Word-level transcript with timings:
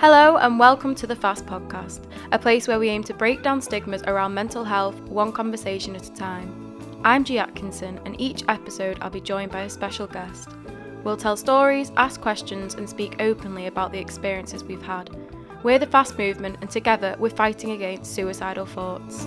Hello, 0.00 0.36
and 0.36 0.60
welcome 0.60 0.94
to 0.94 1.08
the 1.08 1.16
Fast 1.16 1.44
Podcast, 1.44 2.04
a 2.30 2.38
place 2.38 2.68
where 2.68 2.78
we 2.78 2.88
aim 2.88 3.02
to 3.02 3.12
break 3.12 3.42
down 3.42 3.60
stigmas 3.60 4.04
around 4.04 4.32
mental 4.32 4.62
health 4.62 4.94
one 5.00 5.32
conversation 5.32 5.96
at 5.96 6.06
a 6.06 6.14
time. 6.14 6.80
I'm 7.02 7.24
G. 7.24 7.40
Atkinson, 7.40 7.98
and 8.04 8.14
each 8.20 8.44
episode 8.46 8.98
I'll 9.00 9.10
be 9.10 9.20
joined 9.20 9.50
by 9.50 9.62
a 9.62 9.68
special 9.68 10.06
guest. 10.06 10.50
We'll 11.02 11.16
tell 11.16 11.36
stories, 11.36 11.90
ask 11.96 12.20
questions, 12.20 12.74
and 12.74 12.88
speak 12.88 13.16
openly 13.18 13.66
about 13.66 13.90
the 13.90 13.98
experiences 13.98 14.62
we've 14.62 14.80
had. 14.80 15.10
We're 15.64 15.80
the 15.80 15.86
Fast 15.86 16.16
Movement, 16.16 16.58
and 16.60 16.70
together 16.70 17.16
we're 17.18 17.30
fighting 17.30 17.72
against 17.72 18.14
suicidal 18.14 18.66
thoughts. 18.66 19.24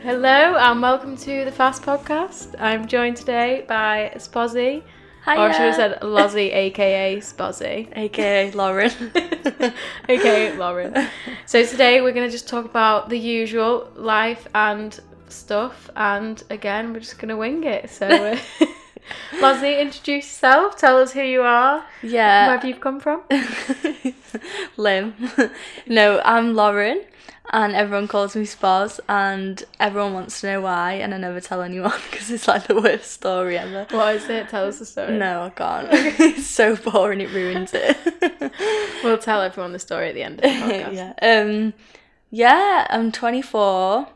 Hello, 0.00 0.56
and 0.56 0.80
welcome 0.80 1.18
to 1.18 1.44
the 1.44 1.52
Fast 1.52 1.82
Podcast. 1.82 2.54
I'm 2.58 2.88
joined 2.88 3.18
today 3.18 3.66
by 3.68 4.14
Spozzy. 4.16 4.84
Hiya. 5.24 5.36
Or 5.38 5.48
I 5.48 5.52
should 5.52 5.60
have 5.62 5.74
said 5.74 6.02
Lozzie, 6.02 6.50
aka 6.50 7.16
Spozzy. 7.16 7.88
aka 7.96 8.50
Lauren. 8.50 8.92
okay, 10.08 10.54
Lauren. 10.56 11.08
So 11.46 11.64
today 11.64 12.02
we're 12.02 12.12
going 12.12 12.26
to 12.26 12.32
just 12.32 12.46
talk 12.46 12.66
about 12.66 13.08
the 13.08 13.18
usual 13.18 13.90
life 13.94 14.46
and 14.54 14.98
stuff, 15.28 15.88
and 15.96 16.42
again, 16.50 16.92
we're 16.92 17.00
just 17.00 17.18
going 17.18 17.30
to 17.30 17.38
wing 17.38 17.64
it. 17.64 17.88
So, 17.88 18.06
uh, 18.06 18.38
Lozzie, 19.40 19.78
introduce 19.78 20.24
yourself. 20.24 20.76
Tell 20.76 20.98
us 20.98 21.12
who 21.12 21.22
you 21.22 21.42
are. 21.42 21.84
yeah. 22.02 22.48
Where 22.48 22.66
you've 22.66 22.80
come 22.80 23.00
from. 23.00 23.22
Lim. 24.76 25.14
no, 25.86 26.20
I'm 26.24 26.54
Lauren, 26.54 27.02
and 27.52 27.74
everyone 27.74 28.08
calls 28.08 28.34
me 28.34 28.44
Spaz, 28.44 29.00
and 29.08 29.62
everyone 29.78 30.14
wants 30.14 30.40
to 30.40 30.46
know 30.52 30.60
why, 30.62 30.94
and 30.94 31.14
I 31.14 31.18
never 31.18 31.40
tell 31.40 31.62
anyone 31.62 31.92
because 32.10 32.30
it's 32.30 32.48
like 32.48 32.66
the 32.66 32.80
worst 32.80 33.10
story 33.10 33.58
ever. 33.58 33.86
What 33.90 34.16
is 34.16 34.28
it? 34.28 34.48
Tell 34.48 34.66
us 34.66 34.78
the 34.78 34.86
story. 34.86 35.16
No, 35.18 35.42
I 35.42 35.50
can't. 35.50 35.88
it's 35.92 36.46
so 36.46 36.76
boring, 36.76 37.20
it 37.20 37.30
ruins 37.32 37.72
it. 37.74 37.96
We'll 39.02 39.18
tell 39.18 39.42
everyone 39.42 39.72
the 39.72 39.78
story 39.78 40.08
at 40.08 40.14
the 40.14 40.22
end 40.22 40.36
of 40.36 40.42
the 40.42 40.48
podcast. 40.48 40.94
yeah. 40.94 41.12
Um, 41.20 41.74
yeah, 42.30 42.86
I'm 42.90 43.12
24 43.12 44.08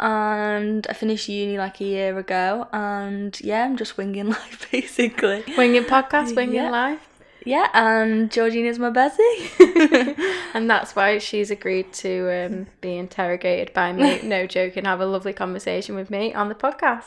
and 0.00 0.86
I 0.88 0.92
finished 0.94 1.28
uni 1.28 1.58
like 1.58 1.80
a 1.80 1.84
year 1.84 2.18
ago 2.18 2.66
and 2.72 3.38
yeah, 3.40 3.64
I'm 3.64 3.76
just 3.76 3.96
winging 3.96 4.28
life 4.40 4.68
basically. 4.72 5.44
Winging 5.56 5.84
podcast, 5.84 6.34
winging 6.34 6.54
Yeah. 6.56 6.70
life. 6.70 7.06
Yeah, 7.46 7.68
and 7.72 8.30
Georgina's 8.30 8.78
my 8.78 8.90
bestie. 8.90 10.14
And 10.54 10.68
that's 10.68 10.94
why 10.94 11.16
she's 11.18 11.50
agreed 11.50 11.90
to 11.94 12.46
um, 12.46 12.66
be 12.82 12.98
interrogated 12.98 13.72
by 13.72 13.92
me. 13.94 14.20
No 14.24 14.46
joking, 14.46 14.84
have 14.84 15.00
a 15.00 15.06
lovely 15.06 15.32
conversation 15.32 15.94
with 15.94 16.10
me 16.10 16.34
on 16.34 16.48
the 16.50 16.54
podcast. 16.54 17.04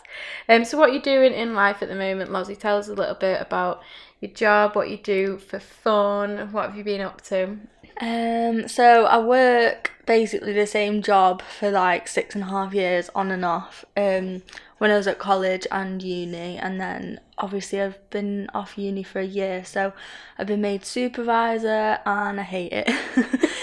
Um, 0.49 0.66
so, 0.66 0.77
what 0.77 0.91
you're 0.91 1.02
doing 1.03 1.33
in 1.33 1.53
life 1.53 1.83
at 1.83 1.89
the 1.89 1.95
moment, 1.95 2.31
Lozzie? 2.31 2.55
Tell 2.55 2.77
us 2.77 2.88
a 2.88 2.94
little 2.95 3.14
bit 3.16 3.41
about 3.41 3.83
your 4.21 4.31
job, 4.31 4.75
what 4.75 4.89
you 4.89 4.97
do 4.97 5.38
for 5.38 5.59
fun, 5.59 6.52
what 6.52 6.69
have 6.69 6.77
you 6.77 6.83
been 6.83 7.02
up 7.02 7.21
to? 7.25 7.58
Um, 8.02 8.67
so 8.67 9.05
I 9.05 9.19
work 9.19 9.91
basically 10.05 10.53
the 10.53 10.67
same 10.67 11.02
job 11.02 11.41
for 11.41 11.72
like 11.72 12.08
six 12.08 12.36
and 12.36 12.44
a 12.44 12.47
half 12.47 12.73
years 12.73 13.09
on 13.16 13.31
and 13.31 13.45
off. 13.45 13.86
Um, 13.95 14.41
when 14.80 14.91
I 14.91 14.97
was 14.97 15.08
at 15.08 15.17
college 15.17 15.66
and 15.72 16.03
uni, 16.03 16.58
and 16.58 16.80
then 16.80 17.21
obviously 17.38 17.80
I've 17.80 18.09
been 18.09 18.49
off 18.53 18.77
uni 18.77 19.03
for 19.03 19.19
a 19.19 19.25
year, 19.25 19.64
so 19.64 19.94
I've 20.38 20.47
been 20.47 20.59
made 20.59 20.83
supervisor, 20.83 21.99
and 22.05 22.39
I 22.39 22.44
hate 22.44 22.73
it. 22.73 22.89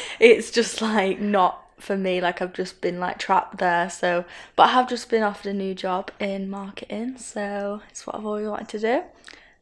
it's 0.21 0.51
just 0.51 0.81
like 0.81 1.21
not 1.21 1.63
for 1.79 1.97
me. 1.97 2.21
Like 2.21 2.41
I've 2.41 2.55
just 2.55 2.81
been 2.81 3.01
like 3.01 3.19
trapped 3.19 3.59
there. 3.59 3.91
So, 3.91 4.25
but 4.57 4.65
I 4.65 4.69
have 4.69 4.89
just 4.89 5.11
been 5.11 5.23
offered 5.23 5.51
a 5.51 5.55
new 5.55 5.75
job 5.75 6.11
in 6.19 6.49
marketing, 6.49 7.19
so 7.19 7.83
it's 7.91 8.07
what 8.07 8.17
I've 8.17 8.25
always 8.25 8.47
wanted 8.47 8.69
to 8.69 8.79
do. 8.79 9.03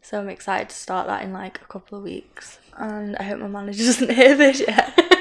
So 0.00 0.20
I'm 0.20 0.28
excited 0.28 0.68
to 0.68 0.76
start 0.76 1.06
that 1.08 1.22
in 1.22 1.32
like 1.32 1.60
a 1.60 1.64
couple 1.64 1.98
of 1.98 2.04
weeks. 2.04 2.58
And 2.78 3.16
I 3.16 3.24
hope 3.24 3.40
my 3.40 3.48
manager 3.48 3.84
doesn't 3.86 4.10
hear 4.12 4.34
this 4.36 4.60
yet. 4.60 4.94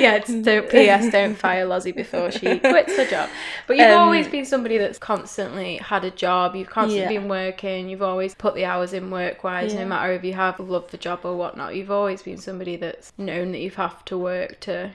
Yeah, 0.00 0.16
it's 0.16 0.28
don't 0.34 0.68
PS 0.68 1.10
don't 1.10 1.34
fire 1.38 1.64
Lozzie 1.64 1.92
before 1.92 2.30
she 2.30 2.58
quits 2.58 2.94
her 2.96 3.06
job. 3.06 3.30
But 3.66 3.76
you've 3.78 3.86
Um, 3.86 4.00
always 4.00 4.26
been 4.28 4.44
somebody 4.44 4.76
that's 4.76 4.98
constantly 4.98 5.76
had 5.76 6.04
a 6.04 6.10
job. 6.10 6.54
You've 6.56 6.68
constantly 6.68 7.14
Yeah. 7.14 7.20
been 7.20 7.28
working. 7.28 7.88
You've 7.88 8.02
always 8.02 8.34
put 8.34 8.54
the 8.54 8.66
hours 8.66 8.92
in 8.92 9.10
work 9.10 9.44
wise. 9.44 9.72
No 9.72 9.86
matter 9.86 10.12
if 10.12 10.22
you 10.24 10.34
have 10.34 10.58
loved 10.60 10.90
the 10.90 10.98
job 10.98 11.20
or 11.22 11.36
whatnot, 11.36 11.74
you've 11.76 11.92
always 11.92 12.22
been 12.22 12.36
somebody 12.36 12.76
that's 12.76 13.12
known 13.16 13.52
that 13.52 13.60
you 13.60 13.70
have 13.70 14.04
to 14.06 14.18
work 14.18 14.60
to 14.60 14.90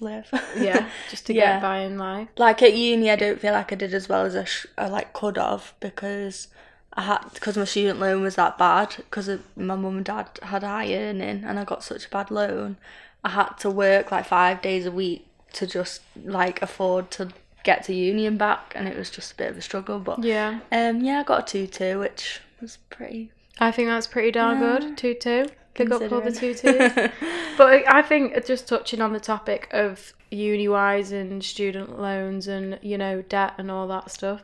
Live. 0.00 0.28
yeah, 0.58 0.88
just 1.10 1.26
to 1.26 1.34
Yeah. 1.34 1.54
get 1.54 1.62
by 1.62 1.78
in 1.80 1.96
life. 1.98 2.28
like 2.36 2.62
at 2.62 2.74
uni, 2.74 3.10
I 3.10 3.16
don't 3.16 3.38
feel 3.38 3.52
like 3.52 3.70
I 3.70 3.76
did 3.76 3.94
as 3.94 4.08
well 4.08 4.24
as 4.24 4.34
I, 4.34 4.44
sh- 4.44 4.66
I 4.76 4.86
like 4.88 5.12
could 5.12 5.36
have 5.36 5.74
because 5.78 6.48
I 6.94 7.02
had 7.02 7.20
because 7.34 7.56
my 7.56 7.64
student 7.64 8.00
loan 8.00 8.22
was 8.22 8.34
that 8.36 8.58
bad 8.58 8.96
because 8.96 9.28
my 9.56 9.74
mum 9.76 9.96
and 9.96 10.04
dad 10.04 10.28
had 10.42 10.62
high 10.62 10.92
earning 10.94 11.42
and 11.44 11.58
I 11.58 11.64
got 11.64 11.82
such 11.82 12.06
a 12.06 12.08
bad 12.10 12.30
loan. 12.30 12.76
I 13.24 13.30
had 13.30 13.50
to 13.60 13.70
work 13.70 14.10
like 14.12 14.26
five 14.26 14.60
days 14.62 14.84
a 14.86 14.90
week 14.90 15.26
to 15.54 15.66
just 15.66 16.02
like 16.24 16.60
afford 16.60 17.10
to 17.12 17.28
get 17.64 17.84
to 17.84 17.94
union 17.94 18.36
back, 18.36 18.72
and 18.74 18.88
it 18.88 18.96
was 18.96 19.08
just 19.10 19.32
a 19.32 19.34
bit 19.36 19.50
of 19.50 19.56
a 19.58 19.62
struggle. 19.62 19.98
But 20.00 20.22
Yeah, 20.24 20.60
um, 20.72 21.00
yeah, 21.02 21.20
I 21.20 21.22
got 21.22 21.42
a 21.42 21.52
two 21.52 21.66
two, 21.66 21.98
which 22.00 22.40
was 22.60 22.78
pretty. 22.90 23.30
I 23.58 23.70
think 23.70 23.88
that's 23.88 24.06
pretty 24.06 24.32
darn 24.32 24.60
Yeah. 24.60 24.78
good. 24.80 24.98
Two 24.98 25.14
two. 25.14 25.46
Big 25.74 25.90
up 25.90 26.02
all 26.12 26.20
the 26.20 26.32
two 26.32 26.54
twos. 26.54 26.92
But 27.56 27.84
I 27.86 28.02
think 28.02 28.46
just 28.46 28.66
touching 28.66 29.00
on 29.00 29.12
the 29.12 29.20
topic 29.20 29.68
of 29.72 30.12
uni 30.30 30.68
wise 30.68 31.12
and 31.12 31.44
student 31.44 32.00
loans 32.00 32.48
and 32.48 32.78
you 32.82 32.96
know 32.98 33.22
debt 33.22 33.54
and 33.58 33.70
all 33.70 33.86
that 33.88 34.10
stuff, 34.10 34.42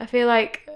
I 0.00 0.06
feel 0.06 0.26
like 0.26 0.68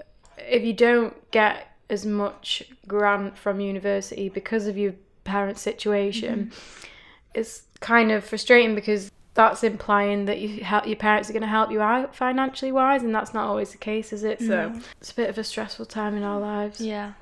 if 0.47 0.63
you 0.63 0.73
don't 0.73 1.29
get 1.31 1.67
as 1.89 2.05
much 2.05 2.63
grant 2.87 3.37
from 3.37 3.59
university 3.59 4.29
because 4.29 4.67
of 4.67 4.77
your 4.77 4.93
parents' 5.23 5.61
situation, 5.61 6.51
mm-hmm. 6.51 6.87
it's 7.33 7.63
kind 7.79 8.11
of 8.11 8.23
frustrating 8.23 8.75
because 8.75 9.11
that's 9.33 9.63
implying 9.63 10.25
that 10.25 10.39
you 10.39 10.63
help 10.63 10.85
your 10.85 10.95
parents 10.97 11.29
are 11.29 11.33
going 11.33 11.41
to 11.41 11.47
help 11.47 11.71
you 11.71 11.81
out 11.81 12.15
financially 12.15 12.71
wise, 12.71 13.03
and 13.03 13.13
that's 13.13 13.33
not 13.33 13.47
always 13.47 13.71
the 13.71 13.77
case, 13.77 14.11
is 14.11 14.23
it? 14.23 14.39
So 14.41 14.73
it's 14.99 15.11
a 15.11 15.15
bit 15.15 15.29
of 15.29 15.37
a 15.37 15.43
stressful 15.43 15.85
time 15.85 16.15
in 16.15 16.23
our 16.23 16.39
lives. 16.39 16.81
Yeah. 16.81 17.13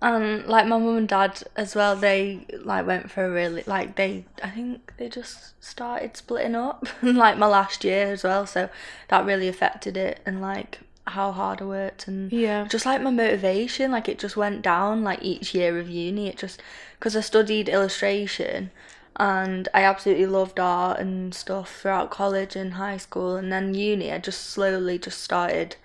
And 0.00 0.44
like 0.46 0.66
my 0.66 0.76
mum 0.78 0.96
and 0.96 1.08
dad 1.08 1.42
as 1.56 1.74
well, 1.74 1.96
they 1.96 2.46
like 2.62 2.86
went 2.86 3.10
for 3.10 3.24
a 3.24 3.30
really 3.30 3.64
like 3.66 3.96
they 3.96 4.26
I 4.42 4.50
think 4.50 4.92
they 4.98 5.08
just 5.08 5.62
started 5.64 6.16
splitting 6.16 6.54
up 6.54 6.86
like 7.02 7.38
my 7.38 7.46
last 7.46 7.84
year 7.84 8.12
as 8.12 8.22
well, 8.22 8.46
so 8.46 8.68
that 9.08 9.24
really 9.24 9.48
affected 9.48 9.96
it 9.96 10.20
and 10.26 10.42
like 10.42 10.80
how 11.06 11.32
hard 11.32 11.60
I 11.60 11.64
worked 11.66 12.08
and 12.08 12.32
Yeah. 12.32 12.66
just 12.68 12.86
like 12.86 13.02
my 13.02 13.10
motivation 13.10 13.90
like 13.92 14.08
it 14.08 14.18
just 14.18 14.36
went 14.36 14.62
down 14.62 15.04
like 15.04 15.22
each 15.22 15.54
year 15.54 15.78
of 15.78 15.88
uni 15.90 16.28
it 16.28 16.38
just 16.38 16.62
because 16.98 17.14
I 17.14 17.20
studied 17.20 17.68
illustration 17.68 18.70
and 19.16 19.68
I 19.74 19.82
absolutely 19.84 20.26
loved 20.26 20.58
art 20.58 20.98
and 20.98 21.34
stuff 21.34 21.80
throughout 21.80 22.10
college 22.10 22.56
and 22.56 22.74
high 22.74 22.96
school 22.96 23.36
and 23.36 23.52
then 23.52 23.74
uni 23.74 24.10
I 24.12 24.18
just 24.18 24.46
slowly 24.50 24.98
just 24.98 25.22
started 25.22 25.76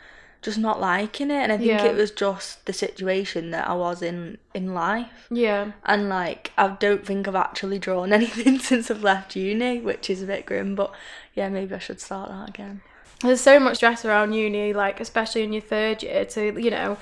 just 0.42 0.58
not 0.58 0.80
liking 0.80 1.30
it 1.30 1.44
and 1.44 1.52
I 1.52 1.58
think 1.58 1.70
Yeah. 1.70 1.88
it 1.88 1.96
was 1.96 2.12
just 2.12 2.66
the 2.66 2.72
situation 2.72 3.52
that 3.52 3.68
I 3.68 3.74
was 3.76 4.02
in 4.02 4.38
in 4.54 4.74
life 4.74 5.28
Yeah. 5.30 5.74
and 5.86 6.08
like 6.08 6.54
I 6.58 6.70
don't 6.80 7.06
think 7.06 7.28
I've 7.28 7.36
actually 7.36 7.78
drawn 7.78 8.14
anything 8.20 8.58
since 8.60 8.90
I've 8.90 9.04
left 9.04 9.36
uni 9.36 9.82
which 9.82 10.10
is 10.10 10.24
a 10.24 10.28
bit 10.28 10.46
grim 10.46 10.76
but 10.76 10.92
yeah 11.40 11.50
maybe 11.50 11.74
I 11.74 11.80
should 11.80 12.02
start 12.02 12.30
that 12.30 12.50
again 12.50 12.82
there's 13.22 13.42
so 13.42 13.60
much 13.60 13.78
stress 13.78 14.06
around 14.06 14.32
uni, 14.34 14.72
like 14.74 15.00
especially 15.02 15.44
in 15.44 15.52
your 15.52 15.62
third 15.62 16.04
year, 16.04 16.24
to 16.26 16.42
you 16.62 16.72
know, 16.72 16.98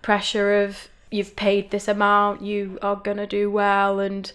pressure 0.00 0.62
of 0.62 0.88
you've 1.10 1.34
paid 1.34 1.70
this 1.70 1.88
amount, 1.88 2.42
you 2.42 2.78
are 2.82 2.96
gonna 2.96 3.26
do 3.26 3.50
well, 3.50 3.98
and 3.98 4.32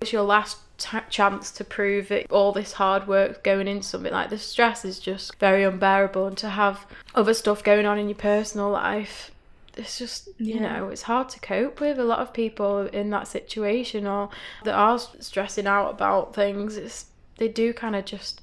it's 0.00 0.12
your 0.12 0.22
last 0.22 0.58
t- 0.76 0.98
chance 1.08 1.50
to 1.52 1.64
prove 1.64 2.10
it. 2.10 2.30
All 2.30 2.52
this 2.52 2.72
hard 2.74 3.06
work 3.08 3.42
going 3.42 3.68
into 3.68 3.86
something 3.88 4.12
like 4.12 4.28
the 4.28 4.38
stress 4.38 4.84
is 4.84 4.98
just 4.98 5.38
very 5.38 5.64
unbearable, 5.64 6.26
and 6.26 6.36
to 6.38 6.50
have 6.50 6.86
other 7.14 7.32
stuff 7.32 7.64
going 7.64 7.86
on 7.86 7.98
in 7.98 8.08
your 8.08 8.18
personal 8.18 8.70
life. 8.70 9.30
It's 9.78 9.98
just, 9.98 10.28
you 10.38 10.56
Yeah. 10.56 10.80
know, 10.80 10.88
it's 10.88 11.02
hard 11.02 11.30
to 11.30 11.40
cope 11.40 11.80
with. 11.80 11.98
A 11.98 12.04
lot 12.04 12.20
of 12.20 12.32
people 12.32 12.86
in 12.86 13.08
that 13.10 13.28
situation 13.28 14.06
or 14.06 14.28
that 14.64 14.74
are 14.74 14.98
stressing 14.98 15.66
out 15.66 15.90
about 15.90 16.34
things, 16.34 16.76
it's, 16.76 17.06
they 17.38 17.48
do 17.48 17.72
kind 17.74 17.94
of 17.96 18.04
just 18.06 18.40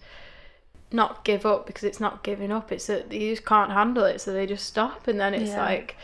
not 0.93 1.25
give 1.25 1.45
up 1.45 1.65
because 1.65 1.83
it's 1.83 1.99
not 1.99 2.23
giving 2.23 2.51
up. 2.51 2.71
It's 2.71 2.87
that 2.87 3.11
you 3.11 3.31
just 3.31 3.45
can't 3.45 3.71
handle 3.71 4.05
it, 4.05 4.21
so 4.21 4.31
they 4.31 4.45
just 4.45 4.65
stop, 4.65 5.07
and 5.07 5.19
then 5.19 5.33
it's 5.33 5.51
Yeah. 5.51 5.65
like 5.65 5.97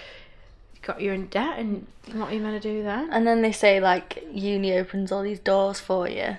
you 0.74 0.80
got 0.82 1.02
you're 1.02 1.14
in 1.14 1.28
debt, 1.28 1.60
and 1.60 1.86
what 2.14 2.30
are 2.30 2.34
you 2.34 2.42
gonna 2.42 2.60
do 2.60 2.84
then? 2.84 3.10
And 3.12 3.26
then 3.28 3.42
they 3.42 3.52
say 3.52 3.80
like 3.80 4.24
uni 4.32 4.74
opens 4.74 5.12
all 5.12 5.22
these 5.22 5.40
doors 5.40 5.80
for 5.80 6.10
you, 6.10 6.38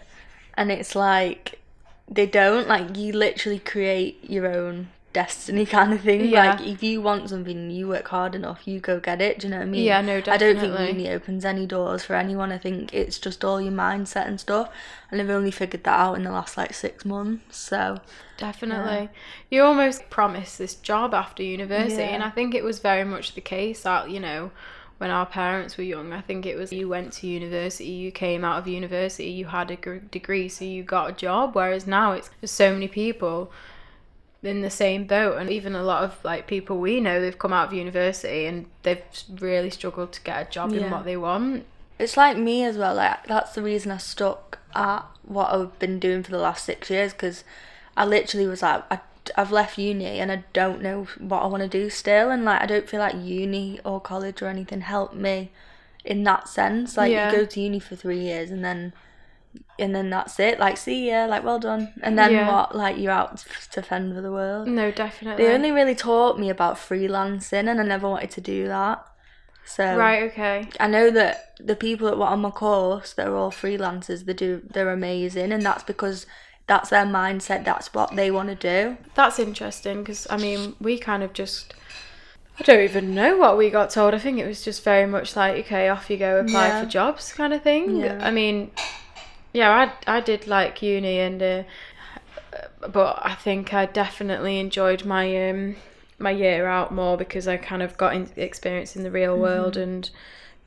and 0.54 0.70
it's 0.72 0.94
like 0.94 1.60
they 2.08 2.26
don't. 2.26 2.66
Like 2.68 2.96
you 2.96 3.12
literally 3.12 3.60
create 3.60 4.28
your 4.28 4.46
own 4.48 4.88
destiny 5.12 5.66
kind 5.76 5.92
of 5.92 6.00
thing. 6.02 6.26
Yeah. 6.26 6.52
Like 6.52 6.66
if 6.66 6.82
you 6.82 7.00
want 7.02 7.28
something, 7.30 7.70
you 7.70 7.88
work 7.88 8.08
hard 8.08 8.34
enough, 8.34 8.66
you 8.66 8.80
go 8.80 9.00
get 9.00 9.20
it. 9.20 9.40
Do 9.40 9.46
you 9.46 9.50
know 9.52 9.58
what 9.58 9.64
I 9.64 9.70
mean? 9.70 9.84
Yeah, 9.84 10.00
no, 10.00 10.20
definitely. 10.20 10.32
I 10.32 10.52
don't 10.68 10.76
think 10.86 10.98
uni 10.98 11.10
opens 11.10 11.44
any 11.44 11.66
doors 11.66 12.04
for 12.04 12.14
anyone. 12.14 12.52
I 12.52 12.58
think 12.58 12.94
it's 12.94 13.18
just 13.18 13.44
all 13.44 13.60
your 13.60 13.72
mindset 13.72 14.26
and 14.26 14.40
stuff. 14.40 14.70
And 15.10 15.20
I've 15.20 15.30
only 15.30 15.50
figured 15.50 15.84
that 15.84 15.98
out 15.98 16.14
in 16.14 16.24
the 16.24 16.30
last 16.30 16.56
like 16.56 16.74
six 16.74 17.04
months. 17.04 17.58
So 17.58 18.00
Definitely. 18.36 19.10
You 19.50 19.64
almost 19.64 20.08
promised 20.08 20.58
this 20.58 20.74
job 20.74 21.12
after 21.12 21.42
university, 21.42 22.02
Yeah. 22.02 22.08
and 22.14 22.22
I 22.22 22.30
think 22.30 22.54
it 22.54 22.64
was 22.64 22.78
very 22.78 23.04
much 23.04 23.34
the 23.34 23.42
case 23.42 23.82
that, 23.82 24.10
you 24.10 24.18
know, 24.18 24.50
when 24.96 25.10
our 25.10 25.26
parents 25.26 25.76
were 25.76 25.84
young. 25.84 26.12
I 26.12 26.20
think 26.20 26.46
it 26.46 26.56
was 26.56 26.72
you 26.72 26.88
went 26.88 27.12
to 27.14 27.26
university, 27.26 27.86
you 27.88 28.10
came 28.10 28.44
out 28.44 28.58
of 28.58 28.66
university, 28.68 29.28
you 29.30 29.46
had 29.46 29.70
a 29.70 29.76
gr- 29.76 29.96
degree, 29.96 30.48
so 30.48 30.64
you 30.64 30.82
got 30.82 31.10
a 31.10 31.12
job. 31.12 31.54
Whereas 31.54 31.86
now 31.86 32.12
it's 32.12 32.30
there's 32.40 32.50
so 32.50 32.72
many 32.72 32.88
people 32.88 33.50
in 34.42 34.62
the 34.62 34.70
same 34.70 35.04
boat, 35.04 35.36
and 35.38 35.50
even 35.50 35.74
a 35.74 35.82
lot 35.82 36.02
of 36.02 36.16
like 36.24 36.46
people 36.46 36.78
we 36.78 37.00
know, 37.00 37.20
they've 37.20 37.38
come 37.38 37.52
out 37.52 37.68
of 37.68 37.74
university 37.74 38.46
and 38.46 38.66
they've 38.82 39.02
really 39.38 39.70
struggled 39.70 40.12
to 40.12 40.20
get 40.22 40.46
a 40.48 40.50
job 40.50 40.72
in 40.72 40.80
Yeah. 40.80 40.90
what 40.90 41.04
they 41.04 41.16
want. 41.16 41.64
It's 41.98 42.16
like 42.16 42.38
me 42.38 42.64
as 42.64 42.78
well. 42.78 42.94
Like 42.94 43.26
that's 43.26 43.52
the 43.54 43.62
reason 43.62 43.90
I 43.92 43.98
stuck 43.98 44.58
at 44.74 45.04
what 45.24 45.52
I've 45.52 45.78
been 45.78 45.98
doing 45.98 46.22
for 46.22 46.30
the 46.30 46.38
last 46.38 46.64
six 46.64 46.88
years 46.88 47.12
because 47.12 47.44
I 47.96 48.06
literally 48.06 48.46
was 48.46 48.62
like, 48.62 48.82
I, 48.90 49.00
I've 49.36 49.52
left 49.52 49.76
uni 49.76 50.06
and 50.18 50.32
I 50.32 50.44
don't 50.54 50.80
know 50.80 51.06
what 51.18 51.42
I 51.42 51.46
want 51.46 51.62
to 51.62 51.68
do 51.68 51.90
still, 51.90 52.30
and 52.30 52.44
like 52.44 52.62
I 52.62 52.66
don't 52.66 52.88
feel 52.88 53.00
like 53.00 53.16
uni 53.22 53.78
or 53.84 54.00
college 54.00 54.40
or 54.40 54.46
anything 54.46 54.80
helped 54.80 55.14
me 55.14 55.50
in 56.04 56.24
that 56.24 56.48
sense. 56.48 56.96
Like 56.96 57.12
Yeah. 57.12 57.30
you 57.30 57.36
go 57.40 57.44
to 57.44 57.60
uni 57.60 57.78
for 57.78 57.94
three 57.96 58.20
years 58.20 58.50
and 58.50 58.64
then. 58.64 58.94
And 59.78 59.94
then 59.94 60.10
that's 60.10 60.38
it. 60.38 60.60
Like, 60.60 60.76
see 60.76 61.10
ya. 61.10 61.24
Like, 61.26 61.42
well 61.42 61.58
done. 61.58 61.92
And 62.02 62.18
then 62.18 62.32
Yeah. 62.32 62.52
what? 62.52 62.76
Like, 62.76 62.98
you're 62.98 63.12
out 63.12 63.44
to 63.72 63.82
fend 63.82 64.14
for 64.14 64.20
the 64.20 64.30
world. 64.30 64.68
No, 64.68 64.90
definitely. 64.90 65.44
They 65.44 65.52
only 65.54 65.72
really 65.72 65.94
taught 65.94 66.38
me 66.38 66.50
about 66.50 66.76
freelancing, 66.76 67.68
and 67.68 67.80
I 67.80 67.84
never 67.84 68.08
wanted 68.08 68.30
to 68.32 68.40
do 68.40 68.68
that. 68.68 69.04
So 69.64 69.96
Right, 69.96 70.24
okay. 70.24 70.68
I 70.80 70.86
know 70.88 71.10
that 71.10 71.54
the 71.60 71.76
people 71.76 72.08
that 72.08 72.18
were 72.18 72.26
on 72.26 72.40
my 72.40 72.50
course, 72.50 73.12
they're 73.12 73.36
all 73.36 73.50
freelancers. 73.50 74.24
They 74.24 74.32
do, 74.34 74.62
they're 74.68 74.90
amazing, 74.92 75.52
and 75.52 75.62
that's 75.64 75.84
because 75.84 76.26
that's 76.66 76.90
their 76.90 77.04
mindset. 77.04 77.64
That's 77.64 77.92
what 77.94 78.14
they 78.16 78.30
want 78.30 78.48
to 78.48 78.54
do. 78.54 78.96
That's 79.14 79.38
interesting 79.38 79.98
because 80.02 80.26
I 80.30 80.36
mean, 80.36 80.74
we 80.80 80.98
kind 80.98 81.22
of 81.22 81.32
just. 81.32 81.74
I 82.58 82.62
don't 82.62 82.80
even 82.84 83.14
know 83.14 83.36
what 83.38 83.56
we 83.56 83.70
got 83.70 83.90
told. 83.90 84.12
I 84.12 84.18
think 84.18 84.38
it 84.38 84.46
was 84.46 84.62
just 84.62 84.84
very 84.84 85.06
much 85.06 85.34
like, 85.34 85.64
okay, 85.64 85.88
off 85.88 86.10
you 86.10 86.16
go, 86.18 86.40
apply 86.40 86.68
Yeah. 86.68 86.80
for 86.82 86.86
jobs 86.88 87.32
kind 87.32 87.54
of 87.54 87.62
thing. 87.62 87.96
Yeah. 87.96 88.18
I 88.20 88.30
mean, 88.30 88.70
yeah, 89.52 89.92
I, 90.06 90.16
I 90.16 90.20
did 90.20 90.46
like 90.46 90.82
uni 90.82 91.18
and. 91.18 91.42
Uh, 91.42 91.62
but 92.88 93.20
I 93.22 93.34
think 93.34 93.74
I 93.74 93.86
definitely 93.86 94.58
enjoyed 94.58 95.04
my 95.04 95.50
um 95.50 95.76
my 96.18 96.30
year 96.30 96.66
out 96.66 96.92
more 96.92 97.16
because 97.16 97.48
I 97.48 97.56
kind 97.56 97.82
of 97.82 97.96
got 97.96 98.14
in, 98.14 98.28
experience 98.36 98.94
in 98.94 99.02
the 99.02 99.10
real 99.10 99.38
world 99.38 99.76
and 99.76 100.08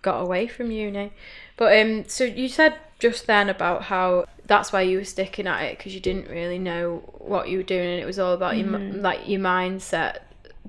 got 0.02 0.20
away 0.20 0.48
from 0.48 0.72
uni. 0.72 1.14
But 1.58 1.80
um, 1.80 2.06
so 2.08 2.24
you 2.24 2.50
said 2.50 2.76
just 3.00 3.28
then 3.28 3.50
about 3.50 3.84
how 3.84 4.26
that's 4.46 4.74
why 4.74 4.82
you 4.82 4.98
were 4.98 5.06
sticking 5.06 5.48
at 5.48 5.62
it 5.64 5.78
because 5.78 5.94
you 5.94 6.00
didn't 6.00 6.30
really 6.30 6.58
know 6.58 7.04
what 7.20 7.50
you 7.50 7.58
were 7.58 7.64
doing 7.64 7.88
and 7.88 8.02
it 8.02 8.06
was 8.06 8.20
all 8.20 8.34
about 8.34 8.58
your 8.58 8.68
like 8.68 9.28
your 9.28 9.40
mindset 9.40 10.20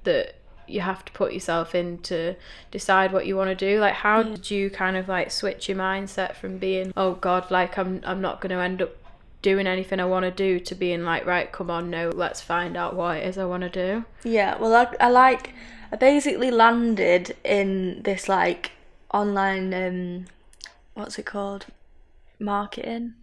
that 0.04 0.34
you 0.66 0.80
have 0.80 1.04
to 1.04 1.12
put 1.12 1.32
yourself 1.32 1.74
in 1.74 1.98
to 1.98 2.34
decide 2.70 3.12
what 3.12 3.26
you 3.26 3.36
want 3.36 3.48
to 3.48 3.54
do 3.54 3.80
like 3.80 3.94
how 3.94 4.22
did 4.22 4.50
you 4.50 4.70
kind 4.70 4.96
of 4.96 5.08
like 5.08 5.30
switch 5.30 5.68
your 5.68 5.78
mindset 5.78 6.34
from 6.34 6.58
being 6.58 6.92
oh 6.96 7.12
god 7.14 7.50
like 7.50 7.76
i'm 7.78 8.00
i'm 8.04 8.20
not 8.20 8.40
going 8.40 8.50
to 8.50 8.56
end 8.62 8.80
up 8.82 8.90
doing 9.42 9.66
anything 9.66 10.00
i 10.00 10.04
want 10.04 10.24
to 10.24 10.30
do 10.30 10.58
to 10.58 10.74
being 10.74 11.04
like 11.04 11.26
right 11.26 11.52
come 11.52 11.70
on 11.70 11.90
no 11.90 12.08
let's 12.08 12.40
find 12.40 12.76
out 12.76 12.96
what 12.96 13.18
it 13.18 13.26
is 13.26 13.36
i 13.36 13.44
want 13.44 13.62
to 13.62 13.68
do 13.68 14.04
Yeah, 14.24 14.56
well, 14.58 14.74
I, 14.74 15.06
I 15.06 15.10
like, 15.10 15.52
I 15.92 15.96
basically 15.96 16.50
landed 16.50 17.36
in 17.44 18.02
this 18.02 18.26
like 18.26 18.72
online, 19.12 19.74
um, 19.74 20.24
what's 20.94 21.18
it 21.18 21.26
called? 21.26 21.66
Marketing. 22.38 23.14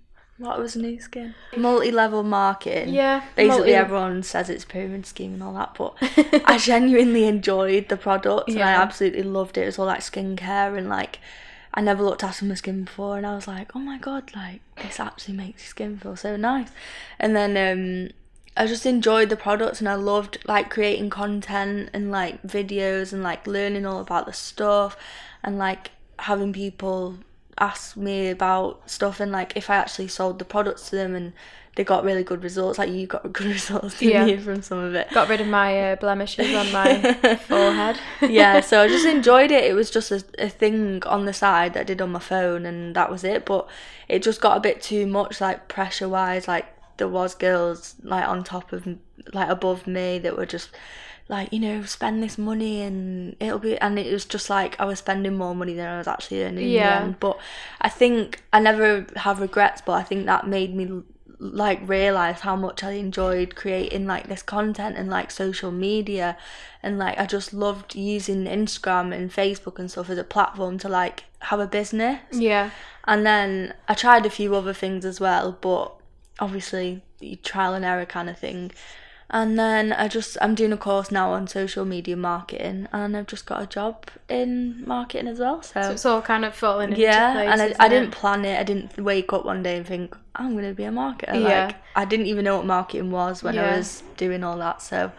What 0.42 0.60
was 0.60 0.76
Nu 0.76 1.00
Skin? 1.00 1.34
Multi 1.56 1.92
level 1.92 2.24
marketing. 2.24 2.94
yeah 2.94 3.22
Basically, 3.36 3.58
multi- 3.60 3.74
everyone 3.76 4.24
says 4.24 4.50
it's 4.50 4.66
pyramid 4.66 5.06
scheme 5.06 5.34
and 5.36 5.44
all 5.44 5.54
that, 5.54 5.76
but 5.78 5.94
I 6.46 6.58
genuinely 6.58 7.26
enjoyed 7.26 7.90
the 7.90 7.98
product 7.98 8.50
and 8.50 8.60
I 8.60 8.74
absolutely 8.74 9.24
loved 9.24 9.58
it. 9.58 9.62
It 9.62 9.66
was 9.68 9.80
all 9.80 9.86
like 9.86 10.02
skincare 10.02 10.78
and 10.78 10.90
like 10.90 11.20
I 11.74 11.82
never 11.82 12.04
looked 12.04 12.24
after 12.24 12.44
my 12.46 12.56
skin 12.56 12.84
before, 12.84 13.18
and 13.18 13.26
I 13.26 13.34
was 13.34 13.48
like, 13.48 13.76
oh 13.76 13.80
my 13.80 13.98
god, 13.98 14.32
like 14.36 14.60
this 14.84 15.00
actually 15.00 15.36
makes 15.36 15.62
your 15.64 15.70
skin 15.70 15.98
feel 15.98 16.18
so 16.18 16.36
nice. 16.36 16.68
And 17.18 17.34
then 17.34 17.56
um, 17.56 18.12
I 18.58 18.68
just 18.68 18.86
enjoyed 18.86 19.30
the 19.30 19.38
products, 19.38 19.80
and 19.80 19.88
I 19.88 19.96
loved 19.96 20.40
like 20.46 20.70
creating 20.70 21.10
content 21.10 21.90
and 21.94 22.12
like 22.12 22.42
videos 22.44 23.14
and 23.14 23.24
like 23.24 23.48
learning 23.48 23.86
all 23.86 24.02
about 24.02 24.26
the 24.26 24.34
stuff, 24.34 24.98
and 25.44 25.58
like 25.58 25.92
having 26.20 26.52
people 26.52 27.16
ask 27.58 27.96
me 27.98 28.30
about 28.30 28.90
stuff 28.90 29.20
and 29.20 29.32
like 29.32 29.54
if 29.56 29.70
I 29.70 29.76
actually 29.76 30.08
sold 30.08 30.40
the 30.40 30.46
products 30.46 30.90
to 30.90 30.96
them 30.96 31.16
and 31.16 31.34
they 31.76 31.86
got 31.86 32.04
really 32.04 32.24
good 32.24 32.44
results. 32.44 32.78
Like 32.78 32.90
you 32.90 33.08
got 33.08 33.32
good 33.34 33.48
results 33.48 34.00
to 34.00 34.06
Yeah. 34.06 34.26
me 34.26 34.38
from 34.38 34.62
some 34.62 34.80
of 34.80 34.94
it. 34.94 35.10
got 35.14 35.30
rid 35.30 35.40
of 35.42 35.48
my 35.48 35.92
uh, 35.92 35.96
blemishes 35.96 36.54
on 36.54 36.72
my 36.72 37.14
forehead 37.48 37.98
yeah, 38.30 38.60
so 38.60 38.82
I 38.82 38.88
just 38.88 39.06
enjoyed 39.06 39.52
it. 39.52 39.64
It 39.64 39.74
was 39.74 39.90
just 39.90 40.12
a, 40.12 40.24
a 40.38 40.50
thing 40.50 41.02
on 41.06 41.26
the 41.26 41.34
side 41.34 41.74
that 41.74 41.82
I 41.82 41.84
did 41.84 42.02
on 42.02 42.12
my 42.12 42.20
phone, 42.20 42.66
and 42.66 42.94
that 42.96 43.10
was 43.10 43.24
it. 43.24 43.46
But 43.46 43.68
it 44.10 44.22
just 44.22 44.42
got 44.42 44.58
a 44.58 44.60
bit 44.60 44.82
too 44.82 45.08
much, 45.08 45.40
like 45.40 45.68
pressure 45.70 46.10
wise. 46.10 46.46
Like 46.48 46.66
there 46.98 47.08
was 47.08 47.36
girls 47.36 47.96
like 48.04 48.28
on 48.28 48.44
top 48.44 48.74
of, 48.74 48.86
like 49.34 49.50
above 49.50 49.88
me 49.88 50.20
that 50.20 50.36
were 50.38 50.46
just 50.46 50.70
like 51.32 51.52
you 51.54 51.60
know 51.60 51.82
spend 51.84 52.22
this 52.22 52.38
money 52.38 52.82
and 52.82 53.38
it'll 53.40 53.58
be 53.58 53.78
and 53.78 53.98
it 53.98 54.12
was 54.12 54.26
just 54.26 54.50
like 54.50 54.78
I 54.80 54.86
was 54.86 55.00
spending 55.00 55.38
more 55.38 55.56
money 55.56 55.74
than 55.74 55.88
I 55.88 55.98
was 55.98 56.08
actually 56.08 56.44
earning. 56.44 56.70
Yeah. 56.70 57.04
end. 57.04 57.20
But 57.20 57.40
I 57.80 57.90
think 57.90 58.44
I 58.52 58.60
never 58.60 59.08
have 59.16 59.40
regrets, 59.40 59.82
but 59.82 59.94
I 59.94 60.04
think 60.04 60.26
that 60.26 60.46
made 60.46 60.76
me 60.76 61.04
like 61.40 61.80
realize 61.88 62.42
how 62.42 62.56
much 62.56 62.84
I 62.84 62.92
enjoyed 62.92 63.56
creating 63.56 64.06
like 64.06 64.28
this 64.28 64.44
content 64.44 64.96
and 64.96 65.10
like 65.10 65.32
social 65.32 65.72
media 65.72 66.38
and 66.84 67.00
like 67.00 67.18
I 67.18 67.26
just 67.26 67.52
loved 67.52 67.96
using 67.96 68.44
Instagram 68.44 69.12
and 69.16 69.32
Facebook 69.32 69.80
and 69.80 69.90
stuff 69.90 70.12
as 70.12 70.20
a 70.20 70.24
platform 70.24 70.78
to 70.80 70.90
like 70.90 71.24
have 71.40 71.60
a 71.60 71.66
business. 71.66 72.22
yeah 72.32 72.70
And 73.06 73.26
then 73.26 73.74
I 73.88 73.96
tried 73.96 74.26
a 74.28 74.30
few 74.30 74.54
other 74.54 74.74
things 74.74 75.04
as 75.04 75.20
well, 75.20 75.58
but 75.60 75.96
obviously 76.40 77.02
the 77.20 77.38
trial 77.38 77.74
and 77.74 77.86
error 77.86 78.06
kind 78.06 78.30
of 78.30 78.38
thing. 78.38 78.72
And 79.34 79.58
then 79.58 79.94
I 79.94 80.10
just 80.10 80.38
I'm 80.42 80.56
doing 80.56 80.74
a 80.74 80.78
course 80.78 81.10
now 81.10 81.32
on 81.32 81.48
social 81.48 81.86
media 81.86 82.18
marketing 82.18 82.88
and 82.92 83.16
I've 83.16 83.28
just 83.28 83.46
got 83.46 83.64
a 83.64 83.66
job 83.66 84.08
in 84.28 84.86
marketing 84.86 85.30
as 85.30 85.40
well. 85.40 85.62
So, 85.64 85.82
so 85.82 85.92
it's 85.92 86.06
all 86.06 86.22
kind 86.22 86.44
of 86.44 86.54
falling 86.54 86.90
into 86.90 87.02
yeah, 87.02 87.34
place 87.34 87.50
and 87.50 87.62
I, 87.62 87.86
I 87.86 87.88
didn't 87.88 88.12
plan 88.12 88.44
it. 88.44 88.60
I 88.60 88.64
didn't 88.64 88.98
wake 88.98 89.32
up 89.32 89.46
one 89.46 89.64
day 89.64 89.78
and 89.78 89.88
think 89.88 90.18
I'm 90.36 90.54
gonna 90.54 90.74
be 90.74 90.84
a 90.84 90.92
marketer. 90.92 91.42
Yeah. 91.42 91.68
Like 91.68 91.76
I 91.96 92.04
didn't 92.04 92.26
even 92.26 92.44
know 92.44 92.58
what 92.58 92.66
marketing 92.66 93.10
was 93.10 93.42
when 93.42 93.56
Yeah. 93.56 93.74
I 93.74 93.78
was 93.78 94.04
doing 94.18 94.44
all 94.44 94.58
that. 94.58 94.82
So 94.82 95.14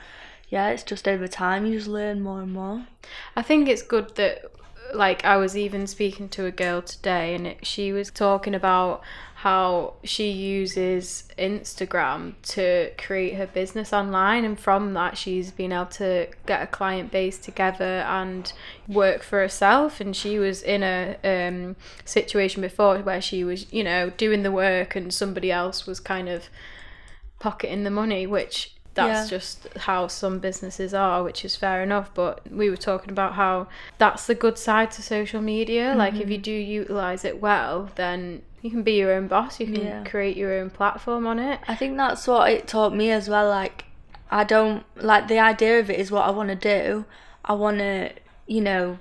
yeah, 0.52 0.68
it's 0.68 0.82
just 0.82 1.08
over 1.08 1.26
time 1.26 1.64
you 1.64 1.78
just 1.78 1.88
learn 1.88 2.20
more 2.20 2.42
and 2.42 2.52
more. 2.52 2.84
I 3.34 3.40
think 3.40 3.68
it's 3.68 3.80
good 3.80 4.16
that, 4.16 4.44
like, 4.92 5.24
I 5.24 5.38
was 5.38 5.56
even 5.56 5.86
speaking 5.86 6.28
to 6.28 6.44
a 6.44 6.50
girl 6.50 6.82
today, 6.82 7.34
and 7.34 7.46
it, 7.46 7.66
she 7.66 7.90
was 7.90 8.10
talking 8.10 8.54
about 8.54 9.00
how 9.42 9.94
she 10.04 10.30
uses 10.30 11.24
Instagram 11.36 12.34
to 12.42 12.92
create 12.96 13.34
her 13.34 13.46
business 13.46 13.92
online, 13.92 14.44
and 14.44 14.56
from 14.56 14.94
that, 14.94 15.18
she's 15.18 15.50
been 15.50 15.72
able 15.72 15.86
to 15.86 16.28
get 16.46 16.62
a 16.62 16.66
client 16.68 17.10
base 17.10 17.38
together 17.38 18.04
and 18.06 18.52
work 18.86 19.24
for 19.24 19.40
herself. 19.40 20.00
And 20.00 20.14
she 20.14 20.38
was 20.38 20.62
in 20.62 20.84
a 20.84 21.16
um, 21.24 21.74
situation 22.04 22.62
before 22.62 22.98
where 22.98 23.20
she 23.20 23.42
was, 23.42 23.72
you 23.72 23.82
know, 23.82 24.10
doing 24.10 24.44
the 24.44 24.52
work, 24.52 24.94
and 24.94 25.12
somebody 25.12 25.50
else 25.50 25.86
was 25.88 25.98
kind 25.98 26.28
of 26.28 26.48
pocketing 27.40 27.82
the 27.82 27.90
money, 27.90 28.26
which 28.28 28.76
that's 28.94 29.24
Yeah. 29.32 29.38
just 29.38 29.66
how 29.76 30.06
some 30.06 30.38
businesses 30.38 30.94
are, 30.94 31.24
which 31.24 31.44
is 31.44 31.56
fair 31.56 31.82
enough. 31.82 32.14
But 32.14 32.48
we 32.52 32.70
were 32.70 32.76
talking 32.76 33.10
about 33.10 33.32
how 33.34 33.66
that's 33.98 34.26
the 34.28 34.36
good 34.36 34.56
side 34.56 34.92
to 34.92 35.02
social 35.02 35.40
media. 35.42 35.94
Like 35.96 36.20
if 36.20 36.30
you 36.30 36.36
Mm-hmm. 36.36 36.42
do 36.42 36.52
utilize 36.52 37.24
it 37.24 37.40
well, 37.40 37.90
then 37.96 38.42
you 38.62 38.70
can 38.70 38.82
be 38.82 38.92
your 38.92 39.12
own 39.12 39.26
boss. 39.26 39.60
You 39.60 39.66
can 39.66 39.74
Yeah. 39.84 40.04
create 40.04 40.36
your 40.36 40.52
own 40.54 40.70
platform 40.70 41.26
on 41.26 41.38
it. 41.38 41.58
I 41.68 41.74
think 41.74 41.96
that's 41.96 42.26
what 42.26 42.50
it 42.50 42.66
taught 42.66 42.94
me 42.94 43.10
as 43.10 43.28
well. 43.28 43.48
Like, 43.48 43.84
I 44.30 44.44
don't 44.44 44.84
like 44.96 45.28
the 45.28 45.38
idea 45.40 45.80
of 45.80 45.90
it 45.90 45.98
is 45.98 46.10
what 46.10 46.24
I 46.26 46.30
want 46.30 46.48
to 46.48 46.54
do. 46.54 47.04
I 47.44 47.52
want 47.54 47.78
to, 47.78 48.10
you 48.46 48.60
know, 48.60 48.98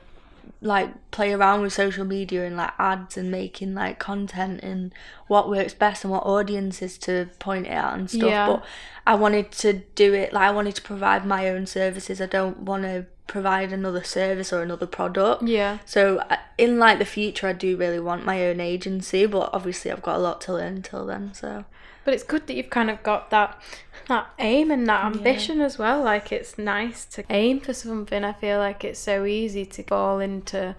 like 0.63 1.09
play 1.09 1.33
around 1.33 1.61
with 1.61 1.73
social 1.73 2.05
media 2.05 2.45
and 2.45 2.55
like 2.55 2.71
ads 2.77 3.17
and 3.17 3.31
making 3.31 3.73
like 3.73 3.97
content 3.97 4.61
and 4.61 4.93
what 5.27 5.49
works 5.49 5.73
best 5.73 6.03
and 6.03 6.11
what 6.11 6.23
audiences 6.23 6.99
to 6.99 7.27
point 7.39 7.65
it 7.65 7.71
at 7.71 7.93
and 7.95 8.09
stuff. 8.09 8.29
Yeah. 8.29 8.47
But 8.47 8.65
I 9.07 9.15
wanted 9.15 9.51
to 9.53 9.73
do 9.95 10.13
it 10.13 10.33
like 10.33 10.43
I 10.43 10.51
wanted 10.51 10.75
to 10.75 10.81
provide 10.83 11.25
my 11.25 11.49
own 11.49 11.65
services. 11.65 12.21
I 12.21 12.27
don't 12.27 12.59
want 12.59 12.83
to 12.83 13.07
provide 13.25 13.73
another 13.73 14.03
service 14.03 14.53
or 14.53 14.61
another 14.61 14.85
product. 14.85 15.43
Yeah. 15.43 15.79
So 15.85 16.21
in 16.59 16.77
like 16.77 16.99
the 16.99 17.05
future, 17.05 17.47
I 17.47 17.53
do 17.53 17.75
really 17.75 17.99
want 17.99 18.25
my 18.25 18.45
own 18.45 18.59
agency, 18.59 19.25
but 19.25 19.49
obviously 19.53 19.89
I've 19.89 20.03
got 20.03 20.17
a 20.17 20.19
lot 20.19 20.41
to 20.41 20.53
learn 20.53 20.75
until 20.77 21.07
then. 21.07 21.33
So 21.33 21.65
But 22.03 22.13
it's 22.13 22.23
good 22.23 22.47
that 22.47 22.55
you've 22.55 22.69
kind 22.69 22.89
of 22.89 23.03
got 23.03 23.29
that 23.29 23.61
that 24.07 24.31
aim 24.39 24.71
and 24.71 24.87
that 24.87 25.05
ambition 25.05 25.61
as 25.61 25.77
well. 25.77 26.03
Like 26.03 26.31
it's 26.31 26.57
nice 26.57 27.05
to 27.05 27.23
aim 27.29 27.59
for 27.59 27.73
something. 27.73 28.23
I 28.23 28.33
feel 28.33 28.57
like 28.57 28.83
it's 28.83 28.99
so 28.99 29.25
easy 29.25 29.65
to 29.65 29.83
fall 29.83 30.19
into 30.19 30.75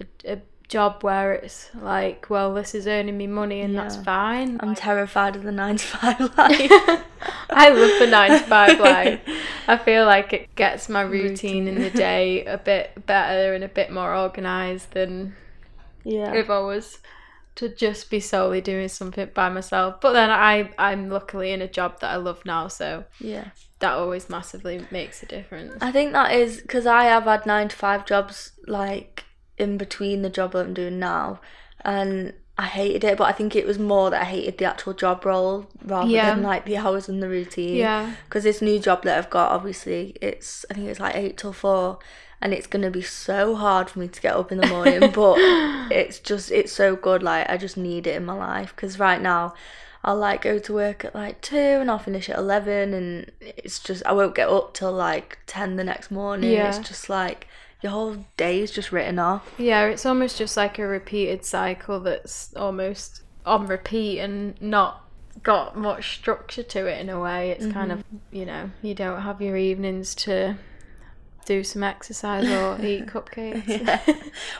a, 0.00 0.32
a 0.32 0.38
job 0.68 1.02
where 1.02 1.32
it's 1.32 1.70
like, 1.74 2.28
well, 2.28 2.54
this 2.54 2.74
is 2.74 2.86
earning 2.86 3.16
me 3.16 3.26
money 3.26 3.60
and 3.60 3.76
that's 3.76 3.96
fine. 3.96 4.58
I'm 4.60 4.70
Like, 4.70 4.78
terrified 4.80 5.36
of 5.36 5.42
the 5.42 5.52
nine 5.52 5.76
to 5.76 5.84
five 5.84 6.20
life. 6.38 6.70
I 7.50 7.68
love 7.68 7.98
the 8.00 8.08
nine 8.08 8.30
to 8.30 8.38
five 8.40 8.80
life. 8.80 9.20
I 9.68 9.78
feel 9.78 10.04
like 10.04 10.32
it 10.32 10.54
gets 10.56 10.88
my 10.88 11.02
routine, 11.02 11.68
in 11.68 11.80
the 11.80 11.90
day 11.90 12.44
a 12.44 12.58
bit 12.58 13.06
better 13.06 13.54
and 13.54 13.64
a 13.64 13.68
bit 13.68 13.90
more 13.90 14.14
organised 14.16 14.90
than 14.92 15.34
yeah. 16.02 16.34
if 16.34 16.50
I 16.50 16.58
was 16.58 16.98
to 17.56 17.68
just 17.68 18.10
be 18.10 18.18
solely 18.20 18.60
doing 18.60 18.88
something 18.88 19.30
by 19.34 19.48
myself. 19.48 20.00
But 20.00 20.12
then 20.12 20.30
I 20.30 20.70
I'm 20.78 21.08
luckily 21.10 21.52
in 21.52 21.62
a 21.62 21.68
job 21.68 22.00
that 22.00 22.10
I 22.10 22.16
love 22.16 22.44
now, 22.44 22.68
so 22.68 23.04
Yeah. 23.20 23.48
that 23.78 23.92
always 23.92 24.28
massively 24.28 24.86
makes 24.90 25.22
a 25.22 25.26
difference. 25.26 25.74
I 25.80 25.92
think 25.92 26.12
that 26.12 26.32
is 26.32 26.60
because 26.60 26.86
I 26.86 27.04
have 27.04 27.24
had 27.24 27.46
nine 27.46 27.68
to 27.68 27.76
five 27.76 28.06
jobs 28.06 28.52
like 28.66 29.24
in 29.56 29.76
between 29.78 30.22
the 30.22 30.30
job 30.30 30.52
that 30.52 30.66
I'm 30.66 30.74
doing 30.74 30.98
now, 30.98 31.40
and 31.84 32.32
I 32.56 32.66
hated 32.66 33.02
it. 33.04 33.18
But 33.18 33.24
I 33.28 33.32
think 33.32 33.54
it 33.56 33.66
was 33.66 33.78
more 33.78 34.10
that 34.10 34.22
I 34.22 34.24
hated 34.24 34.58
the 34.58 34.64
actual 34.64 34.92
job 34.94 35.24
role 35.24 35.66
rather 35.84 36.08
Yeah. 36.10 36.34
than 36.34 36.42
like 36.44 36.64
the 36.64 36.76
hours 36.76 37.08
and 37.08 37.22
the 37.22 37.28
routine. 37.28 37.76
Yeah. 37.76 38.12
Because 38.24 38.44
this 38.44 38.62
new 38.62 38.78
job 38.78 39.02
that 39.04 39.18
I've 39.18 39.30
got, 39.30 39.50
obviously, 39.52 40.16
it's 40.20 40.64
I 40.70 40.74
think 40.74 40.88
it's 40.88 41.00
like 41.00 41.16
eight 41.16 41.36
till 41.36 41.52
four, 41.52 41.98
and 42.44 42.52
it's 42.52 42.68
gonna 42.68 42.90
be 42.90 43.02
so 43.02 43.56
hard 43.56 43.90
for 43.90 43.98
me 43.98 44.06
to 44.06 44.20
get 44.20 44.36
up 44.36 44.52
in 44.52 44.58
the 44.58 44.66
morning. 44.68 45.00
but 45.10 45.36
it's 45.90 46.20
just 46.20 46.52
it's 46.52 46.72
so 46.72 46.94
good. 46.94 47.22
Like 47.22 47.50
I 47.50 47.56
just 47.56 47.76
need 47.76 48.06
it 48.06 48.14
in 48.14 48.24
my 48.24 48.34
life 48.34 48.74
because 48.76 48.98
right 49.00 49.20
now. 49.20 49.54
I'll 50.06 50.18
like 50.18 50.42
go 50.42 50.58
to 50.58 50.74
work 50.74 51.02
at 51.06 51.14
like 51.14 51.40
two 51.40 51.56
and 51.56 51.90
I'll 51.90 51.98
finish 51.98 52.28
at 52.28 52.36
eleven 52.36 52.92
and 52.92 53.32
it's 53.40 53.78
just 53.78 54.04
I 54.04 54.12
won't 54.12 54.34
get 54.34 54.50
up 54.50 54.74
till 54.74 54.92
like 54.92 55.38
ten 55.46 55.76
the 55.76 55.82
next 55.82 56.10
morning. 56.10 56.52
Yeah. 56.52 56.68
It's 56.68 56.86
just 56.86 57.08
like 57.08 57.48
your 57.84 57.92
whole 57.92 58.26
day 58.36 58.60
is 58.60 58.70
just 58.70 58.92
written 58.92 59.18
off. 59.18 59.50
Yeah, 59.56 59.84
it's 59.86 60.04
almost 60.04 60.36
just 60.36 60.58
like 60.58 60.78
a 60.78 60.86
repeated 60.86 61.44
cycle 61.44 62.00
that's 62.00 62.54
almost 62.54 63.22
on 63.46 63.66
repeat 63.66 64.20
and 64.20 64.60
not 64.60 65.04
got 65.42 65.76
much 65.76 66.16
structure 66.16 66.62
to 66.62 66.86
it 66.86 67.00
in 67.00 67.08
a 67.08 67.20
way. 67.20 67.50
It's 67.50 67.66
kind 67.66 67.92
of, 67.92 67.98
mm-hmm. 67.98 68.36
you 68.36 68.46
know, 68.46 68.70
you 68.82 68.94
don't 68.94 69.22
have 69.22 69.42
your 69.42 69.56
evenings 69.56 70.14
to 70.16 70.56
do 71.44 71.62
some 71.64 71.82
exercise 71.82 72.50
or 72.50 72.78
eat 72.84 73.06
cupcakes. 73.12 74.00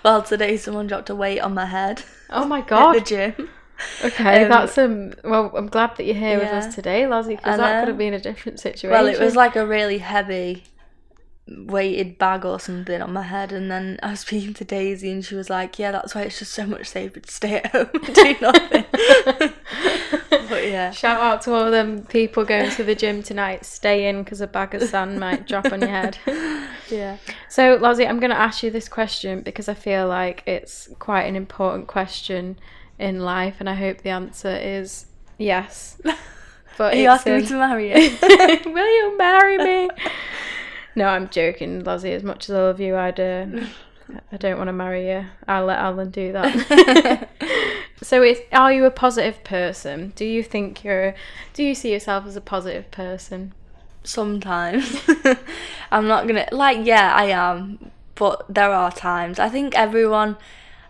Well, 0.05 0.23
today 0.23 0.57
someone 0.57 0.87
dropped 0.87 1.11
a 1.11 1.14
weight 1.14 1.41
on 1.41 1.55
my 1.55 1.67
head 1.67 2.03
Oh 2.31 2.45
my 2.47 2.61
at 2.61 2.67
the 2.67 3.00
god. 3.00 3.07
gym. 3.07 3.50
Okay, 4.05 4.45
Um, 4.45 4.49
that's 4.49 4.79
um. 4.79 5.12
Well, 5.25 5.53
I'm 5.57 5.67
glad 5.69 5.97
that 5.97 6.05
you're 6.05 6.14
here 6.14 6.38
with 6.38 6.53
us 6.53 6.75
today, 6.75 7.07
Lozzie, 7.07 7.37
because 7.37 7.57
that 7.57 7.81
could 7.81 7.88
have 7.88 7.99
been 7.99 8.14
a 8.14 8.21
different 8.21 8.61
situation. 8.61 8.91
Well, 8.91 9.07
it 9.07 9.19
was 9.21 9.35
like 9.37 9.57
a 9.57 9.67
really 9.67 9.99
heavy 9.99 10.64
weighted 11.47 12.17
bag 12.17 12.45
or 12.45 12.59
something 12.59 13.03
on 13.03 13.13
my 13.13 13.23
head 13.23 13.53
and 13.53 13.71
then 13.71 13.99
I 14.03 14.11
was 14.13 14.21
speaking 14.27 14.55
to 14.55 14.65
Daisy 14.65 15.11
and 15.11 15.25
she 15.25 15.35
was 15.35 15.51
like, 15.51 15.79
Yeah, 15.79 15.91
that's 15.91 16.15
why 16.15 16.23
it's 16.23 16.39
just 16.39 16.53
so 16.53 16.67
much 16.67 16.89
safer 16.89 17.21
to 17.21 17.31
stay 17.33 17.57
at 17.57 17.71
home 17.73 17.91
and 17.93 18.15
do 18.15 18.37
nothing. 18.41 18.85
but 20.49 20.67
yeah. 20.67 20.91
Shout 20.91 21.21
out 21.21 21.43
to 21.43 21.53
all 21.53 21.67
of 21.67 21.73
them 21.73 22.05
people 22.05 22.45
going 22.45 22.71
to 22.71 22.85
the 22.85 22.95
gym 22.95 23.23
tonight. 23.23 23.65
Stay 23.65 24.09
in 24.09 24.23
because 24.23 24.41
a 24.41 24.47
bag 24.47 24.75
of 24.75 24.83
sand 24.83 25.21
might 25.21 25.47
drop 25.47 25.67
on 25.73 25.81
your 25.81 25.91
head. 25.91 26.19
Yeah. 26.91 27.17
So, 27.49 27.79
Lozzie, 27.81 28.07
I'm 28.07 28.21
going 28.21 28.31
to 28.31 28.39
ask 28.39 28.63
you 28.63 28.71
this 28.71 28.91
question 28.91 29.41
because 29.41 29.71
I 29.71 29.75
feel 29.75 30.07
like 30.07 30.43
it's 30.47 30.91
quite 30.99 31.23
an 31.23 31.35
important 31.35 31.87
question 31.87 32.59
in 32.99 33.21
life, 33.21 33.57
and 33.59 33.71
I 33.71 33.75
hope 33.75 34.03
the 34.03 34.11
answer 34.11 34.55
is 34.55 35.07
yes. 35.39 35.99
But 36.77 36.95
Are 36.95 36.97
you 36.97 37.09
asking 37.09 37.37
me 37.37 37.47
to 37.47 37.55
marry 37.55 37.89
you? 37.89 38.19
Will 38.73 38.97
you 38.97 39.17
marry 39.17 39.59
me? 39.59 39.91
No, 40.97 41.07
I'm 41.09 41.29
joking, 41.29 41.83
Lozzie. 41.83 42.13
As 42.13 42.23
much 42.23 42.49
as 42.49 42.55
I 42.55 42.61
love 42.61 42.81
you, 42.81 42.97
I'd. 42.97 43.19
Uh, 43.19 43.47
I 44.31 44.37
don't 44.37 44.59
want 44.59 44.69
to 44.69 44.73
marry 44.73 45.09
you. 45.09 45.27
I'll 45.49 45.65
let 45.65 45.79
Alan 45.79 46.11
do 46.11 46.33
that. 46.33 47.29
so, 48.03 48.23
it's, 48.23 48.41
are 48.53 48.73
you 48.73 48.85
a 48.85 48.91
positive 48.91 49.43
person? 49.45 50.13
Do 50.15 50.25
you 50.25 50.43
think 50.43 50.85
you're? 50.85 51.15
Do 51.53 51.65
you 51.65 51.75
see 51.75 51.93
yourself 51.93 52.27
as 52.27 52.37
a 52.37 52.41
positive 52.41 52.91
person? 52.91 53.53
Sometimes. 54.05 55.01
I'm 55.91 56.07
not 56.07 56.27
gonna 56.27 56.49
like 56.53 56.87
yeah, 56.87 57.15
I 57.15 57.27
am. 57.27 57.91
But 58.15 58.45
there 58.49 58.71
are 58.71 58.93
times. 58.93 59.39
I 59.39 59.49
think 59.49 59.77
everyone 59.77 60.37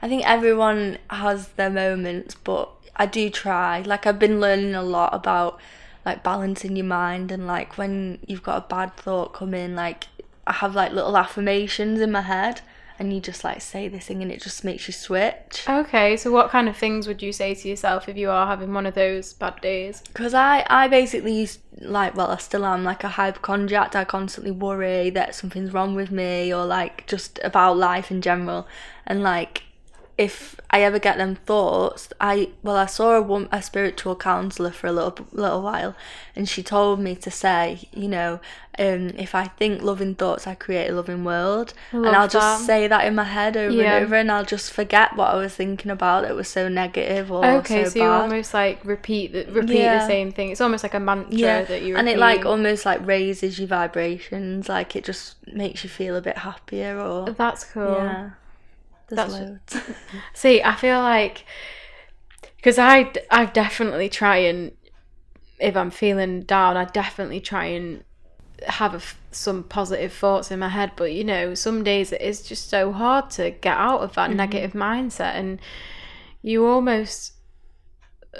I 0.04 0.08
think 0.08 0.28
everyone 0.28 0.99
has 1.08 1.49
their 1.56 1.70
moments, 1.70 2.34
but 2.34 2.70
I 2.94 3.06
do 3.06 3.30
try. 3.30 3.80
Like 3.80 4.06
I've 4.06 4.18
been 4.18 4.38
learning 4.38 4.75
a 4.75 4.82
lot 4.82 5.14
about 5.14 5.58
like 6.04 6.23
balancing 6.23 6.76
your 6.76 6.87
mind 6.87 7.32
and 7.32 7.46
like 7.46 7.78
when 7.78 8.18
you've 8.26 8.42
got 8.42 8.64
a 8.64 8.68
bad 8.68 8.96
thought 8.96 9.32
come 9.32 9.54
in, 9.54 9.75
like 9.75 10.04
I 10.46 10.52
have 10.52 10.75
like 10.75 10.92
little 10.92 11.16
affirmations 11.16 12.00
in 12.00 12.12
my 12.12 12.23
head 12.23 12.61
and 12.99 13.12
you 13.12 13.20
just 13.20 13.42
like 13.42 13.61
say 13.61 13.88
this 13.88 14.06
thing 14.06 14.23
and 14.23 14.30
it 14.30 14.40
just 14.40 14.64
makes 14.64 14.87
you 14.87 14.92
switch. 14.92 15.64
Okay, 15.68 16.16
so 16.16 16.30
what 16.30 16.50
kind 16.50 16.68
of 16.68 16.76
things 16.76 17.08
would 17.08 17.23
you 17.23 17.32
say 17.32 17.54
to 17.54 17.68
yourself 17.68 18.08
if 18.08 18.16
you 18.16 18.30
are 18.30 18.46
having 18.46 18.73
one 18.73 18.87
of 18.87 18.94
those 18.94 19.32
bad 19.32 19.61
days? 19.61 20.02
Because 20.06 20.34
I, 20.34 20.64
I 20.70 20.87
basically 20.87 21.32
used, 21.32 21.61
like, 21.80 22.14
well, 22.14 22.30
I 22.30 22.37
still 22.37 22.64
am 22.64 22.84
like 22.84 23.02
a 23.02 23.08
hypochondriac. 23.08 23.96
I 23.96 24.04
constantly 24.04 24.52
worry 24.52 25.11
that 25.11 25.34
something's 25.34 25.73
wrong 25.73 25.94
with 25.94 26.11
me 26.11 26.54
or 26.54 26.64
like 26.64 27.06
just 27.06 27.40
about 27.42 27.76
life 27.76 28.11
in 28.11 28.20
general. 28.20 28.68
And 29.06 29.23
like, 29.23 29.64
if 30.16 30.61
I 30.71 30.83
ever 30.83 30.99
get 30.99 31.16
them 31.18 31.35
thoughts, 31.35 32.09
I 32.21 32.50
well, 32.62 32.76
I 32.76 32.87
saw 32.87 33.16
a 33.18 33.49
a 33.50 33.61
spiritual 33.61 34.14
counselor 34.14 34.71
for 34.71 34.87
a 34.87 34.92
little 34.92 35.26
little 35.33 35.62
while, 35.62 35.97
and 36.37 36.49
she 36.49 36.62
told 36.62 37.00
me 37.00 37.16
to 37.16 37.30
say, 37.30 37.88
you 37.92 38.06
know, 38.06 38.38
um, 38.78 39.11
if 39.16 39.35
I 39.35 39.44
think 39.44 39.83
loving 39.83 40.14
thoughts, 40.14 40.47
I 40.47 40.54
create 40.54 40.88
a 40.88 40.94
loving 40.94 41.25
world, 41.25 41.75
and 41.90 42.06
I'll 42.06 42.28
just 42.28 42.64
say 42.64 42.87
that 42.87 43.06
in 43.06 43.16
my 43.16 43.25
head 43.25 43.56
over 43.56 43.75
Yeah. 43.75 43.97
and 43.97 44.04
over, 44.04 44.14
and 44.14 44.30
I'll 44.30 44.44
just 44.44 44.73
forget 44.73 45.16
what 45.16 45.30
I 45.30 45.37
was 45.37 45.54
thinking 45.54 45.90
about 45.90 46.23
that 46.23 46.37
was 46.37 46.47
so 46.49 46.68
negative 46.68 47.33
or 47.33 47.44
okay, 47.44 47.85
so, 47.85 47.90
so, 47.90 47.99
you 47.99 48.04
bad. 48.04 48.21
almost 48.23 48.54
like 48.54 48.85
repeat 48.85 49.33
the, 49.33 49.47
repeat 49.50 49.83
the 49.83 50.06
same 50.06 50.30
thing. 50.30 50.50
It's 50.50 50.61
almost 50.61 50.85
like 50.85 50.94
a 50.94 51.00
mantra 51.00 51.37
yeah, 51.37 51.62
that 51.64 51.83
you 51.83 51.97
and 51.97 52.09
it 52.09 52.18
like 52.18 52.44
almost 52.47 52.87
like 52.87 53.04
raises 53.04 53.59
your 53.59 53.68
vibrations, 53.68 54.68
like 54.68 54.94
it 54.94 55.02
just 55.04 55.44
makes 55.49 55.83
you 55.83 55.90
feel 55.90 56.14
a 56.14 56.21
bit 56.23 56.38
happier 56.38 57.00
or 57.00 57.30
That's 57.30 57.64
cool. 57.64 57.94
yeah. 57.94 58.30
There's 59.08 59.28
That's- 59.28 59.32
loads. 59.32 59.90
See, 60.34 60.62
I 60.62 60.75
feel 60.75 61.00
like 61.00 61.44
because 62.56 62.78
I 62.78 63.12
I 63.30 63.46
definitely 63.46 64.08
try 64.08 64.38
and 64.38 64.73
if 65.58 65.76
I'm 65.76 65.90
feeling 65.90 66.42
down, 66.42 66.76
I 66.76 66.84
definitely 66.84 67.40
try 67.40 67.66
and 67.66 68.04
have 68.66 68.94
a 68.94 69.00
some 69.30 69.64
positive 69.64 70.12
thoughts 70.12 70.50
in 70.50 70.58
my 70.58 70.68
head. 70.68 70.92
But 70.96 71.12
you 71.12 71.25
know, 71.25 71.54
some 71.54 71.84
days 71.84 72.12
it 72.12 72.20
is 72.20 72.42
just 72.42 72.70
so 72.70 72.92
hard 72.92 73.30
to 73.30 73.50
get 73.50 73.76
out 73.76 74.00
of 74.00 74.14
that 74.14 74.28
mm-hmm. 74.28 74.38
negative 74.38 74.73
mindset, 74.73 75.34
and 75.34 75.61
you 76.42 76.66
almost. 76.66 77.32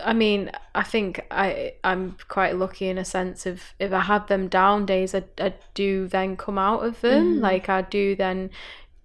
I 0.04 0.12
mean, 0.12 0.50
I 0.75 0.83
think 0.83 1.25
I 1.30 1.75
I'm 1.85 2.16
quite 2.26 2.56
lucky 2.56 2.88
in 2.88 2.99
a 2.99 3.04
sense 3.04 3.47
of 3.47 3.62
if 3.78 3.92
I 3.92 4.00
had 4.00 4.26
them 4.26 4.49
down 4.49 4.87
days, 4.87 5.14
I, 5.14 5.23
I 5.38 5.54
do 5.75 6.09
then 6.09 6.37
come 6.37 6.59
out 6.59 6.85
of 6.85 7.00
them. 7.00 7.37
Mm. 7.37 7.40
Like 7.40 7.68
I 7.68 7.83
do 7.83 8.16
then 8.16 8.50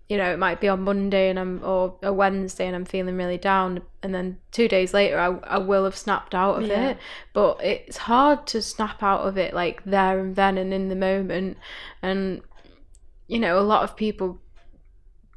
you 0.09 0.17
know, 0.17 0.33
it 0.33 0.39
might 0.39 0.59
be 0.59 0.67
on 0.67 0.81
Monday 0.81 1.29
and 1.29 1.39
I'm 1.39 1.63
or 1.63 1.95
a 2.01 2.11
Wednesday 2.11 2.65
and 2.65 2.75
I'm 2.75 2.83
feeling 2.85 3.15
really 3.15 3.37
down 3.37 3.83
and 4.01 4.13
then 4.13 4.39
two 4.51 4.67
days 4.67 4.91
later 4.91 5.19
I, 5.19 5.27
I 5.55 5.59
will 5.59 5.83
have 5.85 5.95
snapped 5.95 6.33
out 6.33 6.61
of 6.63 6.67
Yeah. 6.67 6.89
it. 6.89 6.97
But 7.31 7.63
it's 7.63 7.97
hard 7.97 8.47
to 8.47 8.61
snap 8.63 9.03
out 9.03 9.21
of 9.21 9.37
it 9.37 9.53
like 9.53 9.83
there 9.85 10.19
and 10.19 10.35
then 10.35 10.57
and 10.57 10.73
in 10.73 10.89
the 10.89 10.95
moment. 10.95 11.57
And 12.01 12.41
you 13.27 13.37
know, 13.37 13.59
a 13.59 13.61
lot 13.61 13.83
of 13.83 13.95
people 13.95 14.39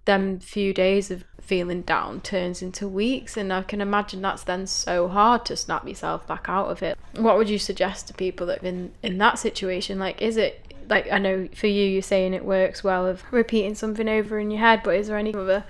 them 0.06 0.40
few 0.40 0.72
days 0.72 1.10
of 1.10 1.24
feeling 1.40 1.82
down 1.82 2.20
turns 2.22 2.62
into 2.62 2.88
weeks 2.88 3.36
and 3.36 3.52
I 3.52 3.62
can 3.62 3.80
imagine 3.80 4.22
that's 4.22 4.44
then 4.44 4.66
so 4.66 5.06
hard 5.06 5.44
to 5.46 5.56
snap 5.56 5.86
yourself 5.86 6.26
back 6.26 6.46
out 6.48 6.68
of 6.70 6.82
it. 6.82 6.98
What 7.16 7.36
would 7.36 7.50
you 7.50 7.58
suggest 7.58 8.08
to 8.08 8.14
people 8.14 8.46
that 8.46 8.64
in 8.64 8.94
in 9.02 9.18
that 9.18 9.38
situation? 9.38 9.98
Like 9.98 10.22
is 10.22 10.38
it 10.38 10.71
like 10.92 11.10
I 11.10 11.18
know 11.18 11.48
for 11.54 11.68
you 11.68 11.84
you're 11.84 12.02
saying 12.02 12.34
it 12.34 12.44
works 12.44 12.84
well 12.84 13.06
of 13.06 13.24
repeating 13.30 13.74
something 13.74 14.08
over 14.08 14.38
in 14.38 14.50
your 14.50 14.60
head, 14.60 14.82
but 14.84 14.94
is 14.94 15.08
there 15.08 15.16
any 15.16 15.34
other 15.34 15.64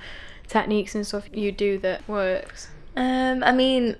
techniques 0.48 0.96
and 0.96 1.06
stuff 1.06 1.28
you 1.32 1.52
do 1.52 1.78
that 1.78 2.06
works? 2.08 2.68
Um, 2.96 3.44
I 3.44 3.52
mean, 3.52 3.96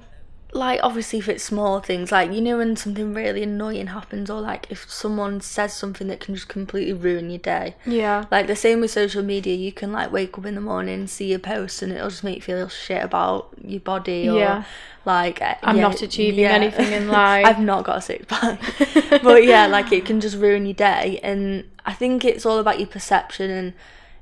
like 0.54 0.80
obviously 0.82 1.18
if 1.18 1.28
it's 1.28 1.42
small 1.44 1.80
things, 1.80 2.12
like 2.12 2.30
you 2.32 2.40
know 2.40 2.59
when 2.59 2.76
something 2.76 3.14
really 3.14 3.42
annoying 3.42 3.87
happens, 3.88 4.28
or 4.30 4.40
like 4.40 4.71
if 4.71 4.90
someone 4.90 5.40
says 5.40 5.73
something 5.73 6.09
that 6.09 6.21
can 6.21 6.35
just 6.35 6.49
completely 6.49 6.92
ruin 6.92 7.30
your 7.30 7.38
day. 7.38 7.75
Yeah. 7.87 8.26
Like 8.30 8.47
the 8.49 8.56
same 8.56 8.80
with 8.80 8.90
social 8.90 9.23
media, 9.23 9.54
you 9.54 9.73
can 9.73 9.92
like 9.92 10.12
wake 10.12 10.37
up 10.37 10.44
in 10.44 10.54
the 10.54 10.61
morning, 10.61 11.06
see 11.06 11.32
a 11.32 11.38
post, 11.38 11.80
and 11.82 11.90
it'll 11.92 12.11
just 12.11 12.23
make 12.25 12.37
you 12.37 12.42
feel 12.42 12.68
shit 12.68 13.02
about 13.02 13.49
your 13.64 13.80
body 13.80 14.28
or 14.28 14.38
Yeah. 14.38 14.64
like 15.06 15.40
uh, 15.40 15.54
I'm 15.62 15.76
yeah, 15.76 15.82
not 15.82 16.02
achieving 16.02 16.44
anything 16.44 16.92
in 16.92 17.09
life. 17.23 17.47
I've 17.47 17.59
not 17.61 17.85
got 17.85 17.99
a 17.99 18.00
six 18.02 18.26
pack, 18.28 18.61
but 19.23 19.44
yeah, 19.44 19.66
like 19.66 19.90
it 19.90 20.04
can 20.04 20.21
just 20.21 20.37
ruin 20.37 20.66
your 20.66 20.75
day, 20.75 21.18
and 21.23 21.64
I 21.87 21.94
think 21.94 22.25
it's 22.26 22.44
all 22.44 22.59
about 22.59 22.78
your 22.78 22.88
perception 22.88 23.50
and 23.50 23.73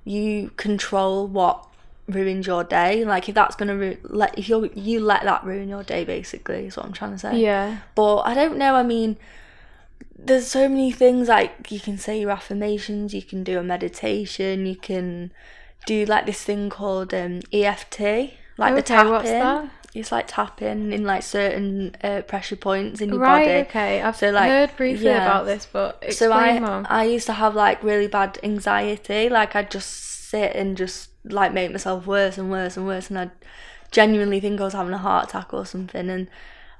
you 0.04 0.50
control 0.56 1.26
what 1.26 1.66
ruins 2.10 2.46
your 2.46 2.64
day. 2.64 3.04
Like 3.04 3.28
if 3.28 3.34
that's 3.34 3.56
gonna 3.56 3.76
ru- 3.76 3.98
let 4.04 4.38
if 4.38 4.48
you 4.48 4.70
you 4.74 5.00
let 5.00 5.22
that 5.24 5.44
ruin 5.44 5.68
your 5.68 5.82
day, 5.82 6.04
basically 6.04 6.66
is 6.66 6.76
what 6.76 6.86
I'm 6.86 6.92
trying 6.92 7.12
to 7.12 7.18
say. 7.18 7.38
Yeah. 7.40 7.78
But 7.94 8.18
I 8.22 8.34
don't 8.34 8.56
know. 8.58 8.74
I 8.74 8.82
mean, 8.82 9.16
there's 10.18 10.46
so 10.46 10.68
many 10.68 10.92
things 10.92 11.28
like 11.28 11.70
you 11.70 11.80
can 11.80 11.96
say 11.98 12.20
your 12.20 12.30
affirmations, 12.30 13.14
you 13.14 13.22
can 13.22 13.42
do 13.44 13.58
a 13.58 13.62
meditation, 13.62 14.66
you 14.66 14.76
can 14.76 15.32
do 15.86 16.04
like 16.04 16.26
this 16.26 16.42
thing 16.42 16.68
called 16.68 17.14
um, 17.14 17.40
EFT, 17.52 18.00
like 18.58 18.74
the 18.74 18.82
tapping. 18.82 19.10
what's 19.12 19.30
that? 19.30 19.70
It's 19.92 20.12
like 20.12 20.26
tapping 20.28 20.92
in 20.92 21.04
like 21.04 21.22
certain 21.22 21.96
uh, 22.04 22.22
pressure 22.22 22.54
points 22.56 23.00
in 23.00 23.08
your 23.08 23.18
Right, 23.18 23.44
body. 23.44 23.68
okay. 23.68 24.00
I've 24.02 24.16
So, 24.16 24.30
like, 24.30 24.48
heard 24.48 24.76
briefly 24.76 25.06
yeah. 25.06 25.22
about 25.22 25.46
this, 25.46 25.66
but 25.66 25.98
explain 26.02 26.30
so 26.30 26.32
I 26.32 26.58
more. 26.60 26.86
I 26.88 27.04
used 27.04 27.26
to 27.26 27.32
have 27.32 27.54
like 27.56 27.82
really 27.82 28.06
bad 28.06 28.38
anxiety. 28.42 29.28
Like 29.28 29.56
I'd 29.56 29.70
just 29.70 29.90
sit 29.90 30.54
and 30.54 30.76
just 30.76 31.09
like 31.24 31.52
make 31.52 31.70
myself 31.70 32.06
worse 32.06 32.38
and 32.38 32.50
worse 32.50 32.76
and 32.76 32.86
worse, 32.86 33.10
and 33.10 33.18
I'd 33.18 33.30
genuinely 33.90 34.40
think 34.40 34.60
I 34.60 34.64
was 34.64 34.74
having 34.74 34.92
a 34.92 34.98
heart 34.98 35.28
attack 35.28 35.52
or 35.52 35.66
something. 35.66 36.08
And 36.08 36.28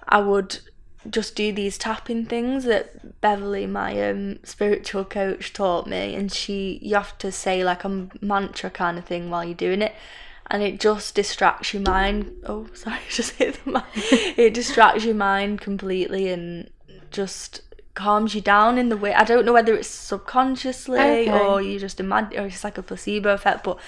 I 0.08 0.20
would 0.20 0.60
just 1.08 1.34
do 1.34 1.52
these 1.52 1.78
tapping 1.78 2.26
things 2.26 2.64
that 2.64 3.20
Beverly, 3.20 3.66
my 3.66 4.08
um, 4.08 4.38
spiritual 4.44 5.04
coach, 5.04 5.52
taught 5.52 5.86
me. 5.86 6.14
And 6.14 6.30
she, 6.32 6.78
you 6.82 6.94
have 6.94 7.16
to 7.18 7.32
say 7.32 7.64
like 7.64 7.84
a 7.84 8.08
mantra 8.20 8.70
kind 8.70 8.98
of 8.98 9.04
thing 9.04 9.30
while 9.30 9.44
you're 9.44 9.54
doing 9.54 9.82
it. 9.82 9.94
And 10.52 10.62
it 10.62 10.80
just 10.80 11.14
distracts 11.14 11.72
your 11.72 11.82
mind. 11.82 12.32
Oh, 12.44 12.66
sorry, 12.74 12.98
just 13.08 13.32
hit 13.32 13.64
the 13.64 13.70
mic. 13.72 13.84
it 13.94 14.54
distracts 14.54 15.04
your 15.04 15.14
mind 15.14 15.60
completely 15.60 16.28
and 16.28 16.70
just 17.10 17.62
calms 17.94 18.34
you 18.34 18.40
down 18.40 18.78
in 18.78 18.88
the 18.88 18.96
way. 18.96 19.14
I 19.14 19.24
don't 19.24 19.44
know 19.44 19.52
whether 19.52 19.74
it's 19.74 19.88
subconsciously 19.88 20.98
Okay. 20.98 21.30
or 21.30 21.60
you 21.60 21.78
just 21.78 22.00
imagine, 22.00 22.40
or 22.40 22.46
it's 22.46 22.64
like 22.64 22.78
a 22.78 22.82
placebo 22.82 23.32
effect. 23.32 23.64
But 23.64 23.78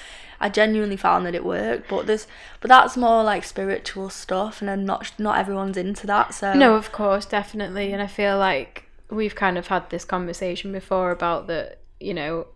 I 0.42 0.48
genuinely 0.48 0.96
found 0.96 1.24
that 1.24 1.34
it 1.34 1.44
worked. 1.44 1.88
But 1.88 2.06
there's, 2.06 2.26
but 2.60 2.68
that's 2.68 2.96
more 2.96 3.22
like 3.22 3.44
spiritual 3.44 4.10
stuff, 4.10 4.60
and 4.60 4.68
then 4.68 4.84
not 4.84 5.12
not 5.18 5.38
everyone's 5.38 5.76
into 5.76 6.06
that. 6.08 6.34
So 6.34 6.52
No, 6.52 6.74
of 6.74 6.92
course, 6.92 7.24
definitely. 7.24 7.92
And 7.92 8.02
I 8.02 8.08
feel 8.08 8.36
like 8.36 8.84
we've 9.08 9.34
kind 9.34 9.56
of 9.56 9.68
had 9.68 9.88
this 9.90 10.04
conversation 10.04 10.72
before 10.72 11.10
about 11.10 11.46
that, 11.46 11.78
you 12.00 12.12
know, 12.12 12.48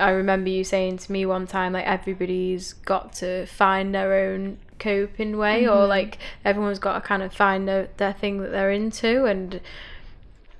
I 0.00 0.10
remember 0.10 0.48
you 0.48 0.64
saying 0.64 0.98
to 0.98 1.12
me 1.12 1.26
one 1.26 1.46
time, 1.46 1.74
like, 1.74 1.86
everybody's 1.86 2.72
got 2.72 3.12
to 3.14 3.44
find 3.46 3.94
their 3.94 4.14
own 4.14 4.58
coping 4.78 5.36
way, 5.36 5.66
or 5.66 5.76
mm-hmm. 5.76 5.88
like, 5.88 6.18
everyone's 6.44 6.78
got 6.78 6.94
to 6.94 7.00
kind 7.00 7.22
of 7.22 7.34
find 7.34 7.68
their, 7.68 7.88
their 7.98 8.14
thing 8.14 8.40
that 8.40 8.52
they're 8.52 8.70
into. 8.70 9.26
And 9.26 9.60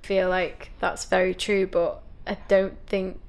feel 0.02 0.28
like 0.28 0.70
that's 0.80 1.06
very 1.06 1.34
true, 1.34 1.66
but 1.66 2.02
I 2.26 2.36
don't 2.48 2.76
think 2.86 3.20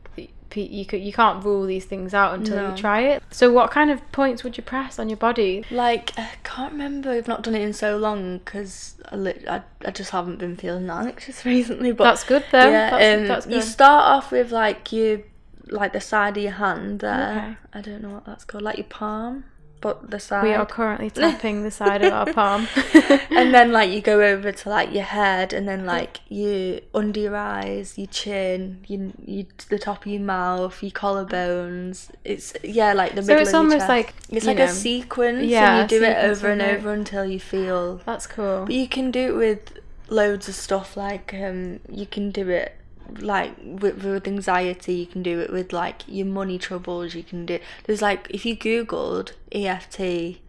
you 0.61 0.85
you 0.97 1.13
can't 1.13 1.43
rule 1.43 1.65
these 1.65 1.85
things 1.85 2.13
out 2.13 2.33
until 2.33 2.57
No. 2.57 2.69
you 2.71 2.77
try 2.77 3.01
it. 3.01 3.23
So, 3.31 3.51
what 3.51 3.71
kind 3.71 3.89
of 3.91 3.99
points 4.11 4.43
would 4.43 4.57
you 4.57 4.63
press 4.63 4.99
on 4.99 5.09
your 5.09 5.17
body? 5.17 5.63
Like 5.71 6.13
I 6.17 6.29
can't 6.43 6.71
remember. 6.73 7.11
I've 7.11 7.27
not 7.27 7.41
done 7.43 7.55
it 7.55 7.61
in 7.61 7.73
so 7.73 7.97
long 7.97 8.37
because 8.39 8.95
I, 9.11 9.15
lit- 9.15 9.45
I 9.47 9.61
I 9.85 9.91
just 9.91 10.11
haven't 10.11 10.37
been 10.37 10.55
feeling 10.55 10.87
that 10.87 11.05
anxious 11.05 11.45
recently. 11.55 11.91
But 11.91 12.03
That's 12.05 12.23
good 12.23 12.45
though. 12.51 12.69
yeah, 12.69 12.89
that's, 12.91 13.21
um, 13.21 13.27
that's 13.27 13.47
you 13.47 13.61
start 13.61 14.05
off 14.05 14.31
with 14.31 14.51
like 14.51 14.91
your 14.91 15.19
like 15.67 15.93
the 15.93 16.01
side 16.01 16.37
of 16.37 16.43
your 16.43 16.51
hand 16.53 16.99
there. 16.99 17.57
Okay. 17.73 17.79
I 17.79 17.81
don't 17.81 18.01
know 18.01 18.09
what 18.09 18.25
that's 18.25 18.43
called, 18.43 18.63
like 18.63 18.77
your 18.77 18.85
palm, 18.87 19.45
but 19.83 20.09
the 20.09 20.19
side. 20.19 20.43
We 20.43 20.53
are 20.53 20.65
currently 20.65 21.09
tapping 21.21 21.63
the 21.63 21.69
side 21.79 22.01
of 22.03 22.13
our 22.13 22.25
palm. 22.33 22.67
and 23.29 23.53
then 23.53 23.71
like 23.73 23.91
you 23.91 23.99
go 24.01 24.21
over 24.21 24.51
to 24.51 24.69
like 24.69 24.93
your 24.93 25.03
head 25.03 25.51
and 25.53 25.67
then 25.67 25.85
like 25.85 26.21
you 26.29 26.79
under 26.95 27.19
your 27.19 27.35
eyes 27.35 27.97
your 27.97 28.07
chin 28.07 28.79
you, 28.87 29.11
you 29.25 29.45
the 29.69 29.77
top 29.77 30.05
of 30.05 30.11
your 30.11 30.21
mouth 30.21 30.81
your 30.81 30.91
collarbones 30.91 32.09
it's 32.23 32.53
yeah 32.63 32.93
like 32.93 33.13
the 33.15 33.21
So 33.21 33.27
middle 33.27 33.41
it's 33.41 33.49
of 33.49 33.53
your 33.53 33.61
almost 33.63 33.89
like, 33.89 34.13
it's 34.29 34.45
like 34.45 34.57
know, 34.57 34.63
a 34.65 34.69
sequence 34.69 35.43
yeah, 35.45 35.81
and 35.81 35.91
you 35.91 35.99
do 35.99 36.05
it 36.05 36.17
over 36.17 36.49
and 36.49 36.61
of 36.61 36.67
it. 36.69 36.75
over 36.77 36.93
until 36.93 37.25
you 37.25 37.39
feel 37.39 37.97
That's 38.05 38.25
cool. 38.27 38.65
but 38.65 38.73
you 38.75 38.87
can 38.87 39.11
do 39.11 39.33
it 39.33 39.37
with 39.37 39.79
loads 40.09 40.47
of 40.49 40.55
stuff 40.55 40.95
like 40.97 41.33
um 41.33 41.79
you 41.89 42.05
can 42.05 42.31
do 42.31 42.49
it 42.49 42.75
like 43.19 43.53
with, 43.63 44.03
with 44.03 44.27
anxiety 44.27 44.93
you 44.95 45.05
can 45.05 45.21
do 45.23 45.39
it 45.39 45.51
with 45.51 45.71
like 45.73 46.01
your 46.07 46.25
money 46.25 46.57
troubles 46.57 47.13
you 47.15 47.23
can 47.23 47.45
do 47.45 47.59
there's 47.85 48.01
like 48.01 48.27
if 48.29 48.45
you 48.45 48.55
googled 48.57 49.31
EFT 49.51 50.39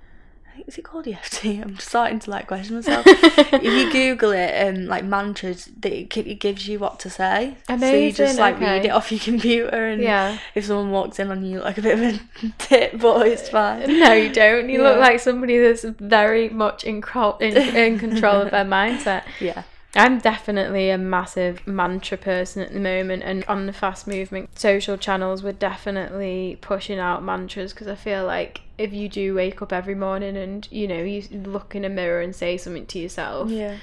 is 0.69 0.79
it 0.79 0.83
called 0.85 1.07
EFT 1.09 1.45
I'm 1.65 1.79
starting 1.79 2.21
to 2.21 2.31
like 2.31 2.47
question 2.47 2.77
myself. 2.77 3.05
If 3.07 3.65
you 3.65 3.91
google 3.93 4.31
it 4.31 4.53
um 4.69 4.87
like 4.87 5.05
mantras 5.05 5.69
that 5.81 5.93
it, 5.93 6.17
it 6.17 6.39
gives 6.41 6.69
you 6.69 6.79
what 6.79 7.01
to 7.01 7.11
say. 7.11 7.57
So 7.67 7.75
you 7.75 8.13
just 8.13 8.21
Amazing, 8.21 8.37
like 8.41 8.61
read 8.61 8.85
it 8.85 8.91
off 8.91 9.11
your 9.11 9.21
computer 9.21 9.89
and 9.89 10.01
Yeah. 10.01 10.39
if 10.55 10.67
someone 10.67 10.93
walks 10.93 11.19
in 11.19 11.31
on 11.33 11.45
you 11.45 11.61
like 11.61 11.79
a 11.79 11.83
bit 11.83 11.99
of 11.99 12.03
a 12.15 12.49
tit 12.59 13.01
but 13.01 13.27
it's 13.27 13.49
fine. 13.49 13.99
No, 13.99 14.13
you 14.13 14.33
don't. 14.33 14.69
You 14.71 14.83
look 14.83 14.99
like 15.01 15.19
somebody 15.19 15.59
that's 15.59 15.83
very 15.85 16.49
much 16.51 16.85
in, 16.85 17.03
in, 17.41 17.77
in 17.77 17.99
control 17.99 18.43
of 18.43 18.53
their 18.53 18.65
mindset. 18.65 19.25
yeah 19.41 19.65
I'm 19.97 20.19
definitely 20.19 20.91
a 20.91 20.99
massive 20.99 21.67
mantra 21.67 22.19
person 22.19 22.63
at 22.63 22.73
the 22.73 22.81
moment, 22.81 23.23
and 23.23 23.45
on 23.45 23.67
the 23.67 23.73
fast 23.73 24.07
movement 24.07 24.59
social 24.59 24.97
channels, 24.97 25.43
we're 25.43 25.53
definitely 25.53 26.59
pushing 26.61 26.99
out 26.99 27.23
mantras 27.23 27.73
because 27.73 27.87
I 27.87 27.95
feel 27.95 28.25
like 28.25 28.63
if 28.77 28.93
you 28.93 29.09
do 29.09 29.35
wake 29.35 29.63
up 29.63 29.73
every 29.73 29.95
morning 29.95 30.37
and 30.37 30.67
you 30.71 30.89
know 30.89 31.03
you 31.03 31.23
look 31.31 31.75
in 31.75 31.85
a 31.85 31.89
mirror 31.89 32.21
and 32.21 32.35
say 32.35 32.57
something 32.57 32.87
to 32.87 32.99
yourself, 32.99 33.51
yeah. 33.51 33.77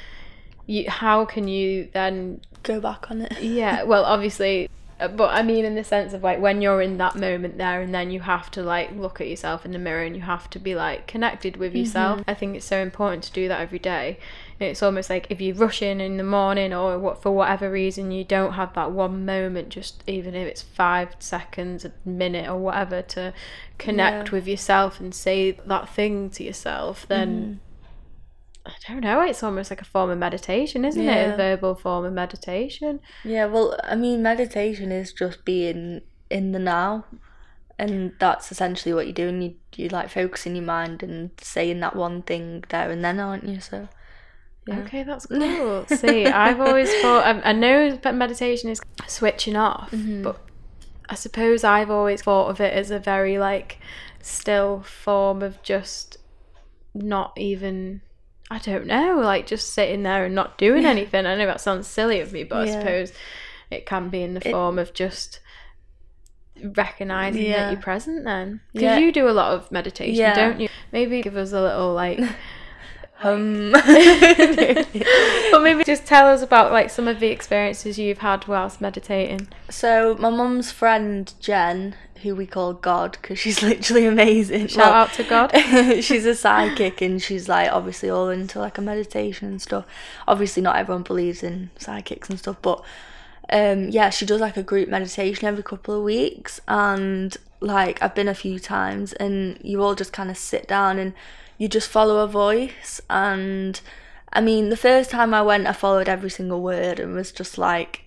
you 0.66 0.90
how 0.90 1.26
can 1.26 1.48
you 1.48 1.90
then 1.94 2.42
go 2.64 2.80
back 2.80 3.10
on 3.10 3.22
it. 3.22 3.42
Yeah 3.42 3.84
well 3.92 4.04
obviously 4.04 4.70
uh, 5.00 5.08
but 5.08 5.34
i 5.34 5.42
mean 5.42 5.66
in 5.66 5.76
the 5.76 5.84
sense 5.84 6.14
of 6.14 6.22
like 6.22 6.40
when 6.40 6.62
you're 6.62 6.82
in 6.82 6.98
that 6.98 7.16
moment 7.16 7.58
there 7.58 7.82
and 7.82 7.94
then 7.94 8.12
you 8.12 8.20
have 8.20 8.52
to 8.52 8.62
like 8.62 8.92
look 8.92 9.20
at 9.20 9.28
yourself 9.28 9.66
in 9.66 9.72
the 9.72 9.80
mirror 9.80 10.04
and 10.04 10.16
you 10.16 10.22
have 10.22 10.50
to 10.50 10.60
be 10.60 10.76
like 10.76 11.08
connected 11.08 11.58
with 11.58 11.76
yourself 11.76 12.22
i 12.28 12.34
think 12.34 12.56
it's 12.56 12.66
so 12.66 12.80
important 12.80 13.24
to 13.24 13.32
do 13.32 13.48
that 13.48 13.60
every 13.60 13.80
day 13.80 14.20
it's 14.62 14.84
almost 14.84 15.10
like 15.10 15.28
if 15.30 15.42
you 15.42 15.54
rush 15.54 15.82
in 15.82 16.00
in 16.00 16.18
the 16.18 16.24
morning 16.24 16.74
or 16.74 16.98
what 17.00 17.22
for 17.22 17.32
whatever 17.32 17.72
reason 17.72 18.12
you 18.12 18.24
don't 18.24 18.54
have 18.54 18.74
that 18.74 18.92
one 18.92 19.26
moment 19.26 19.70
just 19.70 20.04
even 20.08 20.36
if 20.36 20.48
it's 20.48 20.62
five 20.62 21.16
seconds 21.20 21.86
a 21.86 21.92
minute 22.06 22.50
or 22.50 22.58
whatever 22.58 23.02
to 23.02 23.34
connect 23.78 24.28
Yeah. 24.28 24.32
with 24.36 24.48
yourself 24.48 25.00
and 25.00 25.14
say 25.14 25.52
that 25.52 25.90
thing 25.90 26.30
to 26.32 26.44
yourself 26.44 27.06
then 27.08 27.30
mm-hmm. 27.44 27.54
I 28.64 28.74
don't 28.88 29.02
know. 29.02 29.22
It's 29.22 29.42
almost 29.42 29.72
like 29.72 29.82
a 29.82 29.86
form 29.86 30.12
of 30.12 30.20
meditation, 30.20 30.86
isn't 30.86 31.02
it? 31.02 31.34
A 31.34 31.36
verbal 31.36 31.74
form 31.74 32.06
of 32.06 32.14
meditation. 32.14 33.00
Yeah, 33.24 33.46
well, 33.48 33.76
I 33.84 33.96
mean, 33.96 34.22
meditation 34.22 34.92
is 34.92 35.14
just 35.14 35.44
being 35.46 36.02
in 36.30 36.52
the 36.52 36.60
now, 36.60 37.06
and 37.80 38.14
that's 38.20 38.52
essentially 38.52 38.94
what 38.94 39.08
you're 39.08 39.14
doing. 39.16 39.42
You 39.42 39.56
you 39.76 39.90
like 39.90 40.12
focusing 40.12 40.56
your 40.56 40.66
mind 40.66 41.02
and 41.02 41.32
saying 41.42 41.80
that 41.80 41.96
one 41.96 42.22
thing 42.22 42.64
there 42.70 42.92
and 42.92 43.04
then, 43.04 43.20
aren't 43.20 43.48
you? 43.48 43.60
So, 43.60 43.88
yeah. 44.68 44.80
Okay, 44.80 45.04
that's 45.04 45.26
cool. 45.28 45.86
See, 45.88 46.26
I've 46.28 46.60
always 46.62 46.94
thought 47.02 47.26
I, 47.26 47.50
I 47.50 47.54
know 47.54 47.96
that 47.96 48.16
meditation 48.16 48.70
is 48.70 48.82
switching 49.08 49.56
off, 49.56 49.92
Mm-hmm. 49.92 50.24
but 50.24 50.40
I 51.10 51.16
suppose 51.16 51.64
I've 51.64 51.90
always 51.92 52.22
thought 52.22 52.50
of 52.50 52.62
it 52.62 52.74
as 52.74 52.90
a 52.92 53.00
very 53.00 53.38
like 53.38 53.80
still 54.22 54.82
form 54.82 55.42
of 55.42 55.62
just 55.64 56.18
not 56.94 57.34
even. 57.38 58.02
I 58.50 58.58
don't 58.60 58.86
know, 58.86 59.18
like 59.24 59.48
just 59.48 59.74
sitting 59.74 60.04
there 60.04 60.26
and 60.26 60.36
not 60.36 60.58
doing 60.58 60.86
anything. 60.86 61.26
I 61.26 61.36
know 61.36 61.46
that 61.46 61.62
sounds 61.62 61.88
silly 61.88 62.20
of 62.20 62.34
me, 62.34 62.44
but 62.44 62.68
I 62.68 62.72
suppose 62.72 63.14
it 63.70 63.86
can 63.86 64.10
be 64.10 64.24
in 64.24 64.34
the 64.34 64.46
It- 64.46 64.52
form 64.52 64.78
of 64.78 64.94
just 64.94 65.40
recognizing 66.64 67.44
Yeah. 67.46 67.58
that 67.68 67.72
you're 67.72 67.82
present 67.82 68.24
then 68.26 68.62
because 68.74 68.84
Yeah. 68.84 68.98
you 68.98 69.12
do 69.12 69.28
a 69.28 69.32
lot 69.32 69.54
of 69.54 69.72
meditation 69.72 70.16
Yeah. 70.16 70.36
don't 70.36 70.60
you 70.60 70.68
maybe 70.92 71.22
give 71.22 71.36
us 71.38 71.54
a 71.54 71.62
little 71.62 71.94
like 71.94 72.20
Um, 73.24 73.72
but 73.74 75.62
maybe 75.62 75.84
just 75.84 76.06
tell 76.06 76.28
us 76.28 76.42
about 76.42 76.72
like 76.72 76.90
some 76.90 77.08
of 77.08 77.20
the 77.20 77.28
experiences 77.28 77.98
you've 78.00 78.20
had 78.20 78.48
whilst 78.48 78.82
meditating. 78.82 79.48
so 79.70 80.16
my 80.20 80.30
mum's 80.30 80.72
friend 80.72 81.34
Jen, 81.40 81.96
who 82.24 82.36
we 82.36 82.46
call 82.46 82.74
God 82.74 83.18
because 83.22 83.40
she's 83.40 83.62
literally 83.72 84.06
amazing. 84.06 84.68
Shout 84.68 84.86
Well, 84.86 84.94
out 84.94 85.14
to 85.14 85.24
God. 85.24 85.52
she's 86.04 86.26
a 86.26 86.36
psychic 86.36 87.02
and 87.02 87.22
she's 87.22 87.48
like 87.50 87.72
obviously 87.72 88.10
all 88.10 88.30
into 88.30 88.60
like 88.60 88.78
a 88.78 88.82
meditation 88.82 89.48
and 89.48 89.62
stuff. 89.62 89.86
Obviously, 90.28 90.62
not 90.64 90.76
everyone 90.78 91.04
believes 91.04 91.44
in 91.44 91.70
psychics 91.78 92.30
and 92.30 92.40
stuff, 92.40 92.58
but 92.62 92.84
um, 93.52 93.90
yeah, 93.90 94.10
she 94.10 94.26
does 94.26 94.40
like 94.40 94.56
a 94.58 94.64
group 94.64 94.88
meditation 94.88 95.46
every 95.46 95.64
couple 95.64 95.94
of 95.96 96.04
weeks, 96.04 96.62
and 96.68 97.36
like 97.60 98.02
I've 98.02 98.16
been 98.16 98.30
a 98.30 98.34
few 98.36 98.60
times, 98.60 99.12
and 99.14 99.58
you 99.62 99.84
all 99.84 99.94
just 99.94 100.14
kind 100.14 100.30
of 100.30 100.38
sit 100.38 100.68
down 100.68 100.98
and 100.98 101.14
you 101.62 101.68
just 101.68 101.88
follow 101.90 102.24
a 102.24 102.28
voice. 102.28 103.00
And 103.08 103.80
I 104.34 104.42
mean, 104.42 104.70
the 104.70 104.76
first 104.76 105.12
time 105.12 105.32
I 105.32 105.44
went, 105.44 105.68
I 105.68 105.74
followed 105.74 106.10
every 106.10 106.32
single 106.32 106.60
word 106.60 107.00
and 107.00 107.14
was 107.14 107.32
just 107.32 107.60
like, 107.60 108.02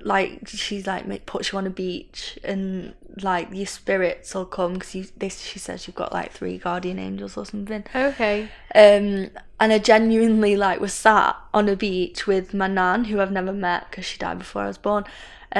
like 0.00 0.48
she's 0.48 0.86
like 0.86 1.26
puts 1.26 1.52
you 1.52 1.58
on 1.58 1.66
a 1.66 1.70
beach 1.70 2.38
and 2.42 2.94
like 3.20 3.48
your 3.52 3.66
spirits 3.66 4.34
will 4.34 4.46
come 4.46 4.74
because 4.74 4.94
you 4.94 5.06
this 5.18 5.40
she 5.42 5.58
says 5.58 5.86
you've 5.86 5.96
got 5.96 6.12
like 6.12 6.32
three 6.32 6.56
guardian 6.56 6.98
angels 6.98 7.36
or 7.36 7.44
something 7.44 7.84
Okay. 7.94 8.48
um 8.74 9.28
and 9.60 9.72
I 9.72 9.78
genuinely 9.78 10.56
like 10.56 10.80
was 10.80 10.94
sat 10.94 11.36
on 11.52 11.68
a 11.68 11.76
beach 11.76 12.26
with 12.26 12.54
my 12.54 12.68
nan 12.68 13.04
who 13.06 13.20
I've 13.20 13.32
never 13.32 13.52
met 13.52 13.90
because 13.90 14.06
she 14.06 14.16
died 14.18 14.38
before 14.38 14.62
I 14.62 14.68
was 14.68 14.78
born 14.78 15.04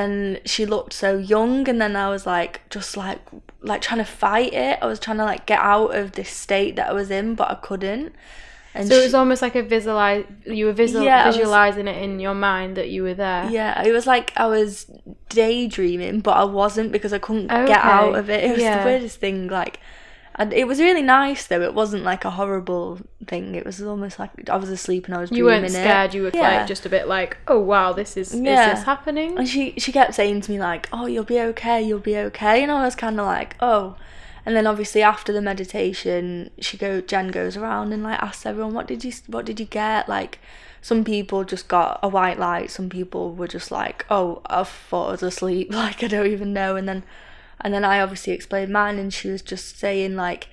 and 0.01 0.17
she 0.53 0.63
looked 0.75 0.93
so 1.05 1.11
young 1.35 1.69
and 1.71 1.79
then 1.83 1.95
I 1.97 2.09
was 2.15 2.25
like 2.35 2.55
just 2.77 2.97
like 3.05 3.21
like 3.71 3.81
trying 3.87 4.03
to 4.07 4.11
fight 4.25 4.53
it 4.67 4.75
I 4.83 4.87
was 4.93 4.99
trying 5.05 5.19
to 5.23 5.25
like 5.33 5.45
get 5.53 5.61
out 5.75 5.91
of 6.01 6.07
this 6.19 6.31
state 6.45 6.73
that 6.77 6.87
I 6.91 6.95
was 7.01 7.11
in 7.19 7.27
but 7.41 7.47
I 7.55 7.57
couldn't 7.69 8.13
And 8.79 8.87
So 8.89 8.95
it 8.95 8.99
she- 8.99 9.07
was 9.09 9.15
almost 9.15 9.41
like 9.47 9.57
a 9.57 9.63
visualize. 9.77 10.25
You 10.59 10.65
were 10.69 10.77
visual, 10.85 11.03
Yeah, 11.03 11.23
I 11.25 11.27
was- 11.29 11.37
visualizing 11.37 11.87
it 11.93 11.99
in 12.07 12.13
your 12.27 12.35
mind 12.49 12.71
that 12.77 12.89
you 12.95 13.01
were 13.07 13.15
there. 13.27 13.45
Yeah, 13.59 13.73
it 13.89 13.93
was 13.99 14.07
like 14.15 14.29
I 14.45 14.47
was 14.57 14.73
daydreaming, 15.41 16.21
but 16.21 16.35
I 16.37 16.45
wasn't 16.45 16.93
because 16.93 17.13
I 17.13 17.19
couldn't 17.27 17.49
get 17.49 17.83
out 17.99 18.15
of 18.21 18.29
it. 18.29 18.45
It 18.45 18.53
was 18.53 18.63
yeah. 18.63 18.79
the 18.79 18.85
weirdest 18.89 19.19
thing. 19.25 19.39
Like, 19.49 19.81
and 20.39 20.53
it 20.53 20.67
was 20.69 20.79
really 20.81 21.03
nice 21.03 21.47
though. 21.47 21.63
It 21.63 21.75
wasn't 21.75 22.05
like 22.05 22.25
a 22.25 22.31
horrible 22.31 23.01
thing. 23.27 23.55
It 23.55 23.65
was 23.65 23.81
almost 23.83 24.19
like 24.19 24.31
I 24.51 24.57
was 24.57 24.69
asleep 24.71 25.07
and 25.07 25.15
I 25.15 25.21
was 25.21 25.31
You 25.33 25.45
weren't 25.47 25.65
it. 25.65 25.71
scared. 25.73 26.15
You 26.15 26.23
were 26.25 26.31
Yeah. 26.35 26.59
like 26.59 26.67
just 26.67 26.85
a 26.87 26.89
bit 26.89 27.09
like, 27.09 27.39
oh 27.49 27.59
wow, 27.61 27.93
this 27.93 28.17
is 28.17 28.35
Yeah. 28.35 28.73
is 28.73 28.79
this 28.79 28.85
happening? 28.87 29.39
And 29.39 29.49
she 29.49 29.75
she 29.79 29.93
kept 29.93 30.15
saying 30.15 30.43
to 30.43 30.51
me 30.53 30.59
like, 30.61 30.89
"Oh, 30.93 31.07
you'll 31.07 31.25
be 31.25 31.41
okay. 31.41 31.83
You'll 31.83 31.99
be 32.13 32.17
okay." 32.29 32.63
And 32.63 32.71
I 32.71 32.85
was 32.85 32.95
kind 32.95 33.19
of 33.19 33.27
like, 33.27 33.57
"Oh." 33.61 33.97
And 34.45 34.55
then 34.55 34.67
obviously 34.67 35.03
after 35.03 35.33
the 35.33 35.43
meditation, 35.43 36.51
she 36.61 36.77
go 36.77 37.01
Jen 37.01 37.29
goes 37.29 37.57
around 37.57 37.93
and 37.93 38.03
like 38.03 38.23
asks 38.23 38.47
everyone, 38.47 38.75
"What 38.75 38.87
did 38.87 39.05
you 39.05 39.13
what 39.27 39.45
did 39.45 39.59
you 39.59 39.67
get?" 39.67 40.09
Like 40.09 40.39
some 40.83 41.03
people 41.03 41.43
just 41.45 41.67
got 41.67 41.99
a 42.03 42.09
white 42.09 42.39
light, 42.39 42.71
some 42.71 42.89
people 42.89 43.35
were 43.35 43.49
just 43.49 43.71
like, 43.73 44.05
"Oh, 44.11 44.43
I 44.47 44.63
thought 44.65 45.09
I 45.09 45.11
was 45.13 45.23
asleep." 45.23 45.73
Like 45.73 46.03
I 46.05 46.09
don't 46.09 46.27
even 46.29 46.53
know. 46.53 46.77
And 46.77 46.87
then 46.89 47.03
and 47.61 47.73
then 47.73 47.85
I 47.85 48.01
obviously 48.01 48.33
explained 48.33 48.73
mine 48.73 48.99
and 48.99 49.13
she 49.13 49.29
was 49.29 49.43
just 49.43 49.79
saying 49.79 50.17
like 50.17 50.49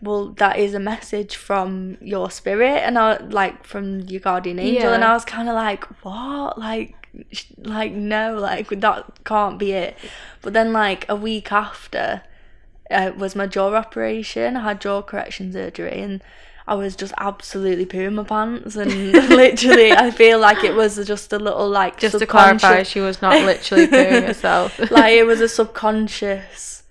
well 0.00 0.28
that 0.28 0.58
is 0.58 0.74
a 0.74 0.80
message 0.80 1.36
from 1.36 1.96
your 2.00 2.30
spirit 2.30 2.82
and 2.82 2.98
I 2.98 3.16
like 3.18 3.64
from 3.64 4.00
your 4.00 4.20
guardian 4.20 4.58
angel. 4.58 4.92
And 4.92 5.04
I 5.04 5.12
was 5.14 5.24
kind 5.24 5.48
of 5.48 5.54
like 5.54 5.84
what? 6.04 6.58
Like 6.58 6.94
sh- 7.32 7.46
like 7.58 7.92
no 7.92 8.36
like 8.38 8.68
that 8.68 9.24
can't 9.24 9.58
be 9.58 9.72
it. 9.72 9.96
But 10.42 10.52
then 10.52 10.72
like 10.72 11.06
a 11.08 11.16
week 11.16 11.50
after 11.52 12.22
uh, 12.90 13.12
was 13.16 13.34
my 13.34 13.46
jaw 13.46 13.74
operation. 13.74 14.56
I 14.56 14.62
had 14.62 14.80
jaw 14.80 15.02
correction 15.02 15.52
surgery 15.52 16.00
and 16.02 16.22
I 16.66 16.74
was 16.74 16.96
just 16.96 17.12
absolutely 17.18 17.84
pooing 17.84 18.14
my 18.14 18.24
pants 18.24 18.74
and 18.76 18.90
literally 19.12 19.92
I 19.92 20.10
feel 20.10 20.38
like 20.38 20.64
it 20.64 20.74
was 20.74 20.96
just 21.06 21.32
a 21.32 21.38
little 21.38 21.68
like 21.68 21.98
Just 21.98 22.18
to 22.18 22.26
clarify, 22.26 22.82
she 22.84 23.00
was 23.00 23.20
not 23.20 23.34
literally 23.44 23.86
pooing 23.94 24.26
herself. 24.26 24.78
like 24.90 25.12
it 25.12 25.24
was 25.24 25.40
a 25.42 25.48
subconscious 25.48 26.82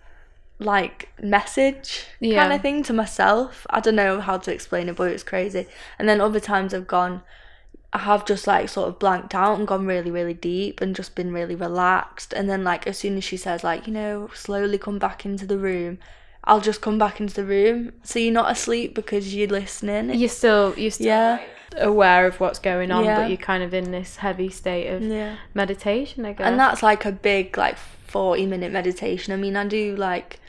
like 0.60 1.10
message 1.22 2.06
Yeah. 2.20 2.42
kind 2.44 2.54
of 2.54 2.62
thing 2.62 2.84
to 2.84 2.94
myself. 2.94 3.66
I 3.70 3.80
don't 3.80 3.96
know 3.96 4.22
how 4.22 4.38
to 4.38 4.54
explain 4.54 4.90
it, 4.90 4.96
but 4.96 5.10
it 5.10 5.14
was 5.14 5.24
crazy. 5.24 5.66
And 6.00 6.08
then 6.08 6.22
other 6.22 6.40
times 6.40 6.74
I've 6.74 6.88
gone, 6.88 7.22
I 7.92 7.98
have 8.00 8.26
just 8.26 8.48
like 8.48 8.70
sort 8.70 8.88
of 8.90 9.00
blanked 9.00 9.36
out 9.36 9.58
and 9.58 9.68
gone 9.68 9.86
really, 9.86 10.12
really 10.12 10.34
deep 10.36 10.82
and 10.82 10.96
just 10.96 11.16
been 11.16 11.34
really 11.34 11.56
relaxed. 11.56 12.32
And 12.34 12.50
then 12.50 12.64
like 12.64 12.86
as 12.88 12.98
soon 13.00 13.18
as 13.18 13.24
she 13.24 13.38
says 13.38 13.64
like 13.64 13.88
you 13.88 13.94
know 13.94 14.30
slowly 14.34 14.78
come 14.78 15.00
back 15.00 15.26
into 15.26 15.46
the 15.46 15.58
room, 15.58 15.98
I'll 16.46 16.62
just 16.62 16.82
come 16.82 16.98
back 16.98 17.20
into 17.20 17.34
the 17.34 17.46
room. 17.46 17.94
So 18.04 18.20
you're 18.20 18.34
not 18.34 18.52
asleep 18.52 18.94
because 18.96 19.34
you're 19.36 19.48
listening. 19.48 20.14
you're 20.20 20.30
still 20.30 20.74
you're 20.78 20.92
still 20.92 21.08
Yeah. 21.08 21.40
aware 21.78 22.28
of 22.28 22.40
what's 22.40 22.60
going 22.60 22.92
on, 22.92 23.06
Yeah. 23.06 23.20
but 23.22 23.30
you're 23.30 23.38
kind 23.38 23.64
of 23.64 23.74
in 23.74 23.92
this 23.92 24.18
heavy 24.18 24.50
state 24.50 24.88
of 24.90 25.02
yeah. 25.02 25.38
meditation, 25.54 26.26
I 26.26 26.34
guess. 26.34 26.46
and 26.48 26.60
that's 26.60 26.84
like 26.84 27.06
a 27.06 27.12
big 27.12 27.58
like 27.58 27.78
40 27.78 28.46
minute 28.46 28.72
meditation 28.72 29.34
i 29.34 29.36
mean 29.38 29.56
i 29.56 29.66
do 29.66 29.96
like 29.96 30.40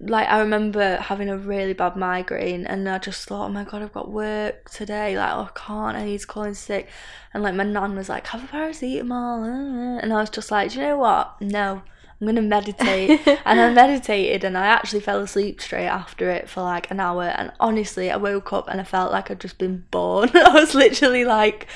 like 0.00 0.28
i 0.28 0.38
remember 0.38 0.96
having 0.96 1.30
a 1.30 1.36
really 1.38 1.72
bad 1.72 1.96
migraine 1.96 2.66
and 2.66 2.86
i 2.86 2.98
just 2.98 3.26
thought 3.26 3.46
oh 3.46 3.48
my 3.48 3.64
god 3.64 3.80
i've 3.80 3.92
got 3.94 4.10
work 4.10 4.68
today 4.70 5.16
like 5.16 5.32
oh, 5.32 5.48
i 5.48 5.58
can't 5.58 5.96
i 5.96 6.04
need 6.04 6.20
to 6.20 6.26
call 6.26 6.42
in 6.42 6.54
sick 6.54 6.88
and 7.32 7.42
like 7.42 7.54
my 7.54 7.64
nan 7.64 7.96
was 7.96 8.10
like 8.10 8.26
have 8.26 8.44
a 8.44 8.46
paracetamol 8.48 9.98
and 10.02 10.12
i 10.12 10.16
was 10.20 10.28
just 10.28 10.50
like 10.50 10.70
do 10.72 10.76
you 10.78 10.82
know 10.88 10.98
what 10.98 11.40
no 11.40 11.80
i'm 12.20 12.26
gonna 12.26 12.42
meditate. 12.42 13.20
And 13.44 13.60
i 13.60 13.72
meditated 13.72 14.44
and 14.44 14.56
i 14.58 14.66
actually 14.66 15.00
fell 15.00 15.20
asleep 15.20 15.60
straight 15.60 15.86
after 15.86 16.30
it 16.30 16.48
for 16.48 16.62
like 16.62 16.90
an 16.90 17.00
hour. 17.00 17.24
And 17.24 17.52
honestly 17.58 18.10
i 18.10 18.16
woke 18.16 18.52
up 18.52 18.68
and 18.68 18.80
i 18.80 18.84
felt 18.84 19.12
like 19.12 19.30
i'd 19.30 19.40
just 19.40 19.58
been 19.58 19.84
born. 19.90 20.30
I 20.34 20.50
was 20.52 20.74
literally 20.74 21.24
like 21.24 21.66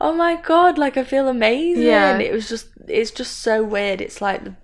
oh 0.00 0.12
my 0.12 0.36
god 0.36 0.78
like 0.78 0.96
i 0.96 1.04
feel 1.04 1.28
amazing. 1.28 1.84
Yeah. 1.84 2.18
it 2.18 2.32
was 2.32 2.48
just 2.48 2.68
it's 2.88 3.10
just 3.10 3.38
so 3.38 3.62
weird. 3.62 4.00
It's 4.00 4.20
like 4.20 4.44
the 4.44 4.54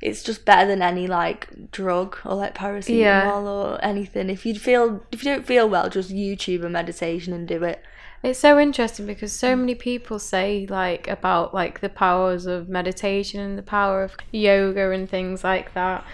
it's 0.00 0.24
just 0.24 0.44
better 0.44 0.66
than 0.68 0.82
any 0.82 1.06
like 1.06 1.70
drug 1.70 2.18
or 2.24 2.34
like 2.34 2.54
paracetamol 2.56 2.98
Yeah. 2.98 3.38
or 3.38 3.78
anything. 3.84 4.30
If 4.30 4.44
you 4.44 4.54
feel 4.58 5.00
if 5.12 5.24
you 5.24 5.30
don't 5.32 5.46
feel 5.46 5.68
well 5.68 5.88
just 5.88 6.10
youtube 6.10 6.64
a 6.64 6.68
meditation 6.68 7.32
and 7.32 7.46
do 7.46 7.62
it 7.62 7.80
It's 8.22 8.38
so 8.38 8.58
interesting 8.58 9.06
because 9.06 9.32
so 9.32 9.56
many 9.56 9.74
people 9.74 10.18
say 10.18 10.66
like 10.68 11.08
about 11.08 11.52
like 11.52 11.80
the 11.80 11.88
powers 11.88 12.46
of 12.46 12.68
meditation 12.68 13.40
and 13.40 13.58
the 13.58 13.62
power 13.62 14.04
of 14.04 14.16
yoga 14.30 14.90
and 14.90 15.10
things 15.10 15.42
like 15.42 15.74
that. 15.74 16.04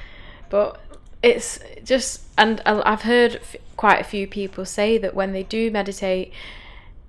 But 0.48 0.80
it's 1.22 1.58
just 1.84 2.22
and 2.38 2.62
I've 2.64 3.02
heard 3.02 3.36
f- 3.36 3.56
quite 3.76 4.00
a 4.00 4.04
few 4.04 4.26
people 4.26 4.64
say 4.64 4.96
that 4.98 5.14
when 5.14 5.32
they 5.32 5.42
do 5.42 5.70
meditate 5.70 6.32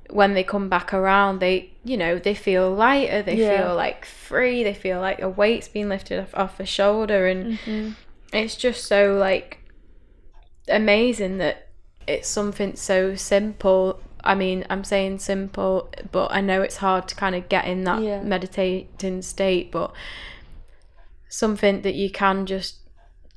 when 0.09 0.33
they 0.33 0.43
come 0.43 0.67
back 0.67 0.91
around 0.91 1.37
they 1.39 1.69
you 1.83 1.95
know 1.95 2.17
they 2.17 2.33
feel 2.33 2.73
lighter 2.73 3.21
they 3.21 3.35
Yeah. 3.35 3.65
feel 3.67 3.75
like 3.75 4.05
free 4.05 4.63
they 4.63 4.73
feel 4.73 4.99
like 4.99 5.21
a 5.21 5.29
weight's 5.29 5.67
been 5.67 5.87
lifted 5.87 6.19
off, 6.19 6.33
off 6.33 6.57
the 6.57 6.65
shoulder 6.65 7.27
and 7.27 7.59
mm-hmm. 7.59 7.91
it's 8.33 8.55
just 8.55 8.85
so 8.85 9.13
like 9.13 9.59
amazing 10.67 11.37
that 11.37 11.67
it's 12.07 12.27
something 12.27 12.75
so 12.75 13.15
simple. 13.15 14.01
I 14.23 14.35
mean, 14.35 14.65
I'm 14.69 14.83
saying 14.83 15.19
simple, 15.19 15.91
but 16.11 16.31
I 16.31 16.41
know 16.41 16.61
it's 16.61 16.77
hard 16.77 17.07
to 17.09 17.15
kind 17.15 17.35
of 17.35 17.49
get 17.49 17.65
in 17.65 17.83
that 17.85 18.01
Yeah. 18.01 18.21
meditating 18.21 19.21
state, 19.21 19.71
but 19.71 19.93
something 21.29 21.81
that 21.81 21.95
you 21.95 22.09
can 22.09 22.45
just 22.45 22.77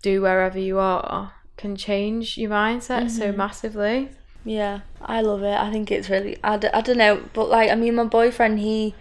do 0.02 0.22
wherever 0.22 0.58
you 0.58 0.78
are 0.78 1.32
can 1.56 1.76
change 1.76 2.36
your 2.38 2.50
mindset 2.50 3.10
so 3.10 3.28
Mm-hmm. 3.28 3.36
massively. 3.36 4.08
Yeah, 4.44 4.80
I 5.00 5.20
love 5.20 5.42
it. 5.42 5.54
I 5.56 5.70
think 5.70 5.92
it's 5.92 6.10
really. 6.10 6.36
I, 6.42 6.56
d- 6.56 6.68
I 6.74 6.80
don't 6.80 6.98
know, 6.98 7.22
but 7.32 7.48
like, 7.48 7.70
I 7.70 7.76
mean, 7.76 7.94
my 7.94 8.04
boyfriend, 8.04 8.58
he, 8.58 8.94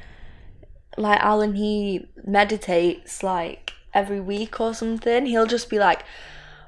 like, 0.98 1.20
Alan, 1.20 1.56
he 1.56 2.06
meditates 2.24 3.24
like 3.24 3.72
every 3.94 4.20
week 4.20 4.60
or 4.62 4.74
something. 4.76 5.26
He'll 5.26 5.48
just 5.48 5.70
be 5.70 5.80
like, 5.80 6.04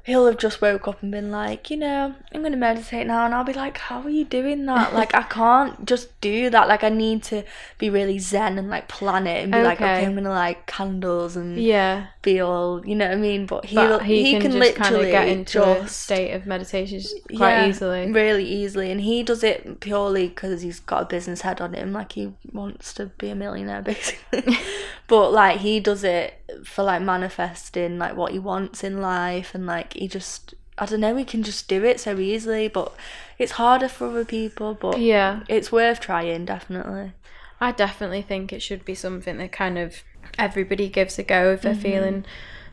he'll 0.03 0.25
have 0.25 0.37
just 0.37 0.61
woke 0.61 0.87
up 0.87 1.01
and 1.01 1.11
been 1.11 1.31
like, 1.31 1.69
you 1.69 1.77
know, 1.77 2.13
I'm 2.33 2.43
gonna 2.43 2.57
meditate 2.57 3.07
now, 3.07 3.25
and 3.25 3.33
I'll 3.33 3.43
be 3.43 3.53
like, 3.53 3.77
how 3.77 4.01
are 4.01 4.09
you 4.09 4.25
doing 4.25 4.65
that? 4.65 4.93
like, 4.93 5.13
I 5.15 5.23
can't 5.29 5.85
just 5.85 6.19
do 6.21 6.49
that. 6.49 6.67
Like, 6.67 6.83
I 6.83 6.89
need 6.89 7.23
to 7.23 7.43
be 7.77 7.89
really 7.89 8.19
zen 8.19 8.57
and 8.57 8.69
like 8.69 8.87
plan 8.87 9.27
it 9.27 9.43
and 9.43 9.51
be 9.53 9.61
like, 9.61 9.81
Okay. 9.81 9.93
okay, 9.93 10.05
I'm 10.05 10.15
gonna 10.15 10.29
like 10.29 10.65
candles 10.67 11.35
and 11.35 11.57
Yeah, 11.63 12.07
be 12.21 12.39
all, 12.41 12.85
you 12.85 12.95
know 12.95 13.07
what 13.07 13.13
I 13.17 13.19
mean? 13.19 13.45
But 13.45 13.65
but 13.73 14.03
he, 14.03 14.23
he, 14.23 14.31
can, 14.33 14.41
can, 14.41 14.59
literally 14.59 15.11
get 15.11 15.27
into 15.27 15.59
a 15.63 15.83
just 15.83 16.01
state 16.01 16.31
of 16.33 16.45
meditation 16.45 17.01
quite 17.35 17.55
yeah, 17.55 17.67
easily. 17.69 18.11
really 18.11 18.45
easily 18.45 18.91
and 18.91 19.01
he 19.01 19.23
does 19.23 19.43
it 19.43 19.79
purely 19.79 20.27
because 20.27 20.61
he's 20.61 20.79
got 20.79 21.03
a 21.03 21.05
business 21.05 21.41
head 21.41 21.61
on 21.61 21.73
him 21.73 21.93
like 21.93 22.11
he 22.13 22.33
wants 22.51 22.93
to 22.93 23.07
be 23.17 23.29
a 23.29 23.35
millionaire 23.35 23.81
basically 23.93 24.57
but 25.07 25.31
like 25.31 25.59
he 25.59 25.79
does 25.79 26.03
it 26.03 26.33
for 26.65 26.83
like 26.83 27.01
manifesting 27.01 27.97
like 27.97 28.15
what 28.15 28.31
he 28.31 28.39
wants 28.39 28.83
in 28.83 29.01
life 29.01 29.53
and 29.55 29.65
like 29.65 29.93
he 29.93 30.07
just 30.07 30.53
i 30.77 30.85
don't 30.85 30.99
know 30.99 31.15
he 31.15 31.23
can 31.25 31.43
just 31.43 31.67
do 31.67 31.83
it 31.83 31.99
so 31.99 32.17
easily 32.19 32.67
but 32.67 32.93
it's 33.37 33.53
harder 33.53 33.87
for 33.87 34.07
other 34.07 34.25
people 34.25 34.73
but 34.73 34.99
Yeah. 34.99 35.41
it's 35.47 35.71
worth 35.71 35.99
trying 35.99 36.45
definitely 36.45 37.13
I 37.61 37.71
definitely 37.71 38.21
think 38.21 38.51
it 38.51 38.61
should 38.61 38.83
be 38.83 38.93
something 38.95 39.37
that 39.37 39.53
kind 39.53 39.77
of 39.77 40.03
everybody 40.37 40.89
gives 40.89 41.17
a 41.19 41.23
go 41.23 41.51
if 41.53 41.61
they're 41.61 41.73
Mm-hmm. 41.73 41.81
feeling 41.81 42.25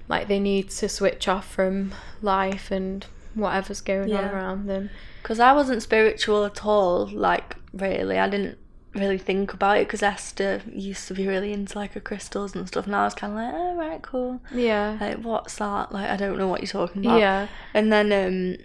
like 0.08 0.26
they 0.26 0.40
need 0.40 0.70
to 0.70 0.88
switch 0.88 1.28
off 1.28 1.46
from 1.48 1.94
life 2.22 2.70
and 2.72 3.06
whatever's 3.34 3.80
going 3.80 4.12
on 4.12 4.24
around 4.34 4.66
them. 4.66 4.90
because 5.22 5.38
i 5.38 5.52
wasn't 5.52 5.82
spiritual 5.82 6.44
at 6.44 6.64
all 6.66 7.06
like 7.06 7.54
really 7.72 8.18
i 8.18 8.28
didn't 8.28 8.58
really 8.94 9.18
think 9.18 9.52
about 9.52 9.76
it 9.78 9.86
because 9.86 10.02
esther 10.02 10.60
used 10.74 11.06
to 11.06 11.14
be 11.14 11.26
really 11.28 11.52
into 11.52 11.78
like 11.78 11.92
her 11.92 12.00
crystals 12.00 12.56
and 12.56 12.66
stuff 12.66 12.86
and 12.86 12.96
i 12.96 13.04
was 13.04 13.14
kind 13.14 13.32
of 13.32 13.36
like 13.38 13.54
oh 13.54 13.74
right 13.76 14.02
cool 14.02 14.40
Yeah. 14.52 14.96
like 15.00 15.18
what's 15.18 15.56
that 15.56 15.92
like 15.92 16.10
i 16.10 16.16
don't 16.16 16.36
know 16.38 16.48
what 16.48 16.60
you're 16.60 16.66
talking 16.68 17.06
about 17.06 17.20
Yeah. 17.20 17.46
and 17.72 17.92
then 17.92 18.12
um 18.12 18.64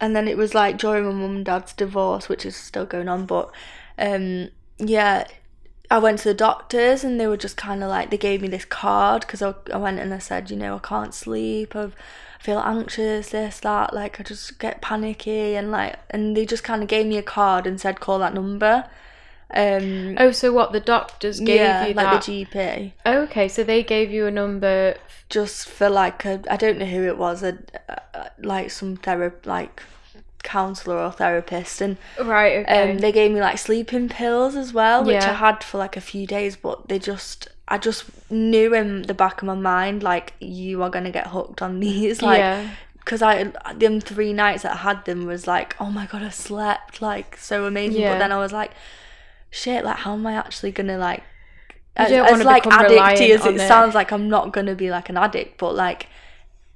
and 0.00 0.14
then 0.14 0.28
it 0.28 0.36
was 0.36 0.54
like 0.54 0.78
during 0.78 1.04
my 1.04 1.10
mum 1.12 1.36
and 1.36 1.44
dad's 1.44 1.72
divorce 1.72 2.28
which 2.28 2.46
is 2.46 2.54
still 2.54 2.86
going 2.86 3.08
on 3.08 3.26
but 3.26 3.50
um 3.98 4.50
yeah 4.78 5.26
i 5.90 5.98
went 5.98 6.18
to 6.20 6.28
the 6.28 6.34
doctors 6.34 7.02
and 7.02 7.18
they 7.18 7.26
were 7.26 7.36
just 7.36 7.56
kind 7.56 7.82
of 7.82 7.88
like 7.88 8.10
they 8.10 8.18
gave 8.18 8.42
me 8.42 8.48
this 8.48 8.64
card 8.64 9.22
because 9.22 9.42
I, 9.42 9.54
I 9.72 9.78
went 9.78 9.98
and 9.98 10.14
i 10.14 10.18
said 10.18 10.48
you 10.50 10.56
know 10.56 10.76
i 10.76 10.78
can't 10.80 11.14
sleep 11.14 11.74
I've, 11.74 11.96
i 12.38 12.42
feel 12.42 12.58
anxious 12.60 13.30
this 13.30 13.58
that 13.60 13.92
like 13.94 14.20
i 14.20 14.22
just 14.22 14.60
get 14.60 14.80
panicky 14.80 15.56
and 15.56 15.72
like 15.72 15.96
and 16.10 16.36
they 16.36 16.44
just 16.46 16.62
kind 16.62 16.82
of 16.82 16.88
gave 16.88 17.06
me 17.06 17.16
a 17.16 17.22
card 17.22 17.66
and 17.66 17.80
said 17.80 17.98
call 17.98 18.18
that 18.20 18.34
number 18.34 18.88
um 19.54 20.16
Oh, 20.18 20.32
so 20.32 20.52
what 20.52 20.72
the 20.72 20.80
doctors 20.80 21.40
gave 21.40 21.56
yeah 21.56 21.86
you 21.86 21.94
like 21.94 22.06
that? 22.06 22.22
the 22.24 22.44
gp 22.46 22.92
okay, 23.06 23.48
so 23.48 23.62
they 23.62 23.82
gave 23.82 24.10
you 24.10 24.26
a 24.26 24.30
number. 24.30 24.96
just 25.28 25.68
for 25.68 25.88
like 25.88 26.24
a 26.24 26.40
I 26.50 26.56
don't 26.56 26.78
know 26.78 26.86
who 26.86 27.04
it 27.04 27.16
was 27.18 27.42
a, 27.42 27.58
a 27.88 28.30
like 28.38 28.70
some 28.70 28.96
therapy 28.96 29.48
like 29.48 29.82
counselor 30.42 30.98
or 30.98 31.10
therapist 31.10 31.80
and 31.80 31.96
Right. 32.20 32.58
Okay. 32.58 32.92
um 32.92 32.98
they 32.98 33.10
gave 33.12 33.32
me 33.32 33.40
like 33.40 33.58
sleeping 33.58 34.08
pills 34.08 34.54
as 34.56 34.72
well 34.72 35.02
which 35.04 35.22
I 35.24 35.32
had 35.34 35.64
for 35.64 35.78
like 35.78 35.96
a 35.96 36.00
few 36.00 36.26
days 36.26 36.56
but 36.56 36.88
they 36.88 36.98
just 37.00 37.48
I 37.68 37.78
just 37.78 38.04
knew 38.30 38.72
in 38.74 39.02
the 39.02 39.14
back 39.14 39.42
of 39.42 39.46
my 39.46 39.54
mind 39.56 40.02
like 40.04 40.34
you 40.40 40.82
are 40.84 40.90
gonna 40.90 41.10
get 41.10 41.28
hooked 41.28 41.62
on 41.62 41.80
these 41.86 42.22
like 42.22 42.38
yeah. 42.38 42.70
because 42.98 43.22
I 43.22 43.52
them 43.76 44.00
three 44.00 44.32
nights 44.32 44.62
that 44.62 44.72
I 44.74 44.76
had 44.76 45.04
them 45.04 45.26
was 45.26 45.46
like, 45.48 45.74
oh 45.80 45.90
my 45.90 46.06
god, 46.06 46.22
I 46.22 46.30
slept 46.30 47.02
like 47.02 47.36
so 47.36 47.64
amazing. 47.64 48.02
Yeah. 48.02 48.12
But 48.14 48.18
then 48.20 48.30
I 48.32 48.38
was 48.38 48.52
like, 48.52 48.70
shit, 49.56 49.84
like 49.84 49.98
how 49.98 50.12
am 50.12 50.26
I 50.26 50.34
actually 50.34 50.72
gonna 50.72 50.98
like? 50.98 51.22
You 51.98 52.08
don't 52.08 52.40
as 52.40 52.44
like 52.44 52.64
addicty 52.64 53.30
as 53.30 53.46
it 53.46 53.56
it. 53.56 53.68
sounds, 53.68 53.94
like 53.94 54.12
I'm 54.12 54.28
not 54.28 54.52
gonna 54.52 54.74
be 54.74 54.90
like 54.90 55.08
an 55.08 55.16
addict, 55.16 55.58
but 55.58 55.74
like 55.74 56.08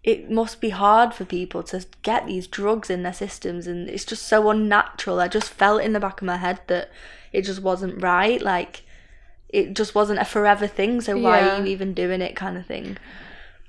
it 0.03 0.31
must 0.31 0.61
be 0.61 0.71
hard 0.71 1.13
for 1.13 1.27
people 1.27 1.63
to 1.63 1.85
get 2.03 2.27
these 2.27 2.47
drugs 2.47 2.89
in 2.89 3.03
their 3.03 3.13
systems, 3.13 3.67
and 3.67 3.89
it's 3.89 4.07
just 4.07 4.27
so 4.27 4.49
unnatural. 4.49 5.21
I 5.21 5.29
just 5.29 5.51
felt 5.51 5.83
in 5.83 5.93
the 5.93 6.01
back 6.01 6.23
of 6.23 6.27
my 6.27 6.39
head 6.39 6.61
that 6.69 6.91
it 7.33 7.43
just 7.43 7.63
wasn't 7.63 8.03
right, 8.03 8.41
like. 8.41 8.83
It 9.53 9.75
just 9.75 9.97
wasn't 9.97 10.21
a 10.21 10.25
forever 10.25 10.69
thing, 10.69 11.01
so 11.01 11.19
why 11.19 11.41
Yeah. 11.41 11.49
are 11.49 11.59
you 11.59 11.67
even 11.73 11.93
doing 11.93 12.21
it, 12.23 12.37
kind 12.37 12.57
of 12.57 12.67
thing 12.67 12.99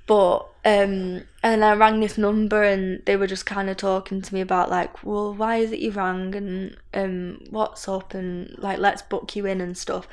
but 0.06 0.46
um 0.64 1.22
and 1.42 1.64
I 1.64 1.74
rang 1.74 2.00
this 2.00 2.18
number 2.18 2.62
and 2.62 3.02
they 3.04 3.16
were 3.16 3.26
just 3.26 3.46
kind 3.46 3.68
of 3.68 3.76
talking 3.76 4.22
to 4.22 4.34
me 4.34 4.40
about 4.40 4.70
like 4.70 5.04
well 5.04 5.34
why 5.34 5.56
is 5.56 5.72
it 5.72 5.80
you 5.80 5.90
rang 5.90 6.34
and 6.34 6.76
um 6.94 7.40
what's 7.50 7.88
up 7.88 8.14
and 8.14 8.54
like 8.58 8.78
let's 8.78 9.02
book 9.02 9.34
you 9.36 9.46
in 9.46 9.60
and 9.60 9.76
stuff. 9.76 10.06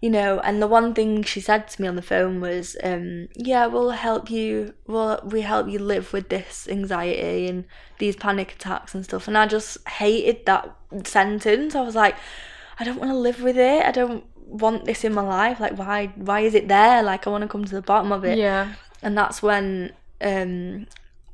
You 0.00 0.10
know 0.10 0.38
and 0.40 0.62
the 0.62 0.68
one 0.68 0.94
thing 0.94 1.24
she 1.24 1.40
said 1.40 1.66
to 1.68 1.82
me 1.82 1.88
on 1.88 1.96
the 1.96 2.02
phone 2.02 2.40
was 2.40 2.76
um 2.84 3.28
yeah 3.34 3.66
we'll 3.66 3.90
help 3.90 4.30
you 4.30 4.74
well 4.86 5.20
we 5.24 5.40
help 5.40 5.68
you 5.68 5.80
live 5.80 6.12
with 6.12 6.28
this 6.28 6.68
anxiety 6.68 7.48
and 7.48 7.64
these 7.98 8.14
panic 8.14 8.52
attacks 8.52 8.94
and 8.94 9.04
stuff. 9.04 9.26
And 9.26 9.36
I 9.36 9.46
just 9.46 9.86
hated 9.88 10.46
that 10.46 10.76
sentence. 11.04 11.74
I 11.74 11.80
was 11.80 11.96
like 11.96 12.16
I 12.78 12.84
don't 12.84 12.98
want 12.98 13.10
to 13.10 13.16
live 13.16 13.42
with 13.42 13.58
it. 13.58 13.84
I 13.84 13.90
don't 13.90 14.24
want 14.36 14.84
this 14.84 15.02
in 15.04 15.12
my 15.12 15.22
life. 15.22 15.58
Like 15.58 15.76
why 15.76 16.12
why 16.14 16.40
is 16.40 16.54
it 16.54 16.68
there? 16.68 17.02
Like 17.02 17.26
I 17.26 17.30
want 17.30 17.42
to 17.42 17.48
come 17.48 17.64
to 17.64 17.74
the 17.74 17.82
bottom 17.82 18.12
of 18.12 18.24
it. 18.24 18.38
Yeah. 18.38 18.74
And 19.02 19.16
that's 19.16 19.42
when 19.42 19.92
um, 20.20 20.86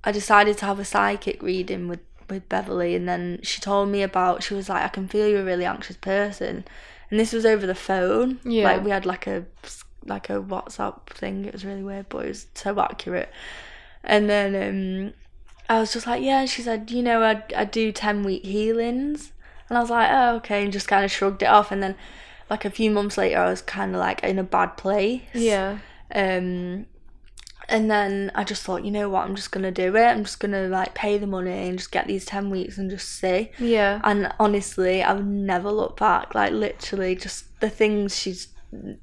I 0.02 0.12
decided 0.12 0.58
to 0.58 0.66
have 0.66 0.78
a 0.78 0.84
psychic 0.84 1.42
reading 1.42 1.88
with 1.88 2.00
with 2.28 2.48
Beverly, 2.48 2.94
and 2.94 3.08
then 3.08 3.40
she 3.42 3.60
told 3.60 3.88
me 3.88 4.02
about. 4.02 4.42
She 4.42 4.54
was 4.54 4.68
like, 4.68 4.82
"I 4.82 4.88
can 4.88 5.08
feel 5.08 5.28
you're 5.28 5.40
a 5.42 5.44
really 5.44 5.64
anxious 5.64 5.96
person," 5.96 6.64
and 7.10 7.20
this 7.20 7.32
was 7.32 7.46
over 7.46 7.66
the 7.66 7.74
phone. 7.74 8.40
Yeah. 8.44 8.64
like 8.64 8.84
we 8.84 8.90
had 8.90 9.06
like 9.06 9.26
a 9.26 9.44
like 10.06 10.30
a 10.30 10.40
WhatsApp 10.40 11.06
thing. 11.06 11.44
It 11.44 11.52
was 11.52 11.64
really 11.64 11.82
weird, 11.82 12.08
but 12.08 12.24
it 12.24 12.28
was 12.28 12.46
so 12.54 12.78
accurate. 12.80 13.30
And 14.02 14.28
then 14.28 14.54
um, 14.54 15.14
I 15.68 15.80
was 15.80 15.92
just 15.92 16.06
like, 16.06 16.22
"Yeah," 16.22 16.40
and 16.40 16.50
she 16.50 16.62
said, 16.62 16.90
"You 16.90 17.02
know, 17.02 17.22
I 17.22 17.42
I 17.56 17.64
do 17.64 17.92
ten 17.92 18.22
week 18.22 18.44
healings," 18.44 19.32
and 19.68 19.78
I 19.78 19.80
was 19.80 19.90
like, 19.90 20.10
"Oh, 20.10 20.36
okay," 20.36 20.62
and 20.62 20.72
just 20.72 20.88
kind 20.88 21.04
of 21.04 21.10
shrugged 21.10 21.42
it 21.42 21.46
off. 21.46 21.72
And 21.72 21.82
then, 21.82 21.94
like 22.50 22.64
a 22.64 22.70
few 22.70 22.90
months 22.90 23.16
later, 23.16 23.38
I 23.38 23.50
was 23.50 23.62
kind 23.62 23.94
of 23.94 24.00
like 24.00 24.22
in 24.22 24.38
a 24.38 24.44
bad 24.44 24.76
place. 24.76 25.22
Yeah. 25.32 25.78
Um, 26.14 26.86
and 27.68 27.90
then 27.90 28.30
I 28.34 28.44
just 28.44 28.62
thought, 28.62 28.84
you 28.84 28.90
know 28.90 29.08
what, 29.08 29.24
I'm 29.24 29.34
just 29.34 29.50
gonna 29.52 29.70
do 29.70 29.96
it. 29.96 30.04
I'm 30.04 30.24
just 30.24 30.40
gonna 30.40 30.68
like 30.68 30.94
pay 30.94 31.18
the 31.18 31.26
money 31.26 31.68
and 31.68 31.78
just 31.78 31.90
get 31.90 32.06
these 32.06 32.24
ten 32.24 32.50
weeks 32.50 32.78
and 32.78 32.90
just 32.90 33.08
see. 33.08 33.50
Yeah. 33.58 34.00
And 34.04 34.32
honestly, 34.38 35.02
I 35.02 35.12
would 35.12 35.26
never 35.26 35.70
look 35.70 35.96
back. 35.96 36.34
Like 36.34 36.52
literally, 36.52 37.16
just 37.16 37.58
the 37.60 37.70
things 37.70 38.16
she's 38.16 38.48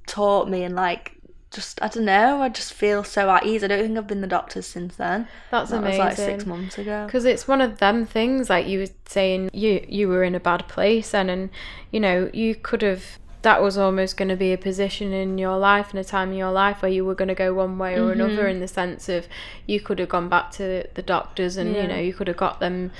taught 0.06 0.50
me 0.50 0.64
and 0.64 0.76
like 0.76 1.18
just 1.52 1.82
I 1.82 1.90
don't 1.90 2.06
know. 2.06 2.42
I 2.42 2.50
just 2.50 2.74
feel 2.74 3.04
so 3.04 3.30
at 3.30 3.46
ease. 3.46 3.64
I 3.64 3.68
don't 3.68 3.82
think 3.82 3.98
I've 3.98 4.08
been 4.08 4.22
the 4.22 4.28
doctor 4.28 4.62
since 4.62 4.96
then. 4.96 5.28
That's 5.52 5.72
that 5.72 5.80
amazing. 5.80 6.00
was 6.00 6.08
like 6.08 6.16
six 6.18 6.46
months 6.46 6.78
ago. 6.78 7.06
because 7.06 7.26
it's 7.26 7.48
one 7.48 7.60
of 7.60 7.80
them 7.80 8.06
things 8.06 8.50
like 8.50 8.68
you 8.68 8.80
were 8.80 8.88
saying 9.06 9.50
you 9.54 9.86
you 9.88 10.08
were 10.08 10.24
in 10.24 10.34
a 10.34 10.40
bad 10.40 10.68
place 10.70 11.14
and 11.14 11.30
and 11.30 11.50
you 11.92 12.00
know 12.00 12.30
you 12.34 12.56
could 12.56 12.82
have 12.82 13.04
that 13.42 13.62
was 13.62 13.78
almost 13.78 14.18
going 14.18 14.30
to 14.30 14.36
be 14.36 14.54
a 14.54 14.58
position 14.58 15.12
in 15.12 15.38
your 15.38 15.58
life 15.58 15.90
and 15.92 16.00
a 16.00 16.04
time 16.04 16.32
in 16.32 16.38
your 16.38 16.52
life 16.52 16.82
where 16.82 16.92
you 16.92 17.04
were 17.04 17.16
going 17.16 17.28
to 17.28 17.36
go 17.36 17.54
one 17.54 17.78
way 17.78 17.96
or 17.96 18.12
mm-hmm. 18.12 18.22
another 18.22 18.48
in 18.48 18.60
the 18.60 18.68
sense 18.68 19.10
of 19.10 19.28
you 19.66 19.80
could 19.80 20.00
have 20.00 20.10
gone 20.10 20.30
back 20.30 20.52
to 20.52 20.86
the 20.94 21.02
doctors 21.02 21.58
and 21.58 21.76
Yeah. 21.76 21.82
you 21.84 21.88
know 21.88 22.00
you 22.00 22.14
could 22.14 22.28
have 22.28 22.38
got 22.38 22.60
them 22.60 22.92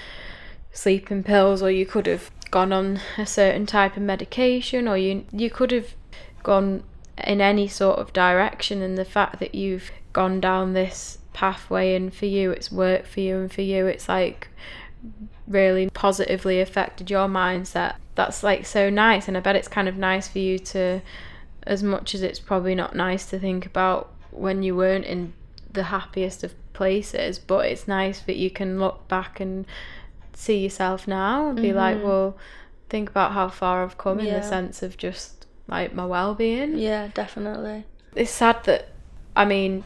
sleeping 0.72 1.24
pills 1.24 1.62
or 1.62 1.70
you 1.70 1.86
could 1.86 2.08
have 2.08 2.32
gone 2.50 2.74
on 2.74 3.00
a 3.18 3.26
certain 3.26 3.66
type 3.66 3.96
of 3.96 4.04
medication 4.04 4.88
or 4.88 4.98
you 4.98 5.26
you 5.32 5.50
could 5.50 5.72
have 5.72 5.94
gone 6.44 6.84
in 7.24 7.40
any 7.40 7.68
sort 7.68 8.00
of 8.00 8.14
direction 8.14 8.82
and 8.82 8.98
the 8.98 9.06
fact 9.06 9.40
that 9.40 9.54
you've 9.54 9.92
gone 10.12 10.40
down 10.40 10.74
this 10.74 11.20
pathway 11.34 11.96
and 11.96 12.14
for 12.14 12.26
you 12.26 12.52
it's 12.52 12.72
worked 12.72 13.08
for 13.08 13.22
you 13.22 13.38
and 13.38 13.54
for 13.54 13.62
you 13.62 13.86
it's 13.86 14.10
like 14.10 14.50
really 15.48 15.90
positively 15.90 16.60
affected 16.60 17.10
your 17.10 17.28
mindset 17.28 17.96
that's 18.16 18.44
like 18.44 18.66
so 18.66 18.90
nice 18.90 19.28
and 19.28 19.38
i 19.38 19.40
bet 19.40 19.56
it's 19.56 19.68
kind 19.68 19.88
of 19.88 19.98
nice 19.98 20.28
for 20.28 20.40
you 20.40 20.60
to 20.60 21.02
as 21.64 21.84
much 21.84 22.16
as 22.16 22.22
it's 22.22 22.40
probably 22.40 22.76
not 22.76 22.96
nice 22.96 23.26
to 23.30 23.40
think 23.40 23.66
about 23.66 24.14
when 24.32 24.64
you 24.64 24.76
weren't 24.76 25.06
in 25.06 25.34
the 25.72 25.84
happiest 25.84 26.44
of 26.44 26.54
places 26.74 27.40
but 27.40 27.66
it's 27.66 27.88
nice 27.88 28.22
that 28.22 28.36
you 28.36 28.50
can 28.50 28.80
look 28.80 29.08
back 29.08 29.40
and 29.40 29.66
see 30.34 30.58
yourself 30.58 31.08
now 31.08 31.50
and 31.50 31.62
be 31.62 31.72
like 31.72 31.98
mm-hmm. 31.98 32.08
well 32.08 32.38
think 32.90 33.10
about 33.10 33.32
how 33.32 33.48
far 33.48 33.84
i've 33.84 33.98
come 33.98 34.20
in 34.20 34.34
the 34.34 34.42
sense 34.42 34.82
of 34.82 34.98
just 34.98 35.42
like 35.72 35.94
my 35.96 36.06
well-being. 36.06 36.78
Yeah, 36.78 37.08
definitely. 37.14 37.86
it's 38.16 38.30
sad 38.30 38.64
that 38.66 38.90
I 39.36 39.46
mean 39.46 39.84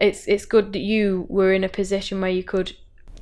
it's 0.00 0.26
it's 0.28 0.46
good 0.46 0.72
that 0.72 0.80
you 0.80 1.26
were 1.28 1.52
in 1.52 1.64
a 1.64 1.68
position 1.68 2.20
where 2.20 2.30
you 2.30 2.44
could 2.44 2.74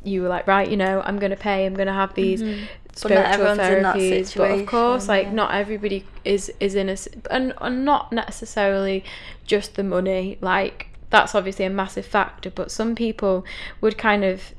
you 0.04 0.22
were 0.22 0.28
like 0.28 0.46
right 0.46 0.70
you 0.70 0.76
know 0.76 1.02
I'm 1.04 1.18
going 1.18 1.30
to 1.30 1.36
pay 1.36 1.66
I'm 1.66 1.74
going 1.74 1.88
to 1.88 1.92
have 1.92 2.14
these 2.14 2.42
not 2.42 2.68
spiritual 2.94 3.32
everyone's 3.32 3.58
in 3.58 3.82
that 3.82 3.96
therapies 3.96 4.36
but 4.36 4.50
of 4.50 4.66
course 4.66 5.08
like 5.08 5.32
not 5.32 5.54
everybody 5.54 6.04
is 6.24 6.52
is 6.60 6.74
in 6.74 6.88
a 6.88 6.96
and, 7.30 7.52
and 7.60 7.84
not 7.84 8.12
necessarily 8.12 9.04
just 9.44 9.74
the 9.74 9.84
money 9.84 10.38
like 10.40 10.88
that's 11.10 11.34
obviously 11.34 11.64
a 11.64 11.70
massive 11.70 12.06
factor 12.06 12.50
but 12.50 12.70
some 12.70 12.94
people 12.94 13.44
would 13.80 13.98
kind 13.98 14.24
of 14.24 14.52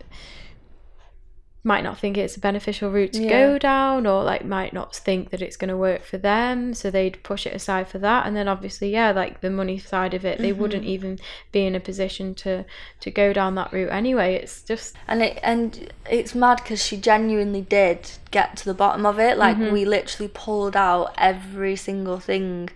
might 1.63 1.83
not 1.83 1.95
think 1.99 2.17
it's 2.17 2.35
a 2.35 2.39
beneficial 2.39 2.89
route 2.89 3.13
to 3.13 3.21
Yeah. 3.21 3.29
go 3.29 3.59
down 3.59 4.07
or 4.07 4.23
like 4.23 4.43
might 4.43 4.73
not 4.73 4.95
think 4.95 5.29
that 5.29 5.43
it's 5.43 5.55
going 5.57 5.69
to 5.69 5.77
work 5.77 6.03
for 6.03 6.17
them 6.17 6.73
so 6.73 6.89
they'd 6.89 7.21
push 7.21 7.45
it 7.45 7.53
aside 7.53 7.87
for 7.87 7.99
that 7.99 8.25
and 8.25 8.35
then 8.35 8.47
obviously 8.47 8.89
yeah 8.91 9.11
like 9.11 9.41
the 9.41 9.49
money 9.51 9.77
side 9.77 10.15
of 10.15 10.25
it 10.25 10.39
they 10.39 10.51
wouldn't 10.53 10.83
Mm-hmm. 10.83 10.91
even 10.93 11.19
be 11.51 11.65
in 11.67 11.75
a 11.75 11.79
position 11.79 12.33
to 12.35 12.65
to 13.01 13.11
go 13.11 13.31
down 13.31 13.53
that 13.55 13.71
route 13.71 13.91
anyway 13.91 14.33
it's 14.35 14.63
just 14.63 14.95
and 15.07 15.21
it 15.21 15.39
and 15.43 15.93
it's 16.09 16.33
mad 16.33 16.57
because 16.63 16.83
she 16.83 16.97
genuinely 16.97 17.61
did 17.61 18.09
get 18.31 18.57
to 18.57 18.65
the 18.65 18.73
bottom 18.73 19.05
of 19.05 19.19
it 19.19 19.37
like 19.37 19.57
Mm-hmm. 19.57 19.71
we 19.73 19.85
literally 19.85 20.31
pulled 20.33 20.75
out 20.75 21.13
every 21.17 21.75
single 21.75 22.19
thing 22.19 22.69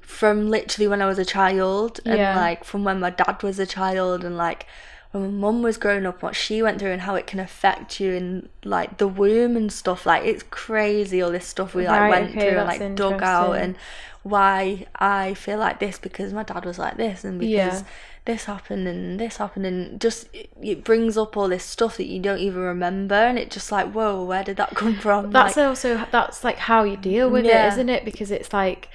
from 0.00 0.48
literally 0.50 0.88
when 0.88 1.02
i 1.02 1.06
was 1.06 1.18
a 1.18 1.24
child 1.24 2.00
and 2.06 2.18
Yeah. 2.18 2.36
like 2.36 2.64
from 2.64 2.82
when 2.84 2.98
my 3.00 3.10
dad 3.10 3.42
was 3.42 3.58
a 3.58 3.66
child 3.66 4.24
and 4.24 4.36
like 4.36 4.66
when 5.12 5.22
my 5.22 5.28
mum 5.28 5.62
was 5.62 5.76
growing 5.76 6.06
up 6.06 6.22
what 6.22 6.34
she 6.34 6.62
went 6.62 6.78
through 6.78 6.90
and 6.90 7.02
how 7.02 7.14
it 7.14 7.26
can 7.26 7.38
affect 7.38 8.00
you 8.00 8.12
in 8.12 8.48
like 8.64 8.98
the 8.98 9.06
womb 9.06 9.56
and 9.56 9.72
stuff 9.72 10.06
like 10.06 10.24
it's 10.24 10.42
crazy 10.44 11.22
all 11.22 11.30
this 11.30 11.46
stuff 11.46 11.74
we 11.74 11.86
like 11.86 12.00
Right, 12.00 12.08
went 12.08 12.30
okay, 12.30 12.40
through 12.40 12.58
and 12.58 12.66
like 12.66 12.94
dug 12.96 13.22
out 13.22 13.52
and 13.52 13.76
why 14.22 14.86
i 14.96 15.34
feel 15.34 15.58
like 15.58 15.80
this 15.80 15.98
because 15.98 16.32
my 16.32 16.42
dad 16.44 16.64
was 16.64 16.78
like 16.78 16.96
this 16.96 17.24
and 17.24 17.38
because 17.38 17.82
Yeah. 17.82 17.84
this 18.24 18.44
happened 18.44 18.86
and 18.86 19.18
this 19.18 19.36
happened 19.36 19.66
and 19.66 20.00
just 20.00 20.28
it, 20.32 20.84
brings 20.84 21.18
up 21.18 21.36
all 21.36 21.48
this 21.48 21.64
stuff 21.64 21.96
that 21.96 22.06
you 22.06 22.20
don't 22.20 22.38
even 22.38 22.60
remember 22.60 23.14
and 23.14 23.38
it 23.38 23.50
just 23.50 23.72
like 23.72 23.90
whoa 23.92 24.22
where 24.24 24.44
did 24.44 24.56
that 24.56 24.70
come 24.76 24.96
from 24.96 25.30
that's 25.30 25.56
like, 25.56 25.66
also 25.66 26.06
that's 26.10 26.44
like 26.44 26.58
how 26.58 26.84
you 26.84 26.96
deal 26.96 27.30
with 27.30 27.44
Yeah. 27.44 27.48
it 27.48 27.66
isn't 27.66 27.88
it 27.88 28.04
because 28.04 28.30
it's 28.30 28.52
like 28.52 28.88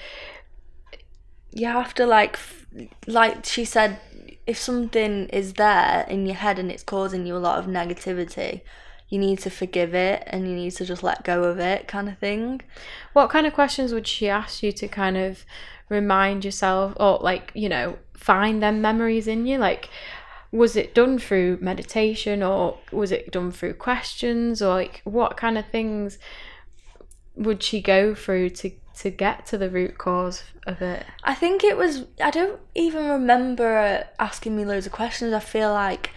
you 1.51 1.67
have 1.67 1.93
to 1.95 2.05
like 2.05 2.37
like 3.07 3.45
she 3.45 3.65
said 3.65 3.99
if 4.47 4.57
something 4.57 5.27
is 5.29 5.53
there 5.53 6.05
in 6.09 6.25
your 6.25 6.35
head 6.35 6.57
and 6.57 6.71
it's 6.71 6.83
causing 6.83 7.27
you 7.27 7.35
a 7.35 7.37
lot 7.37 7.59
of 7.59 7.65
negativity 7.65 8.61
you 9.09 9.17
need 9.17 9.39
to 9.39 9.49
forgive 9.49 9.93
it 9.93 10.23
and 10.27 10.47
you 10.47 10.55
need 10.55 10.71
to 10.71 10.85
just 10.85 11.03
let 11.03 11.23
go 11.23 11.43
of 11.45 11.59
it 11.59 11.87
kind 11.87 12.09
of 12.09 12.17
thing. 12.17 12.61
What 13.13 13.29
kind 13.29 13.47
of 13.47 13.53
questions 13.53 13.93
would 13.93 14.07
she 14.07 14.27
ask 14.27 14.61
you 14.61 14.71
to 14.73 14.87
kind 14.87 15.17
of 15.17 15.45
remind 15.89 16.43
yourself 16.43 16.93
or 16.99 17.19
like 17.21 17.51
you 17.55 17.69
know 17.69 17.97
find 18.13 18.61
them 18.61 18.81
memories 18.81 19.27
in 19.27 19.45
you? 19.45 19.57
Like 19.57 19.89
was 20.51 20.75
it 20.75 20.93
done 20.93 21.19
through 21.19 21.57
meditation 21.61 22.41
or 22.43 22.77
was 22.91 23.11
it 23.11 23.31
done 23.31 23.51
through 23.51 23.75
questions? 23.75 24.61
Or 24.61 24.73
like 24.75 25.01
what 25.05 25.37
kind 25.37 25.57
of 25.57 25.65
things 25.67 26.17
would 27.35 27.63
she 27.63 27.81
go 27.81 28.13
through 28.13 28.49
to 28.49 28.71
to 28.99 29.09
get 29.09 29.45
to 29.45 29.57
the 29.57 29.69
root 29.69 29.97
cause 29.97 30.43
of 30.65 30.81
it 30.81 31.05
I 31.23 31.33
think 31.35 31.63
it 31.63 31.77
was. 31.77 32.05
I 32.23 32.31
don't 32.31 32.59
even 32.73 33.07
remember 33.07 34.05
asking 34.17 34.55
me 34.55 34.65
loads 34.65 34.85
of 34.85 34.91
questions. 34.91 35.33
I 35.33 35.39
feel 35.39 35.71
like 35.71 36.11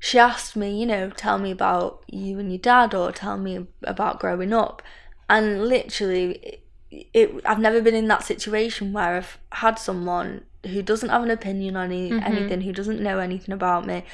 she 0.00 0.18
asked 0.18 0.56
me, 0.56 0.78
you 0.80 0.86
know, 0.86 1.10
tell 1.10 1.38
me 1.38 1.50
about 1.50 2.02
you 2.06 2.38
and 2.38 2.50
your 2.52 2.58
dad, 2.58 2.94
or 2.94 3.12
tell 3.12 3.36
me 3.36 3.66
about 3.82 4.20
growing 4.20 4.52
up. 4.52 4.82
And 5.28 5.66
literally, 5.68 6.60
it, 6.90 7.08
it 7.12 7.40
I've 7.44 7.58
never 7.58 7.80
been 7.80 7.94
in 7.94 8.08
that 8.08 8.24
situation 8.24 8.92
where 8.92 9.16
I've 9.16 9.38
had 9.52 9.78
someone 9.78 10.42
who 10.66 10.82
doesn't 10.82 11.08
have 11.08 11.22
an 11.22 11.30
opinion 11.30 11.76
on 11.76 11.86
any, 11.86 12.10
mm-hmm. 12.10 12.26
anything, 12.26 12.60
who 12.62 12.72
doesn't 12.72 13.00
know 13.00 13.18
anything 13.18 13.52
about 13.52 13.86
me. 13.86 14.04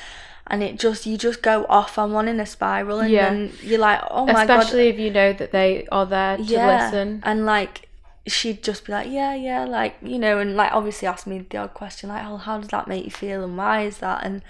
And 0.47 0.63
it 0.63 0.79
just 0.79 1.07
you 1.07 1.17
just 1.17 1.41
go 1.41 1.65
off 1.71 1.97
on 1.97 2.13
one 2.13 2.29
in 2.29 2.39
a 2.39 2.47
spiral, 2.47 3.01
and 3.01 3.11
Yeah. 3.11 3.31
then 3.31 3.53
you're 3.63 3.79
like, 3.79 4.01
oh 4.11 4.27
my 4.27 4.47
god, 4.47 4.61
especially 4.61 4.89
if 4.89 4.99
you 4.99 5.11
know 5.11 5.33
that 5.33 5.53
they 5.53 5.87
are 5.91 6.05
there 6.05 6.37
to 6.37 6.43
listen 6.43 7.23
and 7.25 7.47
like 7.47 7.89
she'd 8.27 8.63
just 8.63 8.87
be 8.87 8.93
like, 8.93 9.09
yeah, 9.11 9.35
yeah, 9.35 9.65
like 9.65 9.97
you 10.03 10.19
know, 10.19 10.39
and 10.39 10.57
like 10.57 10.73
obviously 10.73 11.07
ask 11.09 11.27
me 11.27 11.45
the 11.49 11.59
odd 11.59 11.75
question 11.75 12.09
like, 12.09 12.25
oh, 12.27 12.37
how 12.39 12.59
does 12.59 12.69
that 12.71 12.89
make 12.89 13.05
you 13.05 13.11
feel 13.11 13.43
and 13.45 13.57
why 13.57 13.83
is 13.83 13.99
that, 13.99 14.25
and 14.25 14.43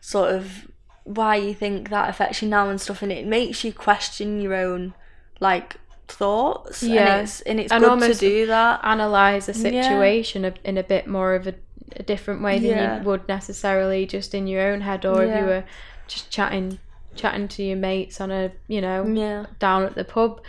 sort 0.00 0.32
of 0.34 0.68
why 1.04 1.34
you 1.36 1.54
think 1.54 1.88
that 1.90 2.08
affects 2.08 2.40
you 2.42 2.48
now 2.48 2.68
and 2.68 2.80
stuff, 2.80 3.02
and 3.02 3.10
it 3.12 3.26
makes 3.26 3.64
you 3.64 3.72
question 3.72 4.40
your 4.40 4.54
own 4.54 4.94
like 5.40 5.76
thoughts. 6.08 6.82
Yeah. 6.82 7.14
and 7.16 7.22
it's 7.22 7.40
and 7.42 7.60
it's 7.60 7.72
And 7.72 7.82
good 7.84 8.12
to 8.12 8.18
do 8.18 8.46
that. 8.46 8.80
analyze 8.82 9.48
a 9.48 9.54
situation 9.54 10.44
a, 10.44 10.54
in 10.64 10.76
a 10.76 10.82
bit 10.82 11.06
more 11.06 11.34
of 11.34 11.46
a, 11.46 11.54
a 11.96 12.02
different 12.02 12.42
way 12.42 12.58
than 12.58 12.68
Yeah. 12.70 12.98
you 12.98 13.04
would 13.04 13.26
necessarily 13.28 14.06
just 14.06 14.34
in 14.34 14.46
your 14.46 14.62
own 14.72 14.80
head 14.82 15.04
or 15.06 15.22
if 15.24 15.38
you 15.38 15.44
were 15.46 15.64
just 16.06 16.30
chatting 16.30 16.78
chatting 17.16 17.48
to 17.48 17.62
your 17.62 17.76
mates 17.76 18.20
on 18.20 18.30
a 18.30 18.52
you 18.68 18.80
know 18.80 19.04
Yeah. 19.06 19.46
down 19.58 19.84
at 19.84 19.94
the 19.94 20.04
pub 20.04 20.40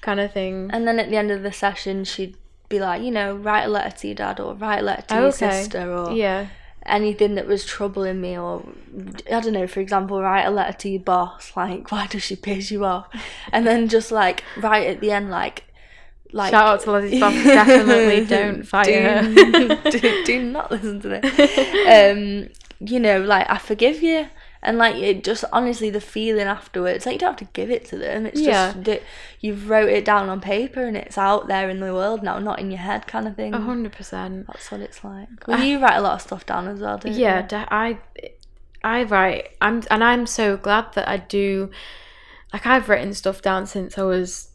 kind 0.00 0.20
of 0.20 0.32
thing 0.32 0.70
And 0.72 0.86
then 0.86 0.98
at 0.98 1.10
the 1.10 1.16
end 1.16 1.30
of 1.30 1.42
the 1.42 1.52
session, 1.52 2.04
she'd 2.04 2.36
be 2.68 2.78
like, 2.80 3.02
you 3.02 3.10
know, 3.10 3.34
write 3.34 3.64
a 3.64 3.68
letter 3.68 3.96
to 3.98 4.06
your 4.08 4.14
dad 4.16 4.40
or 4.40 4.54
write 4.54 4.80
a 4.80 4.82
letter 4.82 5.02
to 5.08 5.14
your 5.14 5.24
Okay. 5.28 5.50
sister 5.62 5.92
or 5.92 6.12
yeah 6.12 6.48
anything 6.86 7.34
that 7.34 7.46
was 7.46 7.66
troubling 7.66 8.20
me 8.20 8.38
or 8.38 8.64
I 9.30 9.40
don't 9.40 9.52
know, 9.52 9.66
for 9.66 9.80
example, 9.80 10.22
write 10.22 10.44
a 10.46 10.50
letter 10.50 10.76
to 10.78 10.88
your 10.88 11.00
boss, 11.00 11.52
like 11.54 11.90
why 11.92 12.06
does 12.06 12.22
she 12.22 12.36
piss 12.36 12.70
you 12.70 12.84
off? 12.84 13.06
And 13.52 13.66
then 13.66 13.88
just 13.88 14.10
like 14.10 14.42
right 14.56 14.86
at 14.86 15.00
the 15.00 15.10
end 15.10 15.30
like 15.30 15.64
like 16.32 16.50
shout 16.50 16.66
out 16.66 16.80
to 16.82 16.92
Lizzie's 16.92 17.20
boss 17.20 17.34
definitely 17.44 18.24
don't 18.26 18.62
fire 18.62 19.22
her 19.22 19.34
do, 19.34 19.76
do, 19.90 20.24
do 20.24 20.42
not 20.42 20.70
listen 20.70 21.00
to 21.00 21.08
this. 21.08 21.24
Um, 21.88 22.48
you 22.80 23.00
know, 23.00 23.20
like 23.20 23.48
I 23.50 23.58
forgive 23.58 24.02
you. 24.02 24.28
And 24.62 24.76
like 24.76 24.96
it 24.96 25.22
just 25.22 25.44
honestly 25.52 25.88
the 25.90 26.00
feeling 26.00 26.46
afterwards, 26.48 27.06
like 27.06 27.12
you 27.14 27.18
don't 27.20 27.38
have 27.38 27.48
to 27.48 27.52
give 27.52 27.70
it 27.70 27.84
to 27.86 27.96
them. 27.96 28.26
It's 28.26 28.40
Yeah. 28.40 28.72
just 28.72 28.84
that 28.84 29.02
you've 29.40 29.70
wrote 29.70 29.88
it 29.88 30.04
down 30.04 30.28
on 30.28 30.40
paper 30.40 30.82
and 30.84 30.96
it's 30.96 31.16
out 31.16 31.46
there 31.46 31.70
in 31.70 31.78
the 31.80 31.92
world 31.94 32.22
now, 32.24 32.38
not 32.38 32.58
in 32.58 32.70
your 32.70 32.80
head 32.80 33.06
kind 33.06 33.28
of 33.28 33.36
thing. 33.36 33.54
a 33.54 33.60
hundred 33.60 33.92
percent 33.92 34.46
That's 34.48 34.70
what 34.72 34.80
it's 34.80 35.04
like. 35.04 35.46
Well, 35.46 35.62
you 35.62 35.78
write 35.80 35.96
a 35.96 36.00
lot 36.00 36.14
of 36.14 36.22
stuff 36.22 36.44
down 36.44 36.66
as 36.68 36.80
well, 36.80 36.98
don't 36.98 37.12
yeah 37.14 37.42
you? 37.50 37.64
i 37.70 37.98
i 38.84 39.02
write 39.02 39.50
i'm 39.60 39.82
and 39.90 40.04
i'm 40.04 40.24
so 40.24 40.56
glad 40.56 40.92
that 40.94 41.08
i 41.08 41.16
do 41.16 41.68
like 42.52 42.64
i've 42.64 42.88
written 42.88 43.12
stuff 43.12 43.42
down 43.42 43.66
since 43.66 43.98
i 43.98 44.02
was 44.02 44.50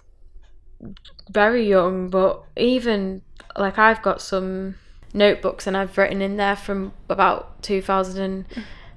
very 1.29 1.67
young 1.67 2.09
but 2.09 2.41
even 2.55 3.21
like 3.57 3.77
i've 3.77 4.01
got 4.01 4.21
some 4.21 4.75
notebooks 5.13 5.67
and 5.67 5.75
i've 5.77 5.97
written 5.97 6.21
in 6.21 6.37
there 6.37 6.55
from 6.55 6.93
about 7.09 7.61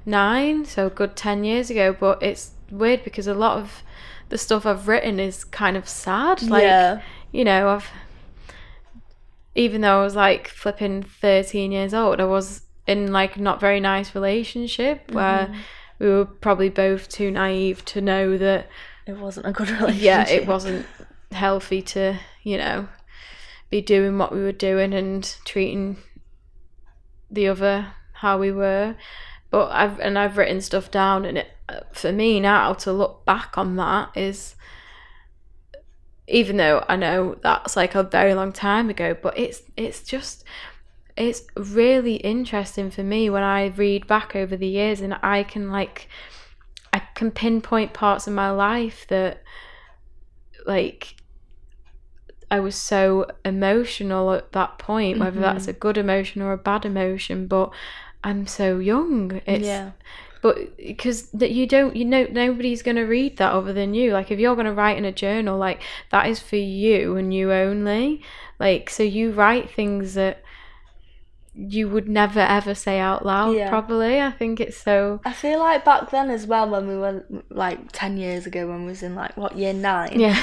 2009 0.07 0.65
so 0.65 0.87
a 0.87 0.91
good 0.91 1.17
10 1.17 1.45
years 1.45 1.71
ago 1.71 1.95
but 1.99 2.23
it's 2.23 2.53
weird 2.71 3.05
because 3.05 3.27
a 3.27 3.35
lot 3.35 3.59
of 3.59 3.83
the 4.29 4.39
stuff 4.39 4.65
i've 4.65 4.89
written 4.89 5.21
is 5.21 5.45
kind 5.45 5.77
of 5.77 5.89
sad 5.89 6.43
like 6.43 6.63
yeah. 6.63 7.01
you 7.33 7.45
know, 7.45 7.69
I've 7.69 7.91
even 9.57 9.81
though 9.81 10.01
I 10.01 10.05
was 10.05 10.15
like 10.15 10.49
flipping 10.49 11.03
13 11.03 11.73
years 11.73 11.95
old, 11.95 12.21
I 12.21 12.25
was 12.25 12.63
in 12.87 13.11
like 13.11 13.39
not 13.39 13.59
very 13.59 13.81
nice 13.81 14.15
relationship 14.15 15.11
where 15.11 15.47
mm-hmm. 15.47 15.61
we 15.99 16.09
were 16.09 16.27
probably 16.27 16.69
both 16.69 17.09
too 17.09 17.31
naive 17.31 17.85
to 17.87 18.01
know 18.01 18.37
that 18.37 18.69
It 19.07 19.17
wasn't 19.17 19.47
a 19.47 19.53
good 19.53 19.71
relationship. 19.71 20.03
yeah, 20.03 20.29
it 20.29 20.47
wasn't 20.47 20.87
healthy 21.33 21.83
to, 21.83 22.19
you 22.43 22.59
know, 22.59 22.89
be 23.71 23.81
doing 23.81 24.19
what 24.19 24.33
we 24.33 24.41
were 24.41 24.53
doing 24.53 24.93
and 24.93 25.37
treating 25.45 25.97
the 27.31 27.49
other 27.49 27.95
how 28.13 28.39
we 28.39 28.53
were. 28.53 28.95
But 29.51 29.71
I've 29.71 29.99
and 30.01 30.19
I've 30.19 30.37
written 30.37 30.61
stuff 30.61 30.91
down, 30.91 31.25
and 31.25 31.39
it 31.39 31.49
for 31.93 32.13
me 32.13 32.41
now 32.41 32.75
to 32.75 32.93
look 32.93 33.25
back 33.25 33.57
on 33.57 33.77
that 33.77 34.11
is, 34.17 34.55
even 36.29 36.57
though 36.57 36.85
I 36.89 36.97
know 36.97 37.37
that's 37.41 37.77
like 37.77 37.95
a 37.95 38.03
very 38.03 38.35
long 38.35 38.53
time 38.53 38.91
ago, 38.91 39.17
but 39.21 39.39
it's 39.39 39.63
it's 39.77 40.03
just 40.03 40.45
it's 41.17 41.43
really 41.57 42.17
interesting 42.17 42.91
for 42.91 43.03
me 43.03 43.31
when 43.31 43.43
I 43.43 43.67
read 43.67 44.07
back 44.07 44.37
over 44.37 44.57
the 44.57 44.67
years, 44.67 45.01
and 45.01 45.19
I 45.23 45.43
can 45.43 45.71
like 45.71 46.09
I 46.93 47.01
can 47.15 47.31
pinpoint 47.31 47.93
parts 47.93 48.27
of 48.27 48.33
my 48.33 48.51
life 48.51 49.07
that 49.09 49.43
like 50.67 51.17
I 52.51 52.61
was 52.61 52.77
so 52.77 53.27
emotional 53.45 54.33
at 54.33 54.53
that 54.53 54.79
point, 54.79 55.19
whether 55.19 55.41
that's 55.41 55.63
mm-hmm. 55.63 55.71
a 55.71 55.81
good 55.81 55.99
emotion 55.99 56.43
or 56.43 56.53
a 56.53 56.59
bad 56.59 56.85
emotion, 56.85 57.49
but 57.49 57.73
I'm 58.25 58.47
so 58.47 58.79
young. 58.79 59.41
It's 59.47 59.65
yeah. 59.65 59.93
but 60.43 60.77
because 60.77 61.31
that 61.31 61.51
you 61.51 61.67
don't 61.67 61.97
you 61.97 62.05
know 62.05 62.27
nobody's 62.31 62.83
going 62.83 62.97
to 62.97 63.05
read 63.05 63.37
that 63.39 63.53
other 63.53 63.73
than 63.73 63.95
you 63.95 64.13
like 64.13 64.31
if 64.31 64.39
you're 64.39 64.55
going 64.55 64.67
to 64.67 64.73
write 64.73 64.99
in 64.99 65.05
a 65.05 65.13
journal 65.13 65.57
like 65.59 65.81
that 66.11 66.27
is 66.29 66.41
for 66.41 66.57
you 66.57 67.17
and 67.17 67.33
you 67.33 67.53
only 67.53 68.23
like 68.59 68.91
so 68.91 69.03
you 69.03 69.33
write 69.33 69.71
things 69.71 70.15
that 70.15 70.43
you 71.55 71.89
would 71.89 72.07
never 72.09 72.41
ever 72.41 72.75
say 72.75 72.99
out 72.99 73.25
loud 73.25 73.57
Yeah. 73.57 73.71
probably 73.71 74.21
i 74.21 74.31
think 74.31 74.61
it's 74.61 74.77
so 74.77 75.21
I 75.25 75.33
feel 75.33 75.59
like 75.59 75.85
back 75.87 76.11
then 76.11 76.31
as 76.31 76.47
well, 76.47 76.69
when 76.69 76.87
we 76.87 76.97
were 76.97 77.25
like 77.49 77.91
10 77.93 78.19
years 78.19 78.47
ago, 78.47 78.69
when 78.69 78.83
we 78.83 78.89
was 78.89 79.03
in 79.03 79.15
like, 79.15 79.37
what, 79.39 79.57
year 79.57 79.73
nine? 79.73 80.21
yeah 80.21 80.39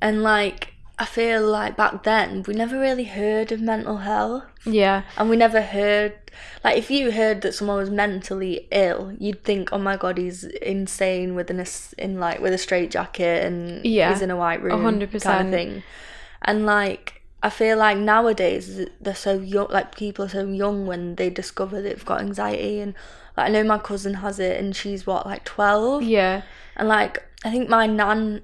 And 0.00 0.22
like, 0.22 0.72
I 0.98 1.04
feel 1.04 1.46
like 1.46 1.76
back 1.76 2.04
then, 2.04 2.42
we 2.46 2.54
never 2.54 2.78
really 2.80 3.04
heard 3.04 3.52
of 3.52 3.60
mental 3.60 3.98
health. 3.98 4.44
yeah 4.64 5.02
And 5.18 5.28
we 5.28 5.36
never 5.36 5.60
heard, 5.60 6.14
like, 6.64 6.78
if 6.78 6.90
you 6.90 7.10
heard 7.12 7.42
that 7.42 7.52
someone 7.54 7.76
was 7.76 7.90
mentally 7.90 8.66
ill, 8.70 9.12
you'd 9.18 9.44
think, 9.44 9.70
oh 9.72 9.78
my 9.78 9.96
god, 9.98 10.16
he's 10.16 10.44
insane 10.44 11.34
with 11.34 11.50
an, 11.50 11.64
in 11.98 12.18
like, 12.18 12.40
with 12.40 12.54
a 12.54 12.58
straight 12.58 12.90
jacket 12.90 13.44
and 13.44 13.84
Yeah, 13.84 14.10
he's 14.10 14.22
in 14.22 14.30
a 14.30 14.36
white 14.36 14.62
room. 14.62 14.82
hundred 14.82 15.10
Kind 15.10 15.12
percent. 15.12 15.48
of 15.48 15.52
thing. 15.52 15.82
And 16.42 16.64
like, 16.64 17.20
I 17.42 17.50
feel 17.50 17.76
like 17.76 17.98
nowadays 17.98 18.86
they're 18.98 19.14
so 19.14 19.34
young, 19.38 19.68
like 19.68 19.94
people 19.96 20.24
are 20.24 20.28
so 20.30 20.46
young 20.46 20.86
when 20.86 21.16
they 21.16 21.28
discover 21.28 21.82
they've 21.82 22.04
got 22.06 22.20
anxiety. 22.22 22.80
And 22.80 22.94
like, 23.36 23.48
I 23.48 23.52
know 23.52 23.64
my 23.64 23.78
cousin 23.78 24.14
has 24.14 24.38
it 24.40 24.58
and 24.58 24.74
she's 24.74 25.06
what, 25.06 25.26
like 25.26 25.44
12? 25.44 26.02
yeah 26.04 26.40
And 26.76 26.88
like, 26.88 27.22
I 27.44 27.50
think 27.50 27.68
my 27.68 27.86
nan, 27.86 28.42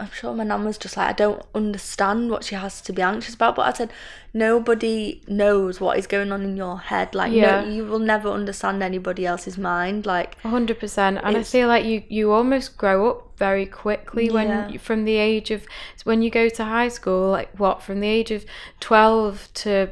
I'm 0.00 0.10
sure 0.12 0.32
my 0.34 0.44
nan 0.44 0.64
was 0.64 0.78
just 0.78 0.96
like, 0.96 1.08
I 1.08 1.12
don't 1.12 1.42
understand 1.54 2.30
what 2.30 2.44
she 2.44 2.54
has 2.54 2.80
to 2.82 2.92
be 2.92 3.02
anxious 3.02 3.34
about. 3.34 3.56
But 3.56 3.62
I 3.66 3.72
said, 3.72 3.90
nobody 4.32 5.22
knows 5.26 5.80
what 5.80 5.98
is 5.98 6.06
going 6.06 6.30
on 6.32 6.42
in 6.42 6.56
your 6.56 6.78
head. 6.78 7.14
Like, 7.14 7.32
Yeah. 7.32 7.62
no, 7.62 7.68
you 7.68 7.84
will 7.84 7.98
never 7.98 8.28
understand 8.30 8.82
anybody 8.82 9.26
else's 9.26 9.58
mind. 9.58 10.06
Like, 10.06 10.36
100% 10.42 11.20
and 11.22 11.36
i 11.36 11.42
feel 11.42 11.68
like 11.68 11.84
you 11.84 12.02
you 12.08 12.32
almost 12.32 12.76
grow 12.78 13.10
up 13.10 13.38
very 13.38 13.66
quickly 13.66 14.30
when 14.30 14.48
Yeah. 14.48 14.68
you- 14.68 14.78
from 14.78 15.04
the 15.04 15.16
age 15.16 15.50
of 15.50 15.66
when 16.04 16.22
you 16.22 16.30
go 16.30 16.48
to 16.48 16.64
high 16.64 16.88
school 16.88 17.30
like 17.30 17.50
what 17.58 17.82
from 17.82 18.00
the 18.00 18.08
age 18.08 18.30
of 18.30 18.44
12 18.80 19.48
to 19.54 19.88